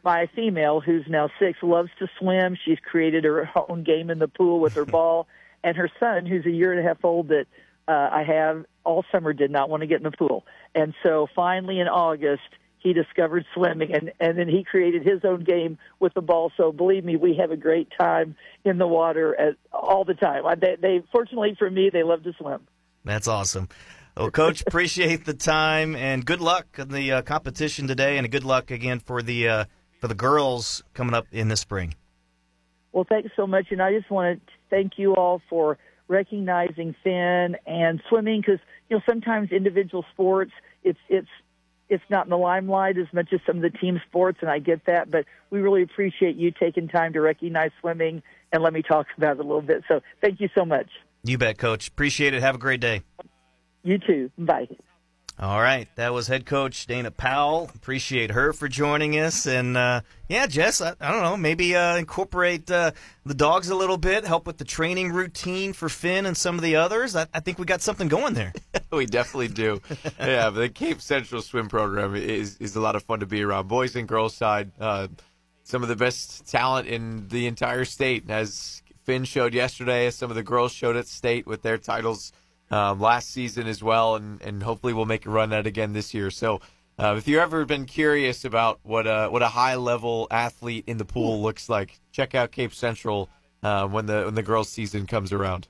my 0.05 0.29
female, 0.37 0.81
who's 0.81 1.05
now 1.09 1.29
six, 1.41 1.59
loves 1.61 1.91
to 1.99 2.07
swim. 2.21 2.57
She's 2.65 2.79
created 2.79 3.25
her 3.25 3.51
own 3.69 3.83
game 3.83 4.11
in 4.11 4.21
the 4.21 4.29
pool 4.29 4.61
with 4.61 4.75
her 4.75 4.85
ball, 4.97 5.27
and 5.65 5.77
her 5.77 5.91
son, 5.99 6.25
who's 6.25 6.47
a 6.47 6.51
year 6.51 6.71
and 6.71 6.79
a 6.79 6.85
half 6.85 7.05
old, 7.05 7.29
that 7.29 7.47
uh, 7.89 8.11
I 8.13 8.23
have 8.23 8.65
all 8.85 9.05
summer, 9.11 9.33
did 9.33 9.51
not 9.51 9.69
want 9.69 9.81
to 9.81 9.89
get 9.89 9.97
in 9.97 10.05
the 10.05 10.17
pool, 10.17 10.47
and 10.73 10.95
so 11.03 11.27
finally 11.35 11.81
in 11.81 11.89
August 11.89 12.49
he 12.79 12.93
discovered 12.93 13.45
swimming, 13.55 13.93
and 13.93 14.13
and 14.21 14.39
then 14.39 14.49
he 14.49 14.65
created 14.65 15.05
his 15.05 15.25
own 15.25 15.45
game 15.45 15.79
with 15.99 16.15
the 16.15 16.21
ball. 16.21 16.53
So 16.57 16.73
believe 16.73 17.05
me, 17.05 17.17
we 17.17 17.37
have 17.41 17.51
a 17.51 17.57
great 17.57 17.89
time 17.99 18.37
in 18.65 18.79
the 18.79 18.87
water 18.87 19.39
at, 19.39 19.57
all 19.73 20.05
the 20.05 20.15
time. 20.15 20.47
I, 20.47 20.55
they, 20.55 20.77
they 20.81 21.03
fortunately 21.13 21.57
for 21.59 21.71
me, 21.71 21.91
they 21.93 22.03
love 22.03 22.23
to 22.25 22.33
swim. 22.39 22.67
That's 23.05 23.29
awesome. 23.29 23.69
Well, 24.17 24.31
Coach, 24.31 24.63
appreciate 24.67 25.25
the 25.25 25.35
time 25.35 25.95
and 25.97 26.25
good 26.25 26.41
luck 26.41 26.67
in 26.79 26.89
the 26.89 27.13
uh, 27.13 27.23
competition 27.23 27.87
today, 27.89 28.19
and 28.19 28.31
good 28.31 28.45
luck 28.45 28.71
again 28.71 29.01
for 29.01 29.23
the 29.23 29.49
uh, 29.49 29.65
for 30.01 30.09
the 30.09 30.15
girls 30.15 30.83
coming 30.95 31.15
up 31.15 31.27
in 31.33 31.49
the 31.49 31.57
spring. 31.57 31.95
Well, 32.93 33.07
thanks 33.09 33.31
so 33.37 33.47
much, 33.47 33.67
and 33.71 33.83
I 33.83 33.93
just 33.93 34.11
want 34.11 34.41
to 34.47 34.53
thank 34.71 34.93
you 34.97 35.15
all 35.15 35.43
for 35.51 35.77
recognizing 36.09 36.95
Finn 37.03 37.57
and 37.67 38.01
swimming 38.09 38.41
because 38.41 38.61
you 38.89 38.97
know 38.97 39.03
sometimes 39.09 39.51
individual 39.51 40.05
sports 40.13 40.53
it's 40.85 40.99
it's 41.09 41.29
it's 41.89 42.05
not 42.11 42.27
in 42.27 42.31
the 42.31 42.39
limelight 42.39 42.99
as 42.99 43.07
much 43.13 43.29
as 43.33 43.41
some 43.47 43.57
of 43.57 43.63
the 43.63 43.71
team 43.71 44.01
sports, 44.09 44.39
and 44.41 44.51
I 44.51 44.59
get 44.59 44.87
that, 44.87 45.11
but 45.11 45.25
we 45.51 45.61
really 45.61 45.83
appreciate 45.83 46.37
you 46.37 46.51
taking 46.51 46.89
time 46.89 47.13
to 47.13 47.21
recognize 47.21 47.71
swimming 47.81 48.23
and 48.53 48.63
let 48.63 48.73
me 48.73 48.83
talk 48.83 49.07
about 49.17 49.37
it 49.37 49.41
a 49.41 49.43
little 49.43 49.63
bit. 49.63 49.85
So 49.89 50.01
thank 50.21 50.41
you 50.41 50.49
so 50.57 50.65
much. 50.65 50.89
You 51.25 51.39
bet, 51.39 51.59
Coach. 51.59 51.89
Appreciate 51.89 52.35
it. 52.35 52.43
Have 52.43 52.55
a 52.55 52.59
great 52.59 52.81
day. 52.81 53.03
You 53.83 53.99
too. 53.99 54.31
Bye. 54.39 54.67
All 55.39 55.61
right, 55.61 55.87
that 55.97 56.15
was 56.15 56.29
head 56.29 56.47
coach 56.47 56.87
Dayna 56.87 57.15
Powell. 57.15 57.71
Appreciate 57.75 58.31
her 58.31 58.55
for 58.55 58.69
joining 58.69 59.19
us, 59.21 59.47
and 59.47 59.77
uh, 59.77 60.01
yeah, 60.31 60.47
Jess, 60.47 60.81
I, 60.81 60.95
I, 60.99 61.13
don't 61.13 61.21
know, 61.21 61.37
maybe 61.37 61.77
uh, 61.77 61.97
incorporate 61.97 62.71
uh, 62.71 62.93
the 63.27 63.35
dogs 63.35 63.69
a 63.69 63.75
little 63.75 63.99
bit, 63.99 64.25
help 64.25 64.47
with 64.47 64.57
the 64.57 64.65
training 64.65 65.13
routine 65.13 65.75
for 65.75 65.91
Finn 65.91 66.25
and 66.25 66.35
some 66.35 66.55
of 66.55 66.63
the 66.63 66.77
others. 66.77 67.15
I, 67.15 67.27
I 67.35 67.41
think 67.41 67.59
we 67.59 67.67
got 67.67 67.83
something 67.83 68.09
going 68.09 68.33
there. 68.33 68.55
we 68.91 69.05
definitely 69.05 69.49
do. 69.49 69.83
yeah, 70.19 70.49
but 70.49 70.61
the 70.61 70.71
Cape 70.71 71.03
Central 71.03 71.43
swim 71.43 71.69
program 71.69 72.17
is 72.17 72.57
is 72.57 72.75
a 72.75 72.81
lot 72.81 72.97
of 72.97 73.03
fun 73.03 73.21
to 73.21 73.27
be 73.27 73.43
around. 73.43 73.69
Boys 73.69 73.95
and 73.95 74.09
girls 74.09 74.35
side, 74.35 74.71
uh, 74.81 75.09
some 75.65 75.83
of 75.83 75.91
the 75.91 75.97
best 75.97 76.47
talent 76.47 76.89
in 76.89 77.29
the 77.29 77.47
entire 77.47 77.85
state, 77.85 78.31
as 78.31 78.81
Finn 79.05 79.25
showed 79.25 79.53
yesterday, 79.53 80.07
as 80.07 80.15
some 80.15 80.31
of 80.31 80.35
the 80.35 80.43
girls 80.43 80.73
showed 80.73 80.97
at 80.97 81.07
state 81.07 81.47
with 81.47 81.61
their 81.61 81.77
titles 81.77 82.33
um, 82.71 83.01
last 83.01 83.31
season 83.31 83.67
as 83.67 83.83
well, 83.83 84.17
and, 84.17 84.41
and 84.43 84.63
hopefully 84.63 84.93
we'll 84.93 85.07
make 85.07 85.27
a 85.27 85.31
run 85.31 85.53
at 85.53 85.61
it 85.61 85.67
again 85.67 85.93
this 85.93 86.15
year. 86.15 86.31
So, 86.31 86.61
uh, 86.99 87.15
if 87.19 87.29
you've 87.29 87.41
ever 87.41 87.65
been 87.65 87.85
curious 87.85 88.45
about 88.45 88.81
what 88.83 89.07
a 89.07 89.29
what 89.29 89.43
a 89.43 89.49
high 89.49 89.77
level 89.77 90.27
athlete 90.31 90.85
in 90.87 90.97
the 90.97 91.05
pool 91.05 91.43
looks 91.43 91.69
like, 91.69 92.01
check 92.11 92.35
out 92.35 92.53
Cape 92.53 92.73
Central 92.73 93.29
uh, 93.63 93.87
when 93.87 94.07
the 94.07 94.25
when 94.25 94.35
the 94.35 94.43
girls' 94.43 94.69
season 94.69 95.07
comes 95.07 95.33
around. 95.33 95.69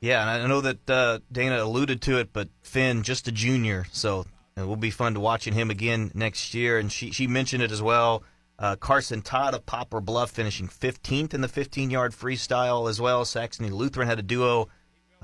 Yeah, 0.00 0.22
and 0.22 0.44
I 0.44 0.46
know 0.46 0.60
that 0.60 0.90
uh, 0.90 1.18
Dayna 1.32 1.60
alluded 1.60 2.02
to 2.02 2.18
it, 2.18 2.32
but 2.32 2.48
Finn 2.62 3.02
just 3.02 3.26
a 3.28 3.32
junior, 3.32 3.86
so 3.90 4.24
it 4.56 4.66
will 4.66 4.76
be 4.76 4.90
fun 4.90 5.14
to 5.14 5.20
watching 5.20 5.54
him 5.54 5.70
again 5.70 6.12
next 6.14 6.54
year. 6.54 6.78
And 6.78 6.92
she 6.92 7.10
she 7.10 7.26
mentioned 7.26 7.62
it 7.62 7.72
as 7.72 7.82
well. 7.82 8.22
Uh, 8.58 8.76
Carson 8.76 9.20
Todd 9.20 9.52
of 9.52 9.66
Poplar 9.66 10.00
Bluff 10.00 10.30
finishing 10.30 10.66
15th 10.66 11.34
in 11.34 11.42
the 11.42 11.48
15 11.48 11.90
yard 11.90 12.12
freestyle 12.12 12.88
as 12.88 13.00
well. 13.00 13.24
Saxony 13.24 13.68
Lutheran 13.68 14.08
had 14.08 14.18
a 14.18 14.22
duo 14.22 14.68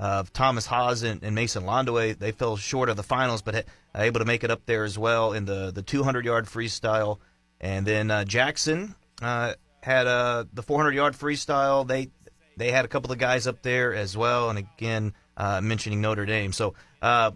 of 0.03 0.33
Thomas 0.33 0.65
Haas 0.65 1.01
and, 1.03 1.23
and, 1.23 1.33
Mason 1.33 1.63
Landaway. 1.63 2.19
They 2.19 2.33
fell 2.33 2.57
short 2.57 2.89
of 2.89 2.97
the 2.97 3.03
finals, 3.03 3.41
but 3.41 3.65
able 3.95 4.19
to 4.19 4.25
make 4.25 4.43
it 4.43 4.51
up 4.51 4.65
there 4.65 4.83
as 4.83 4.99
well 4.99 5.31
in 5.31 5.45
the, 5.45 5.71
the 5.71 5.81
200 5.81 6.25
yard 6.25 6.45
freestyle. 6.45 7.19
And 7.61 7.85
then 7.87 8.11
uh, 8.11 8.25
Jackson 8.25 8.95
uh, 9.21 9.53
had 9.81 10.05
uh, 10.05 10.43
the 10.51 10.61
400 10.61 10.93
yard 10.93 11.13
freestyle. 11.13 11.87
They 11.87 12.09
they 12.57 12.69
had 12.69 12.83
a 12.83 12.89
couple 12.89 13.13
of 13.13 13.17
guys 13.17 13.47
up 13.47 13.61
there 13.61 13.95
as 13.95 14.17
well. 14.17 14.49
And 14.49 14.59
again, 14.59 15.13
uh, 15.37 15.61
mentioning 15.61 16.01
Notre 16.01 16.25
Dame. 16.25 16.51
So 16.51 16.73
uh, 17.01 17.31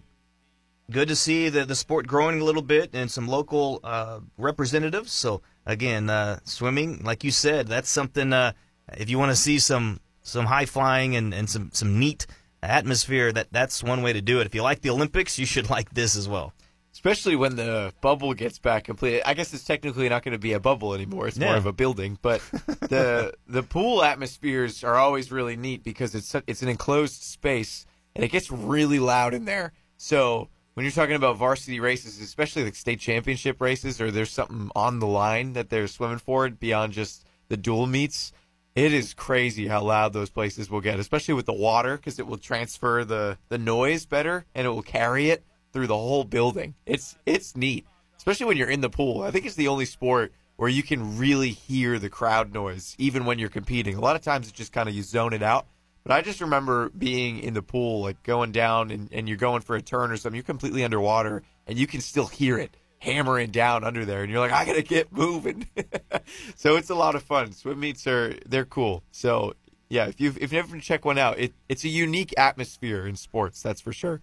good 0.91 1.07
to 1.07 1.15
see 1.15 1.47
the, 1.47 1.63
the 1.63 1.73
sport 1.73 2.05
growing 2.05 2.41
a 2.41 2.43
little 2.43 2.61
bit 2.61 2.89
and 2.91 3.09
some 3.09 3.29
local 3.29 3.79
uh, 3.81 4.19
representatives. 4.37 5.13
So 5.13 5.41
again, 5.65 6.11
swimming, 6.43 7.01
like 7.05 7.23
you 7.23 7.31
said, 7.31 7.67
that's 7.67 7.89
something. 7.89 8.33
if 8.33 9.09
you 9.09 9.17
want 9.17 9.31
to 9.31 9.37
see 9.37 9.57
some 9.57 10.01
some 10.21 10.45
high 10.45 10.65
flying 10.65 11.15
and, 11.15 11.33
and 11.33 11.49
some 11.49 11.69
some 11.71 11.97
neat 11.97 12.27
atmosphere, 12.61 13.31
that 13.31 13.47
that's 13.51 13.83
one 13.83 14.01
way 14.01 14.13
to 14.13 14.21
do 14.21 14.39
it. 14.39 14.47
If 14.47 14.55
you 14.55 14.63
like 14.63 14.81
the 14.81 14.89
Olympics, 14.89 15.37
you 15.39 15.45
should 15.45 15.69
like 15.77 15.93
this 15.93 16.15
as 16.15 16.27
well. 16.27 16.53
Especially 16.93 17.35
when 17.35 17.55
the 17.55 17.93
bubble 18.01 18.33
gets 18.33 18.57
back 18.57 18.85
completely. 18.85 19.23
I 19.23 19.35
guess 19.35 19.53
it's 19.53 19.63
technically 19.63 20.09
not 20.09 20.23
going 20.23 20.31
to 20.31 20.39
be 20.39 20.53
a 20.53 20.59
bubble 20.59 20.95
anymore. 20.95 21.27
It's 21.27 21.37
yeah. 21.37 21.47
more 21.47 21.55
of 21.55 21.67
a 21.67 21.73
building. 21.73 22.17
But 22.21 22.41
the 22.81 23.33
the 23.47 23.63
pool 23.63 24.03
atmospheres 24.03 24.83
are 24.83 24.95
always 24.95 25.31
really 25.31 25.55
neat 25.55 25.83
because 25.83 26.15
it's 26.15 26.35
it's 26.47 26.63
an 26.63 26.69
enclosed 26.69 27.21
space 27.21 27.85
and 28.15 28.25
it 28.25 28.29
gets 28.29 28.51
really 28.51 28.99
loud 28.99 29.35
in 29.35 29.45
there. 29.45 29.73
So 29.97 30.49
when 30.73 30.83
you're 30.83 30.91
talking 30.91 31.15
about 31.15 31.37
varsity 31.37 31.79
races, 31.79 32.19
especially 32.19 32.63
like 32.63 32.75
state 32.75 32.99
championship 32.99 33.61
races, 33.61 34.01
or 34.01 34.09
there's 34.11 34.31
something 34.31 34.71
on 34.75 34.99
the 34.99 35.07
line 35.07 35.53
that 35.53 35.69
they're 35.69 35.87
swimming 35.87 36.17
for 36.17 36.49
beyond 36.49 36.93
just 36.93 37.25
the 37.47 37.57
dual 37.57 37.85
meets, 37.85 38.31
it 38.77 38.93
is 38.93 39.15
crazy 39.15 39.65
how 39.65 39.81
loud 39.81 40.13
those 40.13 40.29
places 40.29 40.69
will 40.69 40.81
get, 40.81 40.99
especially 40.99 41.33
with 41.33 41.47
the 41.47 41.53
water, 41.53 41.97
because 41.97 42.19
it 42.19 42.27
will 42.27 42.37
transfer 42.37 43.03
the, 43.03 43.39
the 43.49 43.57
noise 43.57 44.05
better 44.05 44.45
and 44.53 44.67
it 44.67 44.69
will 44.69 44.83
carry 44.83 45.31
it 45.31 45.43
through 45.73 45.87
the 45.87 45.97
whole 45.97 46.23
building. 46.23 46.75
It's 46.85 47.17
it's 47.25 47.55
neat, 47.55 47.87
especially 48.17 48.45
when 48.45 48.55
you're 48.55 48.69
in 48.69 48.81
the 48.81 48.89
pool. 48.89 49.23
I 49.23 49.31
think 49.31 49.47
it's 49.47 49.55
the 49.55 49.69
only 49.69 49.85
sport 49.85 50.31
where 50.57 50.69
you 50.69 50.83
can 50.83 51.17
really 51.17 51.49
hear 51.49 51.97
the 51.97 52.09
crowd 52.09 52.53
noise, 52.53 52.95
even 52.99 53.25
when 53.25 53.39
you're 53.39 53.49
competing. 53.49 53.95
A 53.95 53.99
lot 53.99 54.15
of 54.15 54.21
times 54.21 54.47
it's 54.47 54.57
just 54.57 54.73
kind 54.73 54.87
of 54.87 54.93
you 54.93 55.01
zone 55.01 55.33
it 55.33 55.41
out. 55.41 55.65
But 56.03 56.13
I 56.13 56.21
just 56.21 56.39
remember 56.39 56.89
being 56.89 57.39
in 57.39 57.55
the 57.55 57.63
pool, 57.63 58.01
like 58.01 58.21
going 58.21 58.51
down 58.51 58.91
and, 58.91 59.09
and 59.11 59.27
you're 59.27 59.37
going 59.37 59.61
for 59.61 59.75
a 59.75 59.81
turn 59.81 60.11
or 60.11 60.17
something, 60.17 60.37
you're 60.37 60.43
completely 60.43 60.83
underwater 60.83 61.41
and 61.65 61.79
you 61.79 61.87
can 61.87 61.99
still 61.99 62.27
hear 62.27 62.59
it 62.59 62.77
hammering 62.99 63.51
down 63.51 63.83
under 63.83 64.05
there, 64.05 64.23
and 64.23 64.31
you're 64.31 64.39
like, 64.39 64.51
I 64.51 64.65
gotta 64.65 64.81
get 64.81 65.11
moving. 65.11 65.67
so 66.55 66.75
it's 66.75 66.89
a 66.89 66.95
lot 66.95 67.15
of 67.15 67.23
fun. 67.23 67.51
Swim 67.51 67.79
meets 67.79 68.07
are 68.07 68.35
they're 68.45 68.65
cool. 68.65 69.03
So 69.11 69.53
yeah, 69.89 70.07
if 70.07 70.19
you've 70.19 70.37
if 70.37 70.53
you've 70.53 70.65
never 70.65 70.79
check 70.79 71.05
one 71.05 71.17
out, 71.17 71.39
it, 71.39 71.53
it's 71.69 71.83
a 71.83 71.89
unique 71.89 72.33
atmosphere 72.37 73.07
in 73.07 73.15
sports. 73.15 73.61
That's 73.61 73.81
for 73.81 73.93
sure. 73.93 74.21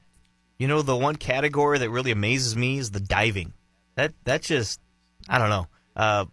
You 0.58 0.68
know, 0.68 0.82
the 0.82 0.96
one 0.96 1.16
category 1.16 1.78
that 1.78 1.90
really 1.90 2.10
amazes 2.10 2.56
me 2.56 2.78
is 2.78 2.90
the 2.90 3.00
diving. 3.00 3.52
That 3.94 4.12
that 4.24 4.42
just 4.42 4.80
I 5.28 5.38
don't 5.38 5.50
know. 5.50 5.66
Uh, 5.96 6.26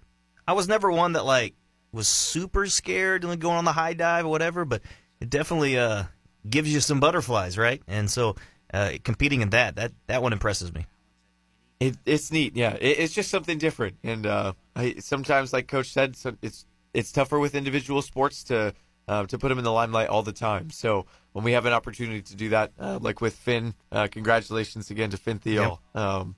I 0.47 0.53
was 0.53 0.67
never 0.67 0.91
one 0.91 1.13
that 1.13 1.25
like 1.25 1.55
was 1.91 2.07
super 2.07 2.67
scared 2.67 3.23
and 3.23 3.39
going 3.39 3.57
on 3.57 3.65
the 3.65 3.71
high 3.71 3.93
dive 3.93 4.25
or 4.25 4.29
whatever, 4.29 4.65
but 4.65 4.81
it 5.19 5.29
definitely 5.29 5.77
uh, 5.77 6.03
gives 6.49 6.73
you 6.73 6.79
some 6.79 6.99
butterflies, 6.99 7.57
right? 7.57 7.81
And 7.87 8.09
so 8.09 8.35
uh, 8.73 8.93
competing 9.03 9.41
in 9.41 9.51
that 9.51 9.75
that 9.75 9.91
that 10.07 10.21
one 10.21 10.33
impresses 10.33 10.73
me. 10.73 10.85
It, 11.82 11.97
it's 12.05 12.32
neat, 12.32 12.55
yeah. 12.55 12.75
It, 12.75 12.99
it's 12.99 13.13
just 13.13 13.32
something 13.32 13.57
different, 13.57 13.97
and 14.03 14.27
uh, 14.27 14.53
I, 14.75 14.95
sometimes, 14.99 15.51
like 15.51 15.67
Coach 15.67 15.89
said, 15.89 16.15
so 16.15 16.38
it's 16.43 16.67
it's 16.93 17.11
tougher 17.11 17.39
with 17.39 17.55
individual 17.55 18.03
sports 18.03 18.43
to 18.45 18.75
uh, 19.07 19.25
to 19.25 19.39
put 19.39 19.49
them 19.49 19.57
in 19.57 19.63
the 19.63 19.71
limelight 19.71 20.07
all 20.07 20.21
the 20.21 20.32
time. 20.32 20.69
So 20.69 21.07
when 21.34 21.43
we 21.43 21.53
have 21.53 21.65
an 21.65 21.73
opportunity 21.73 22.21
to 22.21 22.36
do 22.36 22.49
that, 22.49 22.71
uh, 22.79 22.99
like 23.01 23.19
with 23.19 23.36
Finn, 23.36 23.73
uh, 23.91 24.07
congratulations 24.11 24.91
again 24.91 25.09
to 25.09 25.17
Finn 25.17 25.39
Thiel. 25.39 25.82
Yep. 25.95 26.03
Um, 26.03 26.36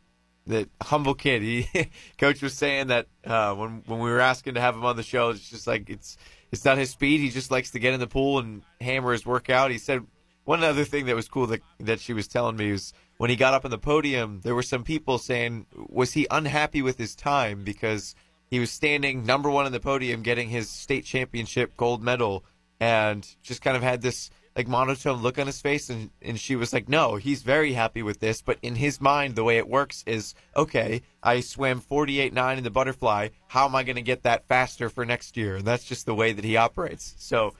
that 0.48 0.70
humble 0.82 1.14
kid. 1.14 1.42
He, 1.42 1.68
Coach 2.18 2.42
was 2.42 2.54
saying 2.54 2.88
that 2.88 3.08
uh, 3.26 3.54
when 3.54 3.84
when 3.86 4.00
we 4.00 4.10
were 4.10 4.22
asking 4.22 4.54
to 4.54 4.62
have 4.62 4.76
him 4.76 4.86
on 4.86 4.96
the 4.96 5.04
show, 5.04 5.32
it's 5.32 5.50
just 5.50 5.68
like 5.68 5.90
it's 5.90 6.18
it's 6.54 6.64
not 6.64 6.78
his 6.78 6.90
speed. 6.90 7.20
He 7.20 7.30
just 7.30 7.52
likes 7.52 7.72
to 7.72 7.80
get 7.80 7.94
in 7.94 8.00
the 8.00 8.08
pool 8.08 8.40
and 8.40 8.62
hammer 8.80 9.12
his 9.12 9.26
workout. 9.26 9.72
He 9.72 9.78
said 9.78 10.06
one 10.46 10.64
other 10.64 10.86
thing 10.86 11.06
that 11.06 11.16
was 11.16 11.28
cool 11.28 11.48
that 11.48 11.62
that 11.80 12.00
she 12.00 12.14
was 12.14 12.28
telling 12.28 12.58
me 12.58 12.72
was 12.72 12.94
when 13.18 13.30
he 13.30 13.36
got 13.36 13.54
up 13.54 13.66
on 13.66 13.72
the 13.72 13.78
podium, 13.78 14.42
there 14.44 14.56
were 14.56 14.64
some 14.64 14.84
people 14.84 15.18
saying, 15.18 15.66
was 15.76 16.14
he 16.14 16.28
unhappy 16.30 16.82
with 16.82 16.98
his 16.98 17.16
time? 17.16 17.64
Because 17.64 18.16
he 18.50 18.60
was 18.60 18.72
standing 18.72 19.26
number 19.26 19.50
one 19.50 19.66
on 19.66 19.72
the 19.72 19.80
podium, 19.80 20.22
getting 20.22 20.50
his 20.50 20.70
state 20.70 21.06
championship 21.06 21.78
gold 21.78 22.04
medal, 22.04 22.44
and 22.80 23.28
just 23.42 23.62
kind 23.62 23.78
of 23.78 23.84
had 23.84 24.02
this 24.02 24.30
like 24.56 24.68
monotone 24.68 25.22
look 25.22 25.40
on 25.40 25.48
his 25.48 25.62
face 25.62 25.90
and, 25.90 26.12
and 26.22 26.40
she 26.40 26.56
was 26.56 26.74
like 26.74 26.88
no 26.88 27.16
he's 27.16 27.42
very 27.42 27.74
happy 27.74 28.04
with 28.04 28.20
this. 28.20 28.42
But 28.42 28.60
in 28.62 28.76
his 28.76 29.02
mind 29.02 29.36
the 29.36 29.44
way 29.44 29.58
it 29.58 29.68
works 29.68 30.04
is 30.06 30.36
okay 30.56 31.02
i 31.24 31.40
swam 31.40 31.82
48.9 31.82 32.58
in 32.58 32.64
the 32.64 32.70
butterfly. 32.70 33.30
How 33.48 33.66
am 33.66 33.76
i 33.76 33.84
going 33.84 33.96
to 33.96 34.02
get 34.02 34.24
that 34.24 34.48
faster 34.48 34.90
for 34.90 35.06
next 35.06 35.38
year? 35.38 35.56
And 35.56 35.66
that's 35.66 35.86
just 35.86 36.06
the 36.06 36.16
way 36.16 36.34
that 36.34 36.46
he 36.46 36.58
operates. 36.58 37.16
So 37.18 37.56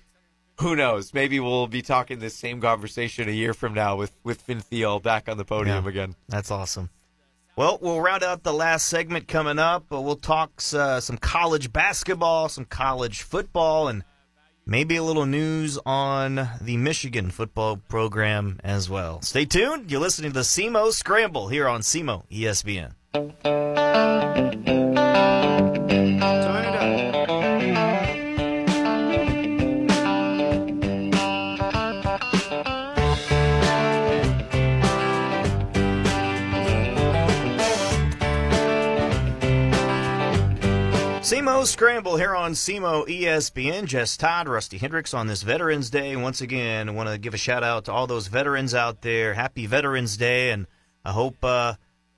who 0.60 0.76
knows? 0.76 1.14
Maybe 1.14 1.40
we'll 1.40 1.68
be 1.68 1.82
talking 1.82 2.20
this 2.20 2.36
same 2.36 2.62
conversation 2.62 3.28
a 3.28 3.32
year 3.32 3.54
from 3.54 3.74
now 3.74 3.96
with 3.96 4.12
with 4.24 4.42
Finn 4.42 4.60
Thiel 4.60 5.00
back 5.00 5.30
on 5.30 5.38
the 5.38 5.46
podium 5.46 5.84
yeah, 5.84 5.90
again. 5.90 6.16
That's 6.30 6.52
awesome. 6.52 6.90
Well, 7.56 7.78
we'll 7.82 8.02
round 8.02 8.24
out 8.24 8.42
the 8.42 8.54
last 8.54 8.88
segment 8.88 9.28
coming 9.28 9.60
up. 9.60 9.86
We'll 9.92 10.16
talk 10.16 10.62
uh, 10.74 11.00
some 11.00 11.18
college 11.18 11.72
basketball, 11.72 12.50
some 12.50 12.66
college 12.66 13.22
football, 13.22 13.90
and 13.90 14.04
maybe 14.66 14.96
a 14.96 15.04
little 15.04 15.28
news 15.28 15.78
on 15.86 16.50
the 16.62 16.78
Michigan 16.78 17.30
football 17.30 17.78
program 17.78 18.60
as 18.64 18.90
well. 18.90 19.22
Stay 19.22 19.46
tuned. 19.46 19.92
You're 19.92 20.02
listening 20.02 20.32
to 20.32 20.40
the 20.40 20.44
SEMO 20.44 20.92
Scramble 20.92 21.48
here 21.50 21.68
on 21.68 21.82
SEMO 21.82 22.24
ESPN. 22.32 22.94
SEMO 41.34 41.66
Scramble 41.66 42.18
here 42.18 42.36
on 42.36 42.52
SEMO 42.52 43.08
ESPN. 43.08 43.86
Jess 43.86 44.16
Todd, 44.18 44.48
Rusty 44.48 44.78
Hendricks 44.78 45.16
on 45.16 45.26
this 45.26 45.42
Veterans 45.42 45.90
Day. 45.90 46.16
Once 46.16 46.42
again, 46.42 46.88
I 46.88 46.92
want 46.92 47.10
to 47.10 47.18
give 47.18 47.34
a 47.34 47.38
shout 47.38 47.64
out 47.64 47.86
to 47.86 47.92
all 47.92 48.06
those 48.06 48.28
veterans 48.28 48.76
out 48.76 49.02
there. 49.02 49.34
Happy 49.34 49.66
Veterans 49.66 50.16
Day, 50.16 50.52
and 50.52 50.68
I 51.04 51.12
hope 51.12 51.44
uh, 51.44 51.74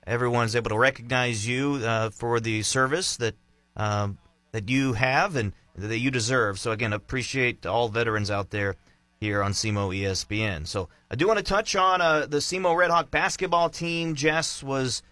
everyone's 0.06 0.54
able 0.54 0.68
to 0.68 0.76
recognize 0.76 1.48
you 1.48 1.76
uh, 1.76 2.10
for 2.10 2.40
the 2.40 2.62
service 2.62 3.16
that 3.16 3.34
um, 3.74 4.18
that 4.52 4.68
you 4.68 4.92
have 4.92 5.34
and 5.34 5.54
that 5.76 5.98
you 5.98 6.10
deserve. 6.10 6.58
So 6.58 6.72
again, 6.72 6.92
appreciate 6.92 7.64
all 7.64 7.88
veterans 7.88 8.30
out 8.30 8.50
there 8.50 8.76
here 9.18 9.42
on 9.42 9.52
SEMO 9.52 9.96
ESPN. 9.96 10.66
So 10.66 10.90
I 11.10 11.14
do 11.14 11.26
want 11.26 11.38
to 11.38 11.42
touch 11.42 11.74
on 11.74 12.02
uh, 12.02 12.26
the 12.26 12.42
SEMO 12.42 12.76
Redhawk 12.76 13.10
basketball 13.10 13.70
team. 13.70 14.14
Jess 14.14 14.62
was 14.62 15.02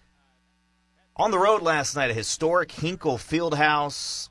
on 1.15 1.31
the 1.31 1.39
road 1.39 1.61
last 1.61 1.95
night, 1.95 2.11
a 2.11 2.13
historic 2.13 2.71
Hinkle 2.71 3.17
Fieldhouse. 3.17 4.29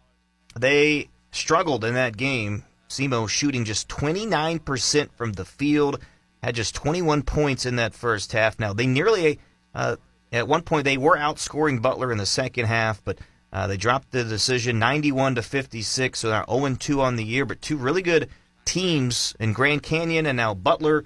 They 0.58 1.08
struggled 1.30 1.84
in 1.84 1.94
that 1.94 2.16
game, 2.16 2.64
SEMO 2.88 3.28
shooting 3.28 3.64
just 3.64 3.88
29% 3.88 5.10
from 5.12 5.32
the 5.32 5.44
field, 5.44 6.00
had 6.42 6.54
just 6.54 6.74
21 6.74 7.22
points 7.22 7.66
in 7.66 7.76
that 7.76 7.94
first 7.94 8.32
half. 8.32 8.60
Now, 8.60 8.72
they 8.72 8.86
nearly, 8.86 9.40
uh, 9.74 9.96
at 10.30 10.46
one 10.46 10.62
point, 10.62 10.84
they 10.84 10.98
were 10.98 11.16
outscoring 11.16 11.80
Butler 11.80 12.12
in 12.12 12.18
the 12.18 12.26
second 12.26 12.66
half, 12.66 13.02
but 13.02 13.18
uh, 13.52 13.66
they 13.66 13.76
dropped 13.76 14.10
the 14.10 14.24
decision 14.24 14.78
91 14.78 15.36
to 15.36 15.42
56, 15.42 16.18
so 16.18 16.28
they're 16.28 16.44
0 16.50 16.76
2 16.76 17.00
on 17.00 17.16
the 17.16 17.24
year, 17.24 17.46
but 17.46 17.62
two 17.62 17.76
really 17.76 18.02
good 18.02 18.28
teams 18.64 19.34
in 19.40 19.52
Grand 19.52 19.82
Canyon 19.82 20.26
and 20.26 20.36
now 20.36 20.54
Butler. 20.54 21.04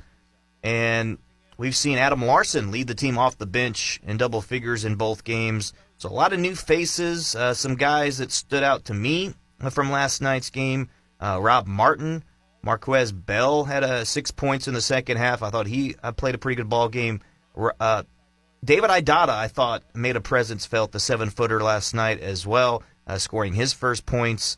And 0.62 1.18
we've 1.59 1.77
seen 1.77 1.99
Adam 1.99 2.25
Larson 2.25 2.71
lead 2.71 2.87
the 2.87 2.95
team 2.95 3.19
off 3.19 3.37
the 3.37 3.45
bench 3.45 4.01
in 4.07 4.17
double 4.17 4.41
figures 4.41 4.87
in 4.87 4.95
both 4.95 5.25
games. 5.25 5.75
So 5.99 6.09
a 6.09 6.11
lot 6.11 6.33
of 6.33 6.39
new 6.39 6.55
faces, 6.55 7.35
uh, 7.35 7.53
some 7.53 7.75
guys 7.75 8.19
that 8.19 8.33
stood 8.33 8.63
out 8.63 8.87
to 8.87 8.95
me 8.95 9.35
from 9.71 9.91
last 9.91 10.23
night's 10.23 10.49
game. 10.49 10.89
Uh, 11.21 11.39
Rob 11.43 11.67
Martin, 11.67 12.23
Marquez 12.63 13.11
Bell 13.13 13.65
had 13.65 13.83
uh, 13.83 14.05
six 14.05 14.31
points 14.31 14.69
in 14.69 14.75
the 14.75 14.81
second 14.81 15.17
half. 15.17 15.43
I 15.43 15.51
thought 15.51 15.67
he 15.67 15.97
uh, 16.03 16.13
played 16.13 16.37
a 16.37 16.39
pretty 16.39 16.55
good 16.55 16.69
ball 16.69 16.89
game. 16.89 17.21
Uh, 17.81 18.05
David 18.65 18.91
Idata, 18.91 19.31
I 19.31 19.49
thought, 19.49 19.83
made 19.95 20.15
a 20.15 20.21
presence 20.21 20.65
felt, 20.65 20.93
the 20.93 21.01
seven 21.01 21.31
footer 21.31 21.61
last 21.61 21.95
night 21.95 22.21
as 22.21 22.47
well, 22.47 22.85
uh, 23.07 23.19
scoring 23.19 23.53
his 23.53 23.73
first 23.73 24.07
points. 24.07 24.57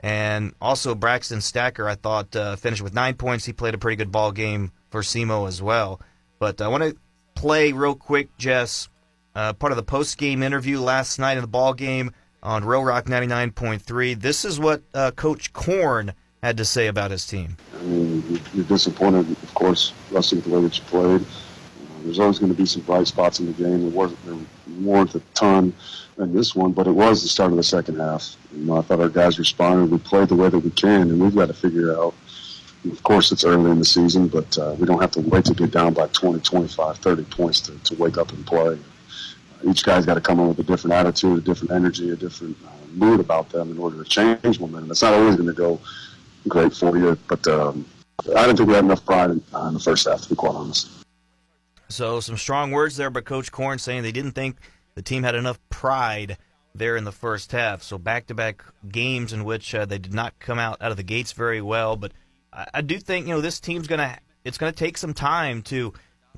And 0.00 0.54
also 0.60 0.94
Braxton 0.94 1.42
Stacker, 1.42 1.86
I 1.86 1.96
thought, 1.96 2.58
finished 2.58 2.82
with 2.82 2.94
nine 2.94 3.14
points. 3.14 3.44
He 3.44 3.52
played 3.52 3.74
a 3.74 3.78
pretty 3.78 3.96
good 3.96 4.12
ball 4.12 4.32
game 4.32 4.70
for 4.90 5.02
SEMO 5.02 5.48
as 5.48 5.60
well. 5.60 6.00
But 6.38 6.60
I 6.60 6.68
want 6.68 6.84
to 6.84 6.96
play 7.34 7.72
real 7.72 7.94
quick, 7.94 8.36
Jess, 8.38 8.88
uh, 9.34 9.52
part 9.52 9.72
of 9.72 9.76
the 9.76 9.82
post 9.82 10.18
game 10.18 10.42
interview 10.42 10.80
last 10.80 11.18
night 11.18 11.36
in 11.36 11.42
the 11.42 11.48
ball 11.48 11.74
game 11.74 12.12
on 12.42 12.64
Real 12.64 12.84
Rock 12.84 13.06
99.3. 13.06 14.20
This 14.20 14.44
is 14.44 14.60
what 14.60 14.82
uh, 14.94 15.10
Coach 15.12 15.52
Korn 15.52 16.12
had 16.42 16.56
to 16.56 16.64
say 16.64 16.86
about 16.86 17.10
his 17.10 17.26
team. 17.26 17.56
I 17.78 17.82
mean, 17.82 18.40
you're 18.54 18.64
disappointed, 18.64 19.30
of 19.30 19.54
course, 19.54 19.92
Rusty, 20.10 20.36
with 20.36 20.44
the 20.44 20.50
way 20.50 20.60
that 20.62 20.78
you 20.78 20.84
played. 20.84 21.22
Uh, 21.22 22.02
there's 22.04 22.18
always 22.20 22.38
going 22.38 22.52
to 22.52 22.56
be 22.56 22.66
some 22.66 22.82
bright 22.82 23.06
spots 23.06 23.40
in 23.40 23.46
the 23.46 23.52
game. 23.52 23.80
There 23.80 23.90
wasn't 23.90 24.24
there 24.24 24.36
weren't 24.80 25.14
a 25.14 25.20
ton 25.34 25.72
in 26.18 26.32
this 26.32 26.54
one, 26.54 26.72
but 26.72 26.86
it 26.86 26.92
was 26.92 27.22
the 27.22 27.28
start 27.28 27.50
of 27.50 27.56
the 27.56 27.62
second 27.62 27.98
half. 27.98 28.36
You 28.52 28.64
know, 28.64 28.76
I 28.76 28.82
thought 28.82 29.00
our 29.00 29.08
guys 29.08 29.38
responded. 29.38 29.90
We 29.90 29.98
played 29.98 30.28
the 30.28 30.36
way 30.36 30.48
that 30.48 30.58
we 30.58 30.70
can, 30.70 31.02
and 31.02 31.20
we've 31.20 31.34
got 31.34 31.46
to 31.46 31.54
figure 31.54 31.96
out. 31.96 32.14
Of 32.84 33.02
course, 33.02 33.32
it's 33.32 33.44
early 33.44 33.70
in 33.70 33.78
the 33.78 33.84
season, 33.84 34.28
but 34.28 34.56
uh, 34.56 34.74
we 34.78 34.86
don't 34.86 35.00
have 35.00 35.10
to 35.12 35.20
wait 35.20 35.44
to 35.46 35.54
get 35.54 35.72
down 35.72 35.94
by 35.94 36.06
20, 36.08 36.40
25, 36.40 36.98
30 36.98 37.24
points 37.24 37.60
to, 37.62 37.76
to 37.78 37.94
wake 37.96 38.16
up 38.18 38.32
and 38.32 38.46
play. 38.46 38.78
Each 39.64 39.82
guy's 39.82 40.06
got 40.06 40.14
to 40.14 40.20
come 40.20 40.38
in 40.38 40.48
with 40.48 40.58
a 40.60 40.62
different 40.62 40.94
attitude, 40.94 41.38
a 41.38 41.40
different 41.40 41.72
energy, 41.72 42.10
a 42.10 42.16
different 42.16 42.56
uh, 42.64 42.70
mood 42.92 43.18
about 43.18 43.50
them 43.50 43.72
in 43.72 43.78
order 43.78 44.02
to 44.02 44.08
change 44.08 44.60
momentum. 44.60 44.90
It's 44.92 45.02
not 45.02 45.14
always 45.14 45.34
going 45.34 45.48
to 45.48 45.54
go 45.54 45.80
great 46.46 46.72
for 46.72 46.96
you, 46.96 47.18
but 47.28 47.46
um, 47.48 47.84
I 48.20 48.46
didn't 48.46 48.58
think 48.58 48.68
we 48.68 48.74
had 48.74 48.84
enough 48.84 49.04
pride 49.04 49.30
in, 49.30 49.42
uh, 49.52 49.66
in 49.66 49.74
the 49.74 49.80
first 49.80 50.06
half, 50.06 50.22
to 50.22 50.28
be 50.28 50.36
quite 50.36 50.54
honest. 50.54 50.88
So 51.88 52.20
some 52.20 52.36
strong 52.36 52.70
words 52.70 52.96
there, 52.96 53.10
but 53.10 53.24
Coach 53.24 53.50
Korn 53.50 53.78
saying 53.78 54.02
they 54.02 54.12
didn't 54.12 54.32
think 54.32 54.56
the 54.94 55.02
team 55.02 55.22
had 55.22 55.34
enough 55.34 55.58
pride 55.70 56.36
there 56.74 56.96
in 56.96 57.04
the 57.04 57.12
first 57.12 57.52
half. 57.52 57.82
So 57.82 57.98
back-to-back 57.98 58.62
games 58.88 59.32
in 59.32 59.44
which 59.44 59.74
uh, 59.74 59.86
they 59.86 59.98
did 59.98 60.14
not 60.14 60.38
come 60.38 60.58
out 60.58 60.80
out 60.80 60.90
of 60.90 60.96
the 60.96 61.02
gates 61.02 61.32
very 61.32 61.62
well. 61.62 61.96
But 61.96 62.12
I, 62.74 62.80
do 62.80 62.98
think 62.98 63.26
you 63.26 63.34
know 63.34 63.40
this 63.40 63.60
team's 63.60 63.86
gonna 63.86 64.18
it's 64.44 64.58
gonna 64.58 64.72
take 64.72 64.98
some 64.98 65.14
time 65.14 65.62
to 65.62 65.92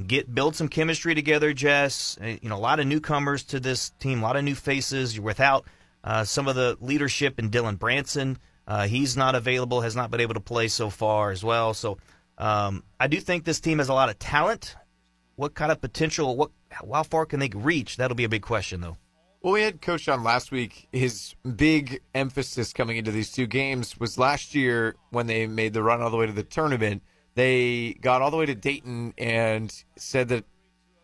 get 0.06 0.34
build 0.34 0.56
some 0.56 0.68
chemistry 0.68 1.14
together. 1.14 1.52
Jess, 1.52 2.18
uh, 2.22 2.36
you 2.40 2.48
know 2.48 2.56
a 2.56 2.58
lot 2.58 2.80
of 2.80 2.86
newcomers 2.86 3.44
to 3.44 3.60
this 3.60 3.90
team, 3.98 4.20
a 4.20 4.22
lot 4.22 4.36
of 4.36 4.44
new 4.44 4.54
faces. 4.54 5.16
You're 5.16 5.24
without 5.24 5.64
uh, 6.04 6.24
some 6.24 6.48
of 6.48 6.56
the 6.56 6.76
leadership 6.80 7.38
in 7.38 7.50
Dylan 7.50 7.78
Branson. 7.78 8.38
Uh, 8.66 8.86
he's 8.86 9.16
not 9.16 9.34
available, 9.34 9.80
has 9.80 9.96
not 9.96 10.10
been 10.10 10.20
able 10.20 10.34
to 10.34 10.40
play 10.40 10.68
so 10.68 10.90
far 10.90 11.30
as 11.30 11.42
well. 11.42 11.74
So 11.74 11.98
um, 12.38 12.84
I 13.00 13.08
do 13.08 13.18
think 13.18 13.44
this 13.44 13.60
team 13.60 13.78
has 13.78 13.88
a 13.88 13.94
lot 13.94 14.08
of 14.10 14.18
talent 14.18 14.76
what 15.40 15.54
kind 15.54 15.72
of 15.72 15.80
potential? 15.80 16.36
What 16.36 16.50
how 16.70 17.02
far 17.02 17.24
can 17.24 17.40
they 17.40 17.48
reach? 17.48 17.96
That'll 17.96 18.14
be 18.14 18.24
a 18.24 18.28
big 18.28 18.42
question, 18.42 18.82
though. 18.82 18.98
Well, 19.42 19.54
we 19.54 19.62
had 19.62 19.80
Coach 19.80 20.06
on 20.06 20.22
last 20.22 20.52
week. 20.52 20.86
His 20.92 21.34
big 21.56 22.02
emphasis 22.14 22.74
coming 22.74 22.98
into 22.98 23.10
these 23.10 23.32
two 23.32 23.46
games 23.46 23.98
was 23.98 24.18
last 24.18 24.54
year 24.54 24.96
when 25.12 25.28
they 25.28 25.46
made 25.46 25.72
the 25.72 25.82
run 25.82 26.02
all 26.02 26.10
the 26.10 26.18
way 26.18 26.26
to 26.26 26.32
the 26.32 26.42
tournament. 26.42 27.02
They 27.36 27.94
got 28.02 28.20
all 28.20 28.30
the 28.30 28.36
way 28.36 28.44
to 28.44 28.54
Dayton 28.54 29.14
and 29.16 29.72
said 29.96 30.28
that 30.28 30.44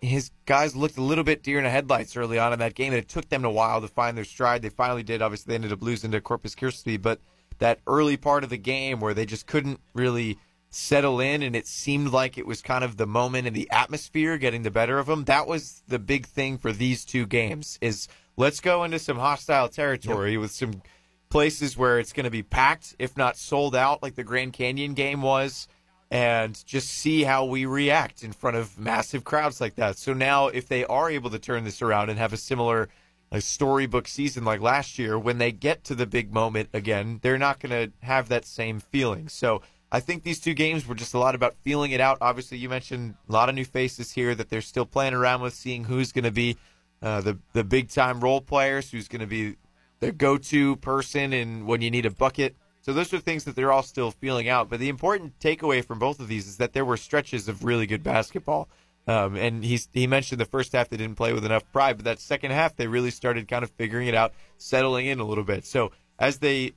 his 0.02 0.32
guys 0.44 0.76
looked 0.76 0.98
a 0.98 1.02
little 1.02 1.24
bit 1.24 1.42
deer 1.42 1.56
in 1.56 1.64
the 1.64 1.70
headlights 1.70 2.14
early 2.14 2.38
on 2.38 2.52
in 2.52 2.58
that 2.58 2.74
game, 2.74 2.92
and 2.92 2.98
it 2.98 3.08
took 3.08 3.26
them 3.30 3.46
a 3.46 3.50
while 3.50 3.80
to 3.80 3.88
find 3.88 4.18
their 4.18 4.24
stride. 4.24 4.60
They 4.60 4.68
finally 4.68 5.02
did. 5.02 5.22
Obviously, 5.22 5.52
they 5.52 5.54
ended 5.54 5.72
up 5.72 5.82
losing 5.82 6.10
to 6.10 6.20
Corpus 6.20 6.54
Christi, 6.54 6.98
but 6.98 7.20
that 7.58 7.80
early 7.86 8.18
part 8.18 8.44
of 8.44 8.50
the 8.50 8.58
game 8.58 9.00
where 9.00 9.14
they 9.14 9.24
just 9.24 9.46
couldn't 9.46 9.80
really 9.94 10.36
settle 10.68 11.20
in 11.20 11.42
and 11.42 11.56
it 11.56 11.66
seemed 11.66 12.08
like 12.08 12.36
it 12.36 12.46
was 12.46 12.60
kind 12.60 12.84
of 12.84 12.98
the 12.98 13.06
moment 13.06 13.46
and 13.46 13.56
the 13.56 13.70
atmosphere 13.70 14.36
getting 14.36 14.62
the 14.62 14.70
better 14.70 14.98
of 14.98 15.06
them 15.06 15.24
that 15.24 15.46
was 15.46 15.82
the 15.88 15.98
big 15.98 16.26
thing 16.26 16.58
for 16.58 16.70
these 16.70 17.04
two 17.04 17.24
games 17.24 17.78
is 17.80 18.08
let's 18.36 18.60
go 18.60 18.84
into 18.84 18.98
some 18.98 19.18
hostile 19.18 19.68
territory 19.68 20.32
yep. 20.32 20.40
with 20.40 20.50
some 20.50 20.82
places 21.28 21.76
where 21.76 21.98
it's 21.98 22.12
going 22.12 22.24
to 22.24 22.30
be 22.30 22.42
packed 22.42 22.94
if 22.98 23.16
not 23.16 23.36
sold 23.36 23.74
out 23.74 24.02
like 24.02 24.14
the 24.14 24.24
grand 24.24 24.52
canyon 24.52 24.94
game 24.94 25.22
was 25.22 25.68
and 26.10 26.64
just 26.64 26.88
see 26.88 27.24
how 27.24 27.44
we 27.44 27.66
react 27.66 28.22
in 28.22 28.32
front 28.32 28.56
of 28.56 28.78
massive 28.78 29.24
crowds 29.24 29.60
like 29.60 29.74
that 29.74 29.98
so 29.98 30.12
now 30.12 30.48
if 30.48 30.68
they 30.68 30.84
are 30.84 31.10
able 31.10 31.30
to 31.30 31.38
turn 31.38 31.64
this 31.64 31.82
around 31.82 32.10
and 32.10 32.18
have 32.18 32.32
a 32.32 32.36
similar 32.36 32.88
a 33.32 33.40
storybook 33.40 34.06
season 34.06 34.44
like 34.44 34.60
last 34.60 34.98
year 34.98 35.18
when 35.18 35.38
they 35.38 35.50
get 35.50 35.82
to 35.82 35.96
the 35.96 36.06
big 36.06 36.32
moment 36.32 36.68
again 36.72 37.18
they're 37.22 37.38
not 37.38 37.58
going 37.58 37.70
to 37.70 37.92
have 38.06 38.28
that 38.28 38.44
same 38.44 38.78
feeling 38.78 39.28
so 39.28 39.60
I 39.90 40.00
think 40.00 40.24
these 40.24 40.40
two 40.40 40.54
games 40.54 40.86
were 40.86 40.94
just 40.94 41.14
a 41.14 41.18
lot 41.18 41.36
about 41.36 41.54
feeling 41.62 41.92
it 41.92 42.00
out. 42.00 42.18
Obviously, 42.20 42.58
you 42.58 42.68
mentioned 42.68 43.14
a 43.28 43.32
lot 43.32 43.48
of 43.48 43.54
new 43.54 43.64
faces 43.64 44.10
here 44.10 44.34
that 44.34 44.48
they're 44.48 44.60
still 44.60 44.84
playing 44.84 45.14
around 45.14 45.42
with, 45.42 45.54
seeing 45.54 45.84
who's 45.84 46.10
going 46.10 46.24
to 46.24 46.32
be 46.32 46.56
uh, 47.02 47.20
the 47.20 47.38
the 47.52 47.64
big 47.64 47.90
time 47.90 48.20
role 48.20 48.40
players, 48.40 48.90
who's 48.90 49.08
going 49.08 49.20
to 49.20 49.26
be 49.26 49.56
the 50.00 50.12
go 50.12 50.38
to 50.38 50.76
person, 50.76 51.32
and 51.32 51.66
when 51.66 51.82
you 51.82 51.90
need 51.90 52.06
a 52.06 52.10
bucket. 52.10 52.56
So 52.82 52.92
those 52.92 53.12
are 53.12 53.18
things 53.18 53.44
that 53.44 53.56
they're 53.56 53.72
all 53.72 53.82
still 53.82 54.12
feeling 54.12 54.48
out. 54.48 54.70
But 54.70 54.78
the 54.78 54.88
important 54.88 55.38
takeaway 55.40 55.84
from 55.84 55.98
both 55.98 56.20
of 56.20 56.28
these 56.28 56.46
is 56.46 56.58
that 56.58 56.72
there 56.72 56.84
were 56.84 56.96
stretches 56.96 57.48
of 57.48 57.64
really 57.64 57.86
good 57.86 58.04
basketball. 58.04 58.68
Um, 59.08 59.36
and 59.36 59.64
he's, 59.64 59.88
he 59.92 60.06
mentioned 60.06 60.40
the 60.40 60.44
first 60.44 60.72
half 60.72 60.88
they 60.88 60.96
didn't 60.96 61.16
play 61.16 61.32
with 61.32 61.44
enough 61.44 61.64
pride, 61.72 61.96
but 61.96 62.04
that 62.04 62.20
second 62.20 62.50
half 62.50 62.76
they 62.76 62.86
really 62.86 63.10
started 63.10 63.48
kind 63.48 63.62
of 63.62 63.70
figuring 63.70 64.08
it 64.08 64.14
out, 64.14 64.32
settling 64.56 65.06
in 65.06 65.20
a 65.20 65.24
little 65.24 65.44
bit. 65.44 65.64
So 65.64 65.92
as 66.18 66.38
they 66.38 66.72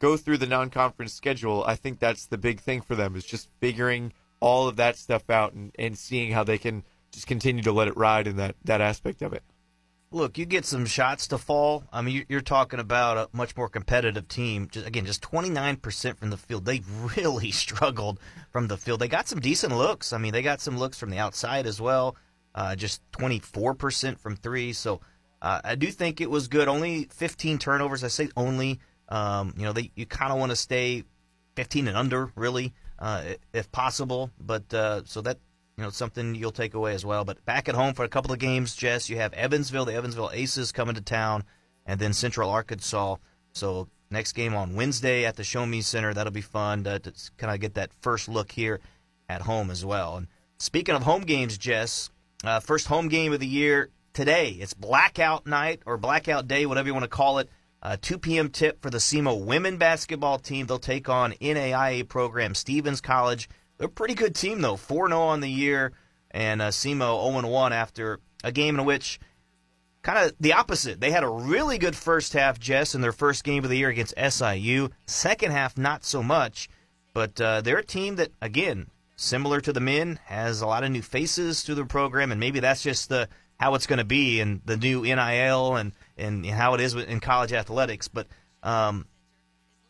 go 0.00 0.16
through 0.16 0.38
the 0.38 0.46
non-conference 0.46 1.12
schedule, 1.12 1.62
I 1.64 1.76
think 1.76 1.98
that's 1.98 2.26
the 2.26 2.38
big 2.38 2.60
thing 2.60 2.80
for 2.80 2.94
them 2.94 3.14
is 3.14 3.24
just 3.24 3.48
figuring 3.60 4.12
all 4.40 4.66
of 4.66 4.76
that 4.76 4.96
stuff 4.96 5.30
out 5.30 5.52
and, 5.52 5.70
and 5.78 5.96
seeing 5.96 6.32
how 6.32 6.42
they 6.42 6.58
can 6.58 6.82
just 7.12 7.26
continue 7.26 7.62
to 7.62 7.72
let 7.72 7.88
it 7.88 7.96
ride 7.96 8.26
in 8.26 8.36
that, 8.36 8.56
that 8.64 8.80
aspect 8.80 9.22
of 9.22 9.32
it. 9.32 9.42
Look, 10.12 10.38
you 10.38 10.44
get 10.44 10.64
some 10.64 10.86
shots 10.86 11.28
to 11.28 11.38
fall. 11.38 11.84
I 11.92 12.02
mean, 12.02 12.26
you're 12.28 12.40
talking 12.40 12.80
about 12.80 13.16
a 13.16 13.28
much 13.36 13.56
more 13.56 13.68
competitive 13.68 14.26
team. 14.26 14.68
Just, 14.70 14.86
again, 14.86 15.06
just 15.06 15.22
29% 15.22 16.16
from 16.16 16.30
the 16.30 16.36
field. 16.36 16.64
They 16.64 16.82
really 17.16 17.52
struggled 17.52 18.18
from 18.50 18.66
the 18.66 18.76
field. 18.76 19.00
They 19.00 19.08
got 19.08 19.28
some 19.28 19.40
decent 19.40 19.76
looks. 19.76 20.12
I 20.12 20.18
mean, 20.18 20.32
they 20.32 20.42
got 20.42 20.60
some 20.60 20.76
looks 20.76 20.98
from 20.98 21.10
the 21.10 21.18
outside 21.18 21.66
as 21.66 21.80
well. 21.80 22.16
Uh, 22.54 22.74
just 22.74 23.02
24% 23.12 24.18
from 24.18 24.34
three. 24.34 24.72
So 24.72 25.00
uh, 25.40 25.60
I 25.62 25.76
do 25.76 25.86
think 25.92 26.20
it 26.20 26.30
was 26.30 26.48
good. 26.48 26.66
Only 26.66 27.04
15 27.12 27.58
turnovers. 27.58 28.02
I 28.02 28.08
say 28.08 28.28
only 28.36 28.80
um, 29.10 29.54
you 29.56 29.64
know, 29.64 29.72
they 29.72 29.90
you 29.96 30.06
kind 30.06 30.32
of 30.32 30.38
want 30.38 30.50
to 30.50 30.56
stay 30.56 31.04
15 31.56 31.88
and 31.88 31.96
under, 31.96 32.32
really, 32.36 32.72
uh, 32.98 33.24
if 33.52 33.70
possible. 33.72 34.30
But 34.40 34.72
uh, 34.72 35.02
so 35.04 35.20
that 35.22 35.38
you 35.80 35.86
know 35.86 35.90
something 35.90 36.34
you'll 36.34 36.52
take 36.52 36.74
away 36.74 36.92
as 36.92 37.06
well. 37.06 37.24
But 37.24 37.42
back 37.46 37.66
at 37.66 37.74
home 37.74 37.94
for 37.94 38.04
a 38.04 38.08
couple 38.08 38.32
of 38.32 38.38
games, 38.38 38.76
Jess, 38.76 39.08
you 39.08 39.16
have 39.16 39.32
Evansville, 39.32 39.86
the 39.86 39.94
Evansville 39.94 40.30
Aces 40.30 40.72
coming 40.72 40.94
to 40.94 41.00
town, 41.00 41.42
and 41.86 41.98
then 41.98 42.12
Central 42.12 42.50
Arkansas. 42.50 43.16
So 43.54 43.88
next 44.10 44.32
game 44.32 44.54
on 44.54 44.76
Wednesday 44.76 45.24
at 45.24 45.36
the 45.36 45.42
Show 45.42 45.64
Me 45.64 45.80
Center. 45.80 46.12
That'll 46.12 46.34
be 46.34 46.42
fun 46.42 46.84
to, 46.84 46.98
to 46.98 47.12
kind 47.38 47.54
of 47.54 47.60
get 47.60 47.74
that 47.74 47.92
first 48.02 48.28
look 48.28 48.52
here 48.52 48.80
at 49.30 49.40
home 49.40 49.70
as 49.70 49.82
well. 49.82 50.18
And 50.18 50.26
speaking 50.58 50.94
of 50.94 51.02
home 51.02 51.22
games, 51.22 51.56
Jess, 51.56 52.10
uh, 52.44 52.60
first 52.60 52.86
home 52.86 53.08
game 53.08 53.32
of 53.32 53.40
the 53.40 53.46
year 53.46 53.88
today. 54.12 54.50
It's 54.50 54.74
blackout 54.74 55.46
night 55.46 55.80
or 55.86 55.96
blackout 55.96 56.46
day, 56.46 56.66
whatever 56.66 56.88
you 56.88 56.92
want 56.94 57.04
to 57.04 57.08
call 57.08 57.38
it. 57.38 57.48
Uh, 57.82 57.96
2 58.02 58.18
p.m. 58.18 58.50
tip 58.50 58.82
for 58.82 58.90
the 58.90 58.98
SEMO 58.98 59.42
women 59.42 59.78
basketball 59.78 60.38
team. 60.38 60.66
They'll 60.66 60.78
take 60.78 61.08
on 61.08 61.32
NAIA 61.40 62.06
program 62.06 62.54
Stephens 62.54 63.00
College. 63.00 63.48
They're 63.80 63.86
a 63.86 63.90
pretty 63.90 64.12
good 64.12 64.34
team, 64.34 64.60
though. 64.60 64.76
4 64.76 65.08
0 65.08 65.18
on 65.18 65.40
the 65.40 65.48
year, 65.48 65.92
and 66.30 66.60
uh, 66.60 66.68
SEMO 66.68 67.32
0 67.32 67.48
1 67.48 67.72
after 67.72 68.20
a 68.44 68.52
game 68.52 68.78
in 68.78 68.84
which 68.84 69.18
kind 70.02 70.18
of 70.18 70.36
the 70.38 70.52
opposite. 70.52 71.00
They 71.00 71.10
had 71.10 71.24
a 71.24 71.28
really 71.30 71.78
good 71.78 71.96
first 71.96 72.34
half, 72.34 72.60
Jess, 72.60 72.94
in 72.94 73.00
their 73.00 73.10
first 73.10 73.42
game 73.42 73.64
of 73.64 73.70
the 73.70 73.78
year 73.78 73.88
against 73.88 74.12
SIU. 74.18 74.90
Second 75.06 75.52
half, 75.52 75.78
not 75.78 76.04
so 76.04 76.22
much. 76.22 76.68
But 77.14 77.40
uh, 77.40 77.62
they're 77.62 77.78
a 77.78 77.84
team 77.84 78.16
that, 78.16 78.32
again, 78.42 78.88
similar 79.16 79.62
to 79.62 79.72
the 79.72 79.80
men, 79.80 80.20
has 80.26 80.60
a 80.60 80.66
lot 80.66 80.84
of 80.84 80.90
new 80.90 81.00
faces 81.00 81.64
to 81.64 81.74
the 81.74 81.86
program, 81.86 82.32
and 82.32 82.38
maybe 82.38 82.60
that's 82.60 82.82
just 82.82 83.08
the 83.08 83.30
how 83.58 83.74
it's 83.74 83.86
going 83.86 83.98
to 83.98 84.04
be 84.04 84.40
and 84.40 84.60
the 84.66 84.76
new 84.76 85.02
NIL 85.02 85.76
and 85.76 85.92
and 86.18 86.44
how 86.44 86.74
it 86.74 86.82
is 86.82 86.94
in 86.94 87.20
college 87.20 87.54
athletics. 87.54 88.08
But 88.08 88.26
um, 88.62 89.06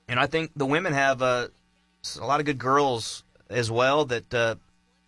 and 0.07 0.21
I 0.21 0.27
think 0.27 0.53
the 0.55 0.65
women 0.67 0.93
have 0.93 1.23
a 1.23 1.51
a 2.21 2.25
lot 2.25 2.39
of 2.39 2.47
good 2.47 2.59
girls 2.59 3.25
as 3.51 3.71
well 3.71 4.05
that 4.07 4.33
uh, 4.33 4.55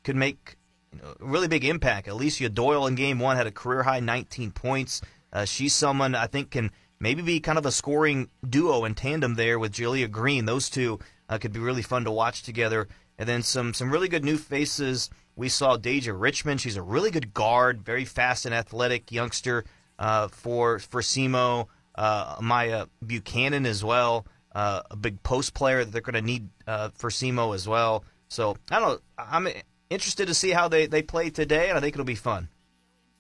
could 0.05 0.17
make 0.17 0.57
you 0.93 1.01
know, 1.01 1.15
a 1.21 1.25
really 1.25 1.49
big 1.49 1.65
impact. 1.65 2.09
Alicia 2.09 2.49
Doyle 2.49 2.87
in 2.87 2.95
game 2.95 3.19
one 3.19 3.37
had 3.37 3.47
a 3.47 3.53
career 3.53 3.83
high 3.83 4.01
19 4.01 4.51
points. 4.51 5.01
Uh, 5.33 5.45
she's 5.45 5.75
someone 5.75 6.15
I 6.15 6.27
think 6.27 6.51
can 6.51 6.71
maybe 7.01 7.23
be 7.23 7.41
kind 7.41 7.59
of 7.59 7.67
a 7.67 7.73
scoring 7.73 8.29
duo 8.49 8.85
in 8.85 8.95
tandem 8.95 9.35
there 9.35 9.59
with 9.59 9.73
Julia 9.73 10.09
Green. 10.09 10.45
Those 10.45 10.69
two 10.69 10.99
uh, 11.29 11.39
could 11.39 11.53
be 11.53 11.61
really 11.61 11.83
fun 11.83 12.05
to 12.05 12.11
watch 12.11 12.43
together. 12.43 12.89
And 13.19 13.29
then 13.29 13.43
some 13.43 13.75
some 13.75 13.91
really 13.91 14.09
good 14.09 14.25
new 14.25 14.37
faces. 14.37 15.11
We 15.37 15.49
saw 15.49 15.77
Deja 15.77 16.13
Richmond. 16.13 16.61
She's 16.61 16.77
a 16.77 16.83
really 16.83 17.11
good 17.11 17.33
guard, 17.33 17.83
very 17.83 18.05
fast 18.05 18.47
and 18.47 18.55
athletic 18.55 19.13
youngster 19.13 19.65
uh, 19.99 20.29
for 20.29 20.79
for 20.79 21.01
SEMO. 21.01 21.69
Uh, 21.95 22.37
Maya 22.41 22.87
Buchanan 23.07 23.67
as 23.67 23.85
well, 23.85 24.27
uh, 24.55 24.81
a 24.91 24.97
big 24.97 25.23
post 25.23 25.53
player 25.53 25.85
that 25.85 25.91
they're 25.91 26.01
going 26.01 26.15
to 26.15 26.23
need 26.23 26.49
uh, 26.67 26.89
for 26.95 27.11
SEMO 27.11 27.55
as 27.55 27.69
well. 27.69 28.05
So 28.33 28.57
I 28.71 28.81
don't. 28.81 29.03
I'm 29.19 29.47
interested 29.91 30.27
to 30.27 30.35
see 30.35 30.51
how 30.51 30.67
they, 30.67 30.87
they 30.87 31.03
play 31.03 31.29
today, 31.29 31.69
and 31.69 31.77
I 31.77 31.83
think 31.83 31.95
it'll 31.95 32.05
be 32.05 32.15
fun. 32.15 32.49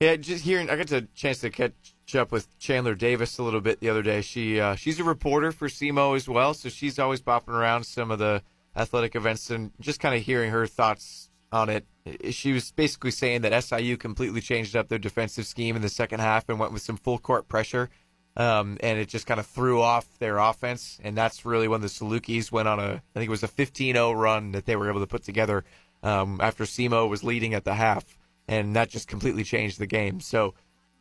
Yeah, 0.00 0.16
just 0.16 0.42
hearing, 0.42 0.70
I 0.70 0.76
got 0.76 0.90
a 0.90 1.02
chance 1.14 1.40
to 1.40 1.50
catch 1.50 1.74
up 2.16 2.32
with 2.32 2.58
Chandler 2.58 2.94
Davis 2.94 3.38
a 3.38 3.42
little 3.42 3.60
bit 3.60 3.80
the 3.80 3.90
other 3.90 4.02
day. 4.02 4.22
She 4.22 4.58
uh, 4.58 4.74
she's 4.74 4.98
a 4.98 5.04
reporter 5.04 5.52
for 5.52 5.68
SEMO 5.68 6.16
as 6.16 6.28
well, 6.28 6.54
so 6.54 6.70
she's 6.70 6.98
always 6.98 7.20
bopping 7.20 7.48
around 7.48 7.84
some 7.84 8.10
of 8.10 8.18
the 8.18 8.42
athletic 8.74 9.14
events 9.14 9.50
and 9.50 9.70
just 9.80 10.00
kind 10.00 10.14
of 10.14 10.22
hearing 10.22 10.50
her 10.50 10.66
thoughts 10.66 11.28
on 11.52 11.68
it. 11.68 11.86
She 12.30 12.52
was 12.52 12.72
basically 12.72 13.10
saying 13.10 13.42
that 13.42 13.62
SIU 13.62 13.98
completely 13.98 14.40
changed 14.40 14.74
up 14.74 14.88
their 14.88 14.98
defensive 14.98 15.46
scheme 15.46 15.76
in 15.76 15.82
the 15.82 15.90
second 15.90 16.20
half 16.20 16.48
and 16.48 16.58
went 16.58 16.72
with 16.72 16.82
some 16.82 16.96
full 16.96 17.18
court 17.18 17.48
pressure. 17.48 17.90
Um, 18.36 18.78
and 18.80 18.98
it 18.98 19.08
just 19.08 19.26
kind 19.26 19.38
of 19.38 19.46
threw 19.46 19.82
off 19.82 20.06
their 20.18 20.38
offense. 20.38 20.98
And 21.04 21.16
that's 21.16 21.44
really 21.44 21.68
when 21.68 21.82
the 21.82 21.88
Salukis 21.88 22.50
went 22.50 22.66
on 22.66 22.80
a, 22.80 22.94
I 22.94 23.18
think 23.18 23.26
it 23.26 23.30
was 23.30 23.42
a 23.42 23.48
15 23.48 23.94
0 23.94 24.12
run 24.12 24.52
that 24.52 24.64
they 24.64 24.76
were 24.76 24.88
able 24.88 25.00
to 25.00 25.06
put 25.06 25.22
together 25.22 25.64
um, 26.02 26.40
after 26.40 26.64
SEMO 26.64 27.08
was 27.08 27.22
leading 27.22 27.54
at 27.54 27.64
the 27.64 27.74
half. 27.74 28.16
And 28.48 28.74
that 28.74 28.88
just 28.88 29.06
completely 29.06 29.44
changed 29.44 29.78
the 29.78 29.86
game. 29.86 30.20
So 30.20 30.54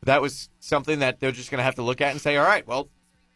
that 0.03 0.21
was 0.21 0.49
something 0.59 0.99
that 0.99 1.19
they're 1.19 1.31
just 1.31 1.51
going 1.51 1.59
to 1.59 1.63
have 1.63 1.75
to 1.75 1.83
look 1.83 2.01
at 2.01 2.11
and 2.11 2.21
say, 2.21 2.37
all 2.37 2.45
right, 2.45 2.67
well, 2.67 2.89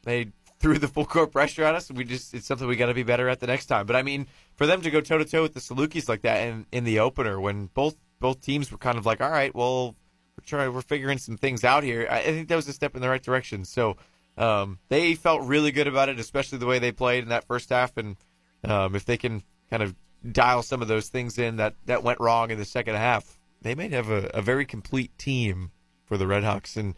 they 0.03 0.31
threw 0.59 0.77
the 0.77 0.87
full 0.87 1.05
court 1.05 1.31
pressure 1.31 1.63
at 1.63 1.75
us. 1.75 1.91
We 1.91 2.03
just, 2.03 2.33
it's 2.33 2.47
something 2.47 2.67
we 2.67 2.75
got 2.75 2.87
to 2.87 2.93
be 2.93 3.03
better 3.03 3.29
at 3.29 3.39
the 3.39 3.47
next 3.47 3.67
time. 3.67 3.85
But 3.85 3.95
I 3.95 4.03
mean, 4.03 4.27
for 4.55 4.65
them 4.65 4.81
to 4.81 4.91
go 4.91 5.01
toe 5.01 5.17
to 5.17 5.25
toe 5.25 5.41
with 5.41 5.53
the 5.53 5.59
Salukis 5.59 6.09
like 6.09 6.21
that 6.23 6.47
in, 6.47 6.65
in 6.71 6.83
the 6.83 6.99
opener 6.99 7.39
when 7.39 7.67
both 7.67 7.95
both 8.19 8.41
teams 8.41 8.71
were 8.71 8.77
kind 8.77 8.97
of 8.97 9.05
like, 9.05 9.21
all 9.21 9.29
right, 9.29 9.53
well, 9.53 9.95
we're 10.37 10.45
trying, 10.45 10.73
we're 10.73 10.81
figuring 10.81 11.17
some 11.17 11.37
things 11.37 11.63
out 11.63 11.83
here. 11.83 12.07
I, 12.09 12.19
I 12.19 12.23
think 12.23 12.47
that 12.49 12.55
was 12.55 12.67
a 12.67 12.73
step 12.73 12.95
in 12.95 13.01
the 13.01 13.09
right 13.09 13.23
direction. 13.23 13.65
So 13.65 13.97
um, 14.37 14.79
they 14.89 15.15
felt 15.15 15.43
really 15.43 15.71
good 15.71 15.87
about 15.87 16.09
it, 16.09 16.19
especially 16.19 16.57
the 16.57 16.65
way 16.65 16.79
they 16.79 16.91
played 16.91 17.23
in 17.23 17.29
that 17.29 17.45
first 17.45 17.69
half. 17.69 17.95
And 17.97 18.17
um, 18.63 18.95
if 18.95 19.05
they 19.05 19.17
can 19.17 19.43
kind 19.69 19.81
of 19.81 19.95
dial 20.29 20.63
some 20.63 20.81
of 20.81 20.87
those 20.87 21.09
things 21.09 21.37
in 21.37 21.57
that 21.57 21.75
that 21.85 22.03
went 22.03 22.19
wrong 22.19 22.51
in 22.51 22.57
the 22.57 22.65
second 22.65 22.95
half, 22.95 23.37
they 23.61 23.75
may 23.75 23.89
have 23.89 24.09
a, 24.09 24.29
a 24.33 24.41
very 24.41 24.65
complete 24.65 25.17
team 25.17 25.71
for 26.05 26.17
the 26.17 26.25
Redhawks 26.25 26.75
in 26.75 26.95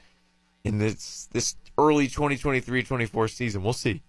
in 0.64 0.80
this 0.80 1.30
this 1.32 1.56
early 1.78 2.08
2023-24 2.08 3.30
season. 3.30 3.64
We'll 3.64 3.74
see. 3.74 4.02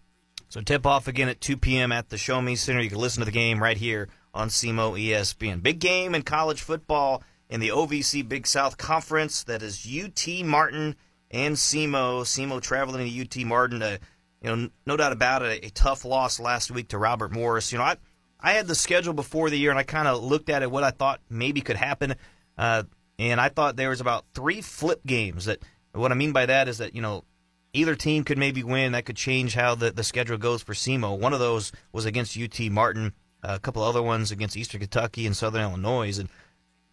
So 0.48 0.62
tip 0.62 0.86
off 0.86 1.06
again 1.06 1.28
at 1.28 1.42
2 1.42 1.58
p.m. 1.58 1.92
at 1.92 2.08
the 2.08 2.16
Show 2.16 2.40
Me 2.40 2.56
Center. 2.56 2.80
You 2.80 2.88
can 2.88 2.98
listen 2.98 3.20
to 3.20 3.26
the 3.26 3.30
game 3.30 3.62
right 3.62 3.76
here 3.76 4.08
on 4.32 4.48
SEMO 4.48 4.98
ESPN. 4.98 5.62
Big 5.62 5.78
game 5.78 6.14
in 6.14 6.22
college 6.22 6.62
football 6.62 7.22
in 7.48 7.60
the 7.60 7.68
OVC 7.68 8.28
Big 8.28 8.46
South 8.46 8.76
Conference. 8.76 9.44
That 9.44 9.62
is 9.62 9.86
UT 9.86 10.44
Martin 10.44 10.96
and 11.30 11.56
SEMO. 11.56 12.22
SEMO 12.22 12.60
traveling 12.60 13.08
to 13.08 13.20
UT 13.20 13.46
Martin. 13.46 13.80
To, 13.80 13.98
you 14.42 14.56
know, 14.56 14.70
no 14.86 14.96
doubt 14.96 15.12
about 15.12 15.42
it, 15.42 15.64
a 15.64 15.70
tough 15.70 16.04
loss 16.04 16.38
last 16.38 16.70
week 16.70 16.88
to 16.88 16.98
Robert 16.98 17.32
Morris. 17.32 17.72
You 17.72 17.78
know, 17.78 17.84
I 17.84 17.96
I 18.40 18.52
had 18.52 18.66
the 18.66 18.74
schedule 18.74 19.14
before 19.14 19.50
the 19.50 19.58
year 19.58 19.70
and 19.70 19.78
I 19.78 19.82
kind 19.82 20.06
of 20.06 20.22
looked 20.22 20.48
at 20.48 20.62
it, 20.62 20.70
what 20.70 20.84
I 20.84 20.90
thought 20.90 21.20
maybe 21.28 21.60
could 21.60 21.76
happen, 21.76 22.14
uh, 22.56 22.84
and 23.18 23.40
I 23.40 23.48
thought 23.48 23.76
there 23.76 23.88
was 23.88 24.00
about 24.00 24.26
three 24.32 24.60
flip 24.60 25.00
games. 25.04 25.46
That 25.46 25.60
what 25.92 26.12
I 26.12 26.14
mean 26.14 26.32
by 26.32 26.46
that 26.46 26.68
is 26.68 26.78
that 26.78 26.94
you 26.94 27.02
know 27.02 27.24
either 27.72 27.94
team 27.94 28.24
could 28.24 28.38
maybe 28.38 28.62
win. 28.62 28.92
That 28.92 29.06
could 29.06 29.16
change 29.16 29.54
how 29.54 29.74
the, 29.74 29.90
the 29.90 30.04
schedule 30.04 30.38
goes 30.38 30.62
for 30.62 30.74
SEMO. 30.74 31.18
One 31.18 31.32
of 31.32 31.40
those 31.40 31.72
was 31.92 32.04
against 32.04 32.38
UT 32.38 32.58
Martin, 32.70 33.12
a 33.42 33.58
couple 33.58 33.82
other 33.82 34.02
ones 34.02 34.30
against 34.30 34.56
Eastern 34.56 34.80
Kentucky 34.80 35.26
and 35.26 35.36
Southern 35.36 35.62
Illinois. 35.62 36.18
And 36.18 36.28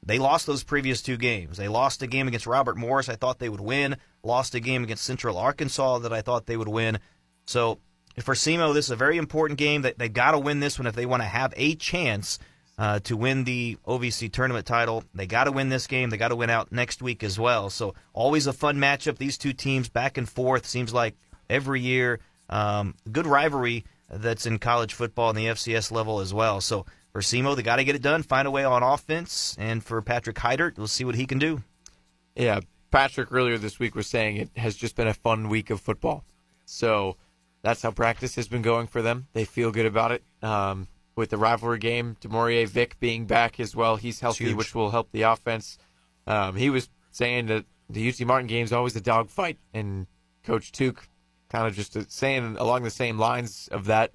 they 0.05 0.19
lost 0.19 0.45
those 0.45 0.63
previous 0.63 1.01
two 1.01 1.17
games. 1.17 1.57
They 1.57 1.67
lost 1.67 2.01
a 2.03 2.07
game 2.07 2.27
against 2.27 2.47
Robert 2.47 2.77
Morris, 2.77 3.09
I 3.09 3.15
thought 3.15 3.39
they 3.39 3.49
would 3.49 3.61
win. 3.61 3.97
Lost 4.23 4.55
a 4.55 4.59
game 4.59 4.83
against 4.83 5.03
Central 5.03 5.37
Arkansas 5.37 5.99
that 5.99 6.13
I 6.13 6.21
thought 6.21 6.45
they 6.45 6.57
would 6.57 6.67
win. 6.67 6.99
So 7.45 7.79
for 8.21 8.35
SEMO, 8.35 8.73
this 8.73 8.85
is 8.85 8.91
a 8.91 8.95
very 8.95 9.17
important 9.17 9.59
game. 9.59 9.81
They, 9.81 9.93
they 9.93 10.09
got 10.09 10.31
to 10.31 10.39
win 10.39 10.59
this 10.59 10.79
one 10.79 10.87
if 10.87 10.95
they 10.95 11.05
want 11.05 11.21
to 11.21 11.27
have 11.27 11.53
a 11.57 11.75
chance 11.75 12.39
uh, 12.77 12.99
to 12.99 13.17
win 13.17 13.43
the 13.43 13.77
OVC 13.87 14.31
tournament 14.31 14.65
title. 14.65 15.03
They 15.13 15.27
got 15.27 15.45
to 15.45 15.51
win 15.51 15.69
this 15.69 15.87
game. 15.87 16.09
They 16.09 16.17
got 16.17 16.29
to 16.29 16.35
win 16.35 16.49
out 16.49 16.71
next 16.71 17.01
week 17.01 17.23
as 17.23 17.39
well. 17.39 17.69
So 17.69 17.95
always 18.13 18.47
a 18.47 18.53
fun 18.53 18.77
matchup. 18.77 19.17
These 19.17 19.37
two 19.37 19.53
teams 19.53 19.89
back 19.89 20.17
and 20.17 20.27
forth 20.27 20.65
seems 20.65 20.93
like 20.93 21.15
every 21.49 21.81
year. 21.81 22.19
Um, 22.49 22.95
good 23.11 23.25
rivalry 23.25 23.85
that's 24.09 24.45
in 24.45 24.59
college 24.59 24.93
football 24.93 25.29
and 25.29 25.37
the 25.37 25.47
FCS 25.47 25.91
level 25.91 26.19
as 26.19 26.33
well. 26.33 26.61
So 26.61 26.85
for 27.15 27.21
SEMO, 27.21 27.55
they 27.55 27.63
got 27.63 27.77
to 27.77 27.85
get 27.85 27.95
it 27.95 28.01
done, 28.01 28.23
find 28.23 28.45
a 28.45 28.51
way 28.51 28.65
on 28.65 28.83
offense, 28.83 29.55
and 29.57 29.81
for 29.81 30.01
Patrick 30.01 30.35
Heidert, 30.35 30.77
we'll 30.77 30.87
see 30.87 31.05
what 31.05 31.15
he 31.15 31.25
can 31.25 31.39
do. 31.39 31.63
Yeah, 32.35 32.59
Patrick 32.91 33.31
earlier 33.31 33.57
this 33.57 33.79
week 33.79 33.95
was 33.95 34.05
saying 34.05 34.35
it 34.35 34.49
has 34.57 34.75
just 34.75 34.97
been 34.97 35.07
a 35.07 35.13
fun 35.13 35.47
week 35.47 35.69
of 35.69 35.79
football. 35.79 36.25
So 36.65 37.15
that's 37.61 37.81
how 37.83 37.91
practice 37.91 38.35
has 38.35 38.49
been 38.49 38.61
going 38.61 38.87
for 38.87 39.01
them. 39.01 39.27
They 39.31 39.45
feel 39.45 39.71
good 39.71 39.85
about 39.85 40.11
it. 40.11 40.23
Um, 40.41 40.89
with 41.15 41.29
the 41.29 41.37
rivalry 41.37 41.79
game. 41.79 42.17
Demorier 42.19 42.67
Vick 42.67 42.99
being 42.99 43.25
back 43.25 43.61
as 43.61 43.77
well. 43.77 43.95
He's 43.95 44.19
healthy, 44.19 44.53
which 44.53 44.75
will 44.75 44.91
help 44.91 45.09
the 45.13 45.21
offense. 45.21 45.77
Um, 46.27 46.57
he 46.57 46.69
was 46.69 46.89
saying 47.11 47.45
that 47.45 47.63
the 47.89 48.09
UT 48.09 48.19
Martin 48.27 48.47
game 48.47 48.65
is 48.65 48.73
always 48.73 48.97
a 48.97 49.01
dogfight, 49.01 49.57
and 49.73 50.07
Coach 50.43 50.73
Tuke 50.73 51.07
kind 51.47 51.65
of 51.65 51.75
just 51.75 52.11
saying 52.11 52.57
along 52.59 52.83
the 52.83 52.89
same 52.89 53.17
lines 53.17 53.69
of 53.71 53.85
that. 53.85 54.11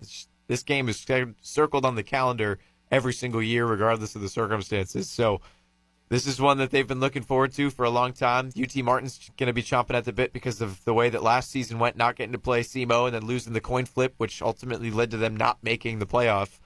This 0.48 0.62
game 0.62 0.86
is 0.90 1.02
circled 1.40 1.86
on 1.86 1.94
the 1.94 2.02
calendar 2.02 2.58
every 2.90 3.12
single 3.12 3.42
year, 3.42 3.66
regardless 3.66 4.14
of 4.14 4.22
the 4.22 4.28
circumstances. 4.28 5.08
So 5.08 5.40
this 6.08 6.26
is 6.26 6.40
one 6.40 6.58
that 6.58 6.70
they've 6.70 6.86
been 6.86 7.00
looking 7.00 7.22
forward 7.22 7.52
to 7.52 7.70
for 7.70 7.84
a 7.84 7.90
long 7.90 8.12
time. 8.12 8.50
UT 8.60 8.74
Martin's 8.76 9.30
going 9.38 9.46
to 9.46 9.52
be 9.52 9.62
chomping 9.62 9.94
at 9.94 10.04
the 10.04 10.12
bit 10.12 10.32
because 10.32 10.60
of 10.60 10.84
the 10.84 10.92
way 10.92 11.08
that 11.08 11.22
last 11.22 11.50
season 11.50 11.78
went, 11.78 11.96
not 11.96 12.16
getting 12.16 12.32
to 12.32 12.38
play 12.38 12.62
SEMO 12.62 13.06
and 13.06 13.14
then 13.14 13.26
losing 13.26 13.52
the 13.52 13.60
coin 13.60 13.84
flip, 13.84 14.14
which 14.16 14.42
ultimately 14.42 14.90
led 14.90 15.12
to 15.12 15.16
them 15.16 15.36
not 15.36 15.62
making 15.62 16.00
the 16.00 16.06
playoff. 16.06 16.58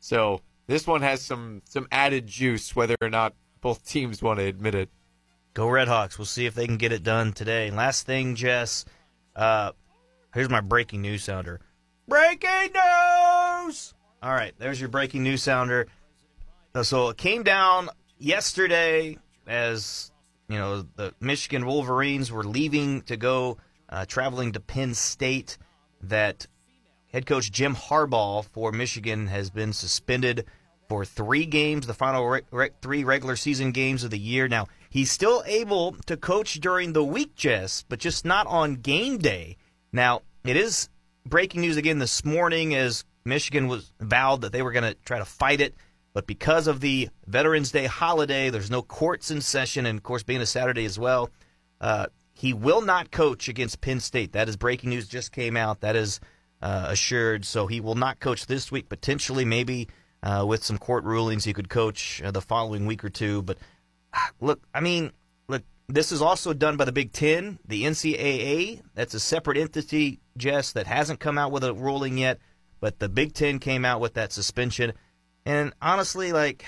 So 0.00 0.40
this 0.66 0.88
one 0.88 1.02
has 1.02 1.22
some 1.22 1.62
some 1.64 1.86
added 1.92 2.26
juice, 2.26 2.74
whether 2.74 2.96
or 3.00 3.10
not 3.10 3.34
both 3.60 3.86
teams 3.86 4.22
want 4.22 4.40
to 4.40 4.46
admit 4.46 4.74
it. 4.74 4.90
Go 5.54 5.66
Redhawks! 5.66 6.18
We'll 6.18 6.26
see 6.26 6.46
if 6.46 6.54
they 6.54 6.66
can 6.66 6.76
get 6.76 6.92
it 6.92 7.02
done 7.02 7.32
today. 7.32 7.68
And 7.68 7.76
last 7.76 8.06
thing, 8.06 8.34
Jess, 8.34 8.84
uh, 9.36 9.72
here's 10.34 10.48
my 10.48 10.60
breaking 10.60 11.02
news 11.02 11.24
sounder. 11.24 11.60
Breaking 12.08 12.72
news! 12.72 13.94
All 14.22 14.32
right, 14.32 14.52
there's 14.58 14.78
your 14.78 14.90
breaking 14.90 15.22
news 15.22 15.42
sounder. 15.42 15.86
Uh, 16.74 16.82
so 16.82 17.08
it 17.08 17.16
came 17.16 17.42
down 17.42 17.88
yesterday 18.18 19.16
as 19.46 20.12
you 20.48 20.58
know 20.58 20.82
the 20.96 21.14
Michigan 21.20 21.64
Wolverines 21.64 22.30
were 22.30 22.44
leaving 22.44 23.00
to 23.02 23.16
go 23.16 23.56
uh, 23.88 24.04
traveling 24.04 24.52
to 24.52 24.60
Penn 24.60 24.94
State. 24.94 25.56
That 26.02 26.46
Head 27.12 27.26
coach 27.26 27.50
Jim 27.50 27.74
Harbaugh 27.74 28.44
for 28.44 28.72
Michigan 28.72 29.26
has 29.26 29.50
been 29.50 29.72
suspended 29.72 30.44
for 30.88 31.04
three 31.04 31.44
games, 31.44 31.86
the 31.86 31.94
final 31.94 32.26
re- 32.26 32.42
re- 32.50 32.70
three 32.82 33.04
regular 33.04 33.36
season 33.36 33.72
games 33.72 34.04
of 34.04 34.10
the 34.10 34.18
year. 34.18 34.48
Now, 34.48 34.68
he's 34.90 35.10
still 35.10 35.42
able 35.46 35.92
to 36.06 36.16
coach 36.16 36.60
during 36.60 36.92
the 36.92 37.04
week, 37.04 37.34
Jess, 37.34 37.84
but 37.88 37.98
just 37.98 38.24
not 38.24 38.46
on 38.46 38.76
game 38.76 39.18
day. 39.18 39.56
Now, 39.92 40.22
it 40.44 40.56
is 40.56 40.88
breaking 41.26 41.62
news 41.62 41.76
again 41.76 41.98
this 41.98 42.24
morning 42.24 42.74
as 42.74 43.04
Michigan 43.30 43.68
was 43.68 43.92
vowed 44.00 44.42
that 44.42 44.52
they 44.52 44.60
were 44.60 44.72
going 44.72 44.84
to 44.84 44.94
try 45.06 45.18
to 45.18 45.24
fight 45.24 45.62
it. 45.62 45.74
But 46.12 46.26
because 46.26 46.66
of 46.66 46.80
the 46.80 47.08
Veterans 47.26 47.70
Day 47.70 47.86
holiday, 47.86 48.50
there's 48.50 48.70
no 48.70 48.82
courts 48.82 49.30
in 49.30 49.40
session, 49.40 49.86
and 49.86 49.98
of 49.98 50.02
course, 50.02 50.24
being 50.24 50.40
a 50.40 50.46
Saturday 50.46 50.84
as 50.84 50.98
well, 50.98 51.30
uh, 51.80 52.06
he 52.34 52.52
will 52.52 52.82
not 52.82 53.10
coach 53.10 53.48
against 53.48 53.80
Penn 53.80 54.00
State. 54.00 54.32
That 54.32 54.48
is 54.48 54.56
breaking 54.56 54.90
news, 54.90 55.06
just 55.06 55.30
came 55.30 55.56
out. 55.56 55.80
That 55.80 55.94
is 55.94 56.20
uh, 56.60 56.86
assured. 56.88 57.44
So 57.44 57.66
he 57.66 57.80
will 57.80 57.94
not 57.94 58.18
coach 58.18 58.46
this 58.46 58.72
week. 58.72 58.88
Potentially, 58.88 59.44
maybe 59.44 59.88
uh, 60.22 60.44
with 60.46 60.64
some 60.64 60.78
court 60.78 61.04
rulings, 61.04 61.44
he 61.44 61.52
could 61.52 61.68
coach 61.68 62.20
uh, 62.22 62.30
the 62.30 62.40
following 62.40 62.86
week 62.86 63.04
or 63.04 63.10
two. 63.10 63.42
But 63.42 63.58
ah, 64.12 64.30
look, 64.40 64.60
I 64.74 64.80
mean, 64.80 65.12
look, 65.48 65.62
this 65.88 66.10
is 66.10 66.22
also 66.22 66.52
done 66.52 66.76
by 66.76 66.86
the 66.86 66.92
Big 66.92 67.12
Ten, 67.12 67.58
the 67.66 67.84
NCAA. 67.84 68.82
That's 68.94 69.14
a 69.14 69.20
separate 69.20 69.58
entity, 69.58 70.20
Jess, 70.36 70.72
that 70.72 70.86
hasn't 70.86 71.20
come 71.20 71.38
out 71.38 71.52
with 71.52 71.62
a 71.62 71.72
ruling 71.72 72.18
yet. 72.18 72.40
But 72.80 72.98
the 72.98 73.08
Big 73.08 73.34
Ten 73.34 73.58
came 73.58 73.84
out 73.84 74.00
with 74.00 74.14
that 74.14 74.32
suspension. 74.32 74.92
And 75.44 75.72
honestly, 75.80 76.32
like, 76.32 76.64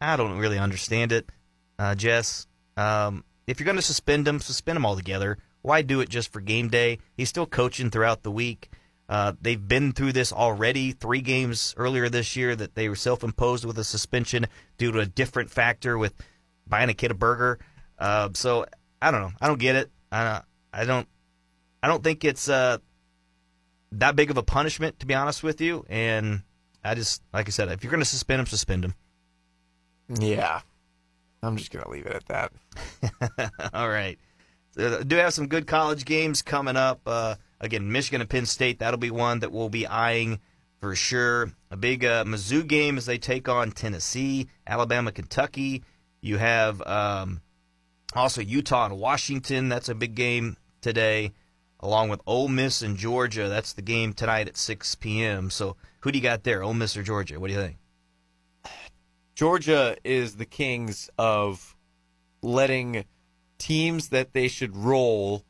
I 0.00 0.16
don't 0.16 0.38
really 0.38 0.58
understand 0.58 1.12
it, 1.12 1.30
uh, 1.78 1.94
Jess. 1.94 2.46
Um, 2.76 3.24
if 3.46 3.58
you're 3.58 3.64
going 3.64 3.76
to 3.76 3.82
suspend 3.82 4.26
them, 4.26 4.40
suspend 4.40 4.76
them 4.76 4.86
altogether. 4.86 5.38
Why 5.62 5.82
do 5.82 6.00
it 6.00 6.08
just 6.08 6.32
for 6.32 6.40
game 6.40 6.68
day? 6.68 6.98
He's 7.16 7.28
still 7.28 7.46
coaching 7.46 7.90
throughout 7.90 8.22
the 8.22 8.30
week. 8.30 8.70
Uh, 9.08 9.32
they've 9.40 9.66
been 9.66 9.92
through 9.92 10.12
this 10.12 10.32
already. 10.32 10.92
Three 10.92 11.22
games 11.22 11.74
earlier 11.76 12.08
this 12.08 12.36
year 12.36 12.54
that 12.54 12.74
they 12.74 12.88
were 12.88 12.96
self-imposed 12.96 13.64
with 13.64 13.78
a 13.78 13.84
suspension 13.84 14.46
due 14.76 14.92
to 14.92 15.00
a 15.00 15.06
different 15.06 15.50
factor 15.50 15.96
with 15.96 16.14
buying 16.66 16.90
a 16.90 16.94
kid 16.94 17.10
a 17.10 17.14
burger. 17.14 17.58
Uh, 17.98 18.28
so 18.34 18.66
I 19.00 19.10
don't 19.10 19.22
know. 19.22 19.32
I 19.40 19.48
don't 19.48 19.58
get 19.58 19.76
it. 19.76 19.90
I, 20.12 20.42
I 20.72 20.84
don't. 20.84 21.08
I 21.82 21.88
don't 21.88 22.04
think 22.04 22.24
it's 22.24 22.48
uh, 22.48 22.78
that 23.92 24.16
big 24.16 24.30
of 24.30 24.36
a 24.36 24.42
punishment, 24.42 24.98
to 25.00 25.06
be 25.06 25.14
honest 25.14 25.42
with 25.42 25.60
you. 25.60 25.84
And 25.88 26.42
I 26.84 26.94
just, 26.94 27.22
like 27.32 27.48
I 27.48 27.50
said, 27.50 27.68
if 27.70 27.82
you're 27.82 27.90
going 27.90 28.02
to 28.02 28.08
suspend 28.08 28.40
him, 28.40 28.46
suspend 28.46 28.84
him. 28.84 28.94
Yeah. 30.18 30.60
I'm 31.42 31.56
just 31.56 31.70
going 31.70 31.84
to 31.84 31.90
leave 31.90 32.06
it 32.06 32.12
at 32.12 32.26
that. 32.26 33.52
All 33.74 33.88
right. 33.88 34.18
So, 34.72 35.02
do 35.02 35.16
have 35.16 35.34
some 35.34 35.46
good 35.46 35.66
college 35.66 36.04
games 36.04 36.42
coming 36.42 36.76
up. 36.76 37.00
Uh, 37.06 37.36
again, 37.60 37.90
Michigan 37.90 38.20
and 38.20 38.30
Penn 38.30 38.46
State, 38.46 38.80
that'll 38.80 38.98
be 38.98 39.10
one 39.10 39.40
that 39.40 39.52
we'll 39.52 39.68
be 39.68 39.86
eyeing 39.86 40.40
for 40.80 40.94
sure. 40.94 41.52
A 41.70 41.76
big 41.76 42.04
uh, 42.04 42.24
Mizzou 42.24 42.66
game 42.66 42.98
as 42.98 43.06
they 43.06 43.18
take 43.18 43.48
on 43.48 43.72
Tennessee, 43.72 44.48
Alabama, 44.66 45.12
Kentucky. 45.12 45.82
You 46.20 46.38
have 46.38 46.82
um, 46.82 47.40
also 48.14 48.40
Utah 48.40 48.86
and 48.86 48.98
Washington. 48.98 49.68
That's 49.68 49.88
a 49.88 49.94
big 49.94 50.14
game 50.14 50.56
today, 50.80 51.32
along 51.80 52.08
with 52.08 52.20
Ole 52.26 52.48
Miss 52.48 52.82
and 52.82 52.96
Georgia. 52.96 53.48
That's 53.48 53.72
the 53.72 53.82
game 53.82 54.12
tonight 54.12 54.48
at 54.48 54.56
6 54.56 54.94
p.m. 54.96 55.50
So 55.50 55.76
who 56.00 56.12
do 56.12 56.18
you 56.18 56.22
got 56.22 56.44
there, 56.44 56.62
Ole 56.62 56.74
Miss 56.74 56.96
or 56.96 57.02
Georgia? 57.02 57.38
What 57.38 57.48
do 57.48 57.54
you 57.54 57.60
think? 57.60 57.76
Georgia 59.34 59.96
is 60.02 60.36
the 60.36 60.44
kings 60.44 61.08
of 61.16 61.76
letting 62.42 63.04
teams 63.58 64.08
that 64.08 64.32
they 64.32 64.48
should 64.48 64.76
roll 64.76 65.44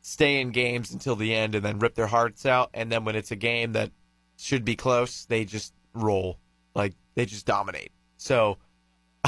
stay 0.00 0.40
in 0.40 0.50
games 0.50 0.92
until 0.92 1.16
the 1.16 1.34
end 1.34 1.54
and 1.54 1.64
then 1.64 1.78
rip 1.78 1.94
their 1.94 2.06
hearts 2.06 2.46
out. 2.46 2.70
And 2.74 2.90
then 2.90 3.04
when 3.04 3.16
it's 3.16 3.30
a 3.30 3.36
game 3.36 3.72
that 3.72 3.90
should 4.36 4.64
be 4.64 4.76
close, 4.76 5.26
they 5.26 5.44
just 5.44 5.72
roll. 5.94 6.38
Like 6.74 6.94
they 7.14 7.26
just 7.26 7.46
dominate. 7.46 7.92
So 8.16 8.58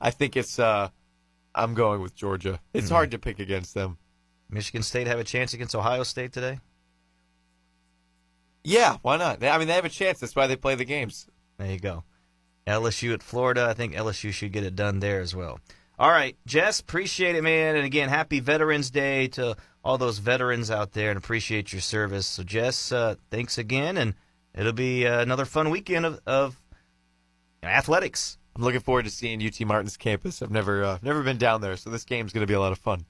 I 0.00 0.10
think 0.10 0.36
it's 0.36 0.58
uh 0.58 0.90
I'm 1.54 1.74
going 1.74 2.02
with 2.02 2.14
Georgia. 2.14 2.60
It's 2.74 2.86
mm-hmm. 2.86 2.94
hard 2.94 3.10
to 3.12 3.18
pick 3.18 3.38
against 3.38 3.74
them. 3.74 3.98
Michigan 4.48 4.82
State 4.82 5.06
have 5.06 5.18
a 5.18 5.24
chance 5.24 5.54
against 5.54 5.74
Ohio 5.74 6.02
State 6.02 6.32
today? 6.32 6.60
Yeah, 8.64 8.96
why 9.02 9.16
not? 9.16 9.42
I 9.44 9.58
mean, 9.58 9.68
they 9.68 9.74
have 9.74 9.84
a 9.84 9.90
chance. 9.90 10.18
That's 10.18 10.34
why 10.34 10.46
they 10.46 10.56
play 10.56 10.74
the 10.74 10.84
games. 10.84 11.28
There 11.58 11.70
you 11.70 11.78
go. 11.78 12.04
LSU 12.66 13.14
at 13.14 13.22
Florida. 13.22 13.66
I 13.68 13.74
think 13.74 13.94
LSU 13.94 14.32
should 14.32 14.52
get 14.52 14.64
it 14.64 14.74
done 14.74 15.00
there 15.00 15.20
as 15.20 15.34
well. 15.34 15.60
All 15.98 16.10
right, 16.10 16.36
Jess, 16.46 16.80
appreciate 16.80 17.36
it, 17.36 17.42
man. 17.42 17.76
And 17.76 17.86
again, 17.86 18.08
happy 18.08 18.40
Veterans 18.40 18.90
Day 18.90 19.28
to 19.28 19.56
all 19.82 19.96
those 19.96 20.18
veterans 20.18 20.70
out 20.70 20.92
there 20.92 21.10
and 21.10 21.16
appreciate 21.16 21.72
your 21.72 21.80
service. 21.80 22.26
So, 22.26 22.42
Jess, 22.42 22.92
uh, 22.92 23.14
thanks 23.30 23.56
again. 23.56 23.96
And 23.96 24.14
it'll 24.54 24.72
be 24.72 25.06
uh, 25.06 25.20
another 25.22 25.44
fun 25.44 25.70
weekend 25.70 26.04
of, 26.04 26.20
of 26.26 26.60
athletics. 27.62 28.36
I'm 28.54 28.62
looking 28.62 28.80
forward 28.80 29.04
to 29.04 29.10
seeing 29.10 29.44
UT 29.46 29.58
Martin's 29.60 29.96
campus. 29.96 30.42
I've 30.42 30.50
never 30.50 30.82
uh, 30.82 30.98
never 31.02 31.22
been 31.22 31.38
down 31.38 31.60
there, 31.60 31.76
so 31.76 31.90
this 31.90 32.04
game's 32.04 32.32
going 32.32 32.42
to 32.42 32.50
be 32.50 32.54
a 32.54 32.60
lot 32.60 32.72
of 32.72 32.78
fun. 32.78 33.06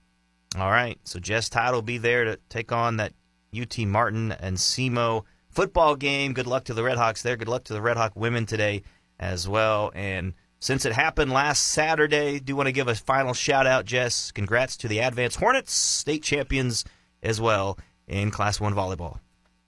All 0.56 0.70
right, 0.70 0.98
so 1.04 1.18
Jess 1.18 1.50
Todd 1.50 1.74
will 1.74 1.82
be 1.82 1.98
there 1.98 2.24
to 2.24 2.38
take 2.48 2.72
on 2.72 2.96
that 2.96 3.12
UT 3.54 3.78
Martin 3.80 4.32
and 4.32 4.56
SEMO 4.56 5.24
football 5.50 5.96
game. 5.96 6.32
Good 6.32 6.46
luck 6.46 6.64
to 6.64 6.74
the 6.74 6.80
Redhawks 6.80 7.20
there. 7.20 7.36
Good 7.36 7.48
luck 7.48 7.64
to 7.64 7.74
the 7.74 7.82
Redhawk 7.82 8.16
women 8.16 8.46
today 8.46 8.82
as 9.20 9.46
well. 9.46 9.92
And 9.94 10.32
since 10.58 10.86
it 10.86 10.94
happened 10.94 11.30
last 11.30 11.62
Saturday, 11.62 12.40
do 12.40 12.56
want 12.56 12.68
to 12.68 12.72
give 12.72 12.88
a 12.88 12.94
final 12.94 13.34
shout 13.34 13.66
out, 13.66 13.84
Jess. 13.84 14.32
Congrats 14.32 14.78
to 14.78 14.88
the 14.88 15.00
Advance 15.00 15.36
Hornets, 15.36 15.74
state 15.74 16.22
champions 16.22 16.86
as 17.22 17.38
well 17.38 17.78
in 18.08 18.30
Class 18.30 18.58
One 18.58 18.74
volleyball. 18.74 19.18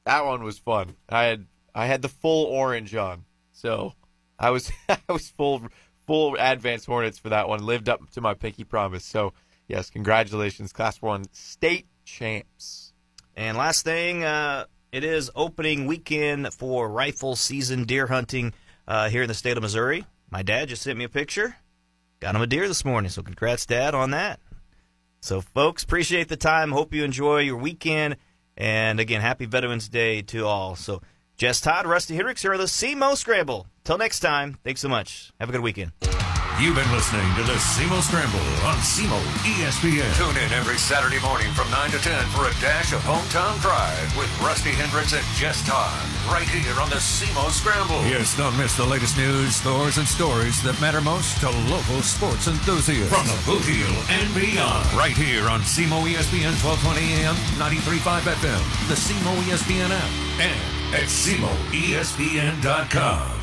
That 0.07 0.25
one 0.25 0.43
was 0.43 0.59
fun. 0.59 0.97
I 1.11 1.25
had 1.25 1.47
I 1.75 1.85
had 1.85 2.01
the 2.01 2.09
full 2.09 2.47
orange 2.47 2.95
on, 2.95 3.27
so 3.53 3.93
I 4.39 4.51
was 4.51 4.73
I 4.89 4.99
was 5.09 5.29
full 5.29 5.63
full 6.07 6.37
Advance 6.39 6.87
Hornets 6.87 7.19
for 7.19 7.29
that 7.29 7.47
one. 7.47 7.63
Lived 7.63 7.91
up 7.91 8.11
to 8.13 8.23
my 8.23 8.33
pinky 8.33 8.65
promise. 8.65 9.05
So 9.05 9.35
yes, 9.69 9.91
congratulations, 9.91 10.73
Class 10.73 11.01
One 11.01 11.25
state 11.33 11.87
champs. 12.05 12.93
And 13.37 13.57
last 13.57 13.85
thing, 13.85 14.25
uh, 14.25 14.65
it 14.91 15.05
is 15.05 15.31
opening 15.37 15.87
weekend 15.87 16.53
for 16.53 16.89
rifle 16.89 17.37
season 17.37 17.85
deer 17.85 18.09
hunting 18.09 18.53
uh, 18.89 19.09
here 19.09 19.23
in 19.23 19.29
the 19.29 19.35
state 19.35 19.57
of 19.57 19.63
Missouri. 19.63 20.05
My 20.31 20.43
dad 20.43 20.71
just 20.71 20.83
sent 20.83 20.99
me 20.99 21.05
a 21.05 21.09
picture. 21.09 21.57
Got 22.21 22.35
him 22.35 22.43
a 22.43 22.47
deer 22.47 22.67
this 22.67 22.85
morning, 22.85 23.11
so 23.11 23.23
congrats, 23.23 23.65
Dad, 23.65 23.95
on 23.95 24.11
that. 24.11 24.41
So, 25.21 25.41
folks, 25.41 25.85
appreciate 25.85 26.29
the 26.29 26.37
time. 26.37 26.73
Hope 26.73 26.93
you 26.93 27.05
enjoy 27.05 27.39
your 27.39 27.57
weekend. 27.57 28.17
And 28.57 28.99
again, 28.99 29.21
happy 29.21 29.47
Veterans 29.47 29.89
Day 29.89 30.23
to 30.23 30.45
all. 30.45 30.75
So, 30.75 31.01
Jess 31.37 31.61
Todd, 31.61 31.87
Rusty 31.87 32.17
Hendricks 32.17 32.43
here 32.43 32.53
on 32.53 32.59
the 32.59 32.65
SEMO 32.65 33.17
Scramble. 33.17 33.67
Till 33.85 33.99
next 33.99 34.21
time, 34.21 34.59
thanks 34.65 34.81
so 34.81 34.89
much. 34.89 35.33
Have 35.39 35.49
a 35.49 35.53
good 35.53 35.61
weekend. 35.61 35.93
You've 36.59 36.75
been 36.75 36.91
listening 36.91 37.23
to 37.37 37.45
the 37.45 37.55
SEMO 37.55 38.03
Scramble 38.03 38.41
on 38.67 38.75
SEMO 38.83 39.15
ESPN. 39.47 40.11
Tune 40.19 40.35
in 40.43 40.51
every 40.51 40.77
Saturday 40.77 41.21
morning 41.23 41.47
from 41.53 41.71
9 41.71 41.93
to 41.93 41.99
10 41.99 42.27
for 42.35 42.49
a 42.51 42.55
dash 42.59 42.93
of 42.93 43.01
hometown 43.03 43.57
pride 43.63 44.11
with 44.19 44.27
Rusty 44.43 44.71
Hendricks 44.71 45.13
and 45.13 45.25
Jess 45.37 45.65
Todd. 45.65 45.95
Right 46.27 46.49
here 46.49 46.81
on 46.83 46.91
the 46.91 46.99
SEMO 46.99 47.49
Scramble. 47.51 48.03
Yes, 48.11 48.37
don't 48.37 48.59
miss 48.59 48.77
the 48.77 48.85
latest 48.85 49.17
news, 49.17 49.55
scores, 49.55 49.99
and 49.99 50.09
stories 50.09 50.61
that 50.65 50.81
matter 50.81 51.01
most 51.01 51.39
to 51.43 51.51
local 51.71 52.03
sports 52.03 52.49
enthusiasts. 52.49 53.15
From 53.15 53.29
the 53.31 53.39
Boot 53.47 53.63
Heel 53.63 53.95
and 54.11 54.35
beyond. 54.35 54.93
Right 54.99 55.15
here 55.15 55.49
on 55.49 55.63
SEMO 55.63 56.11
ESPN 56.11 56.59
1220 56.59 57.23
AM, 57.23 57.39
93.5 57.63 58.35
FM, 58.35 58.59
the 58.91 58.99
SEMO 58.99 59.31
ESPN 59.47 59.95
app, 59.95 60.11
and 60.43 60.59
at 60.91 61.07
SEMOESPN.com. 61.07 63.38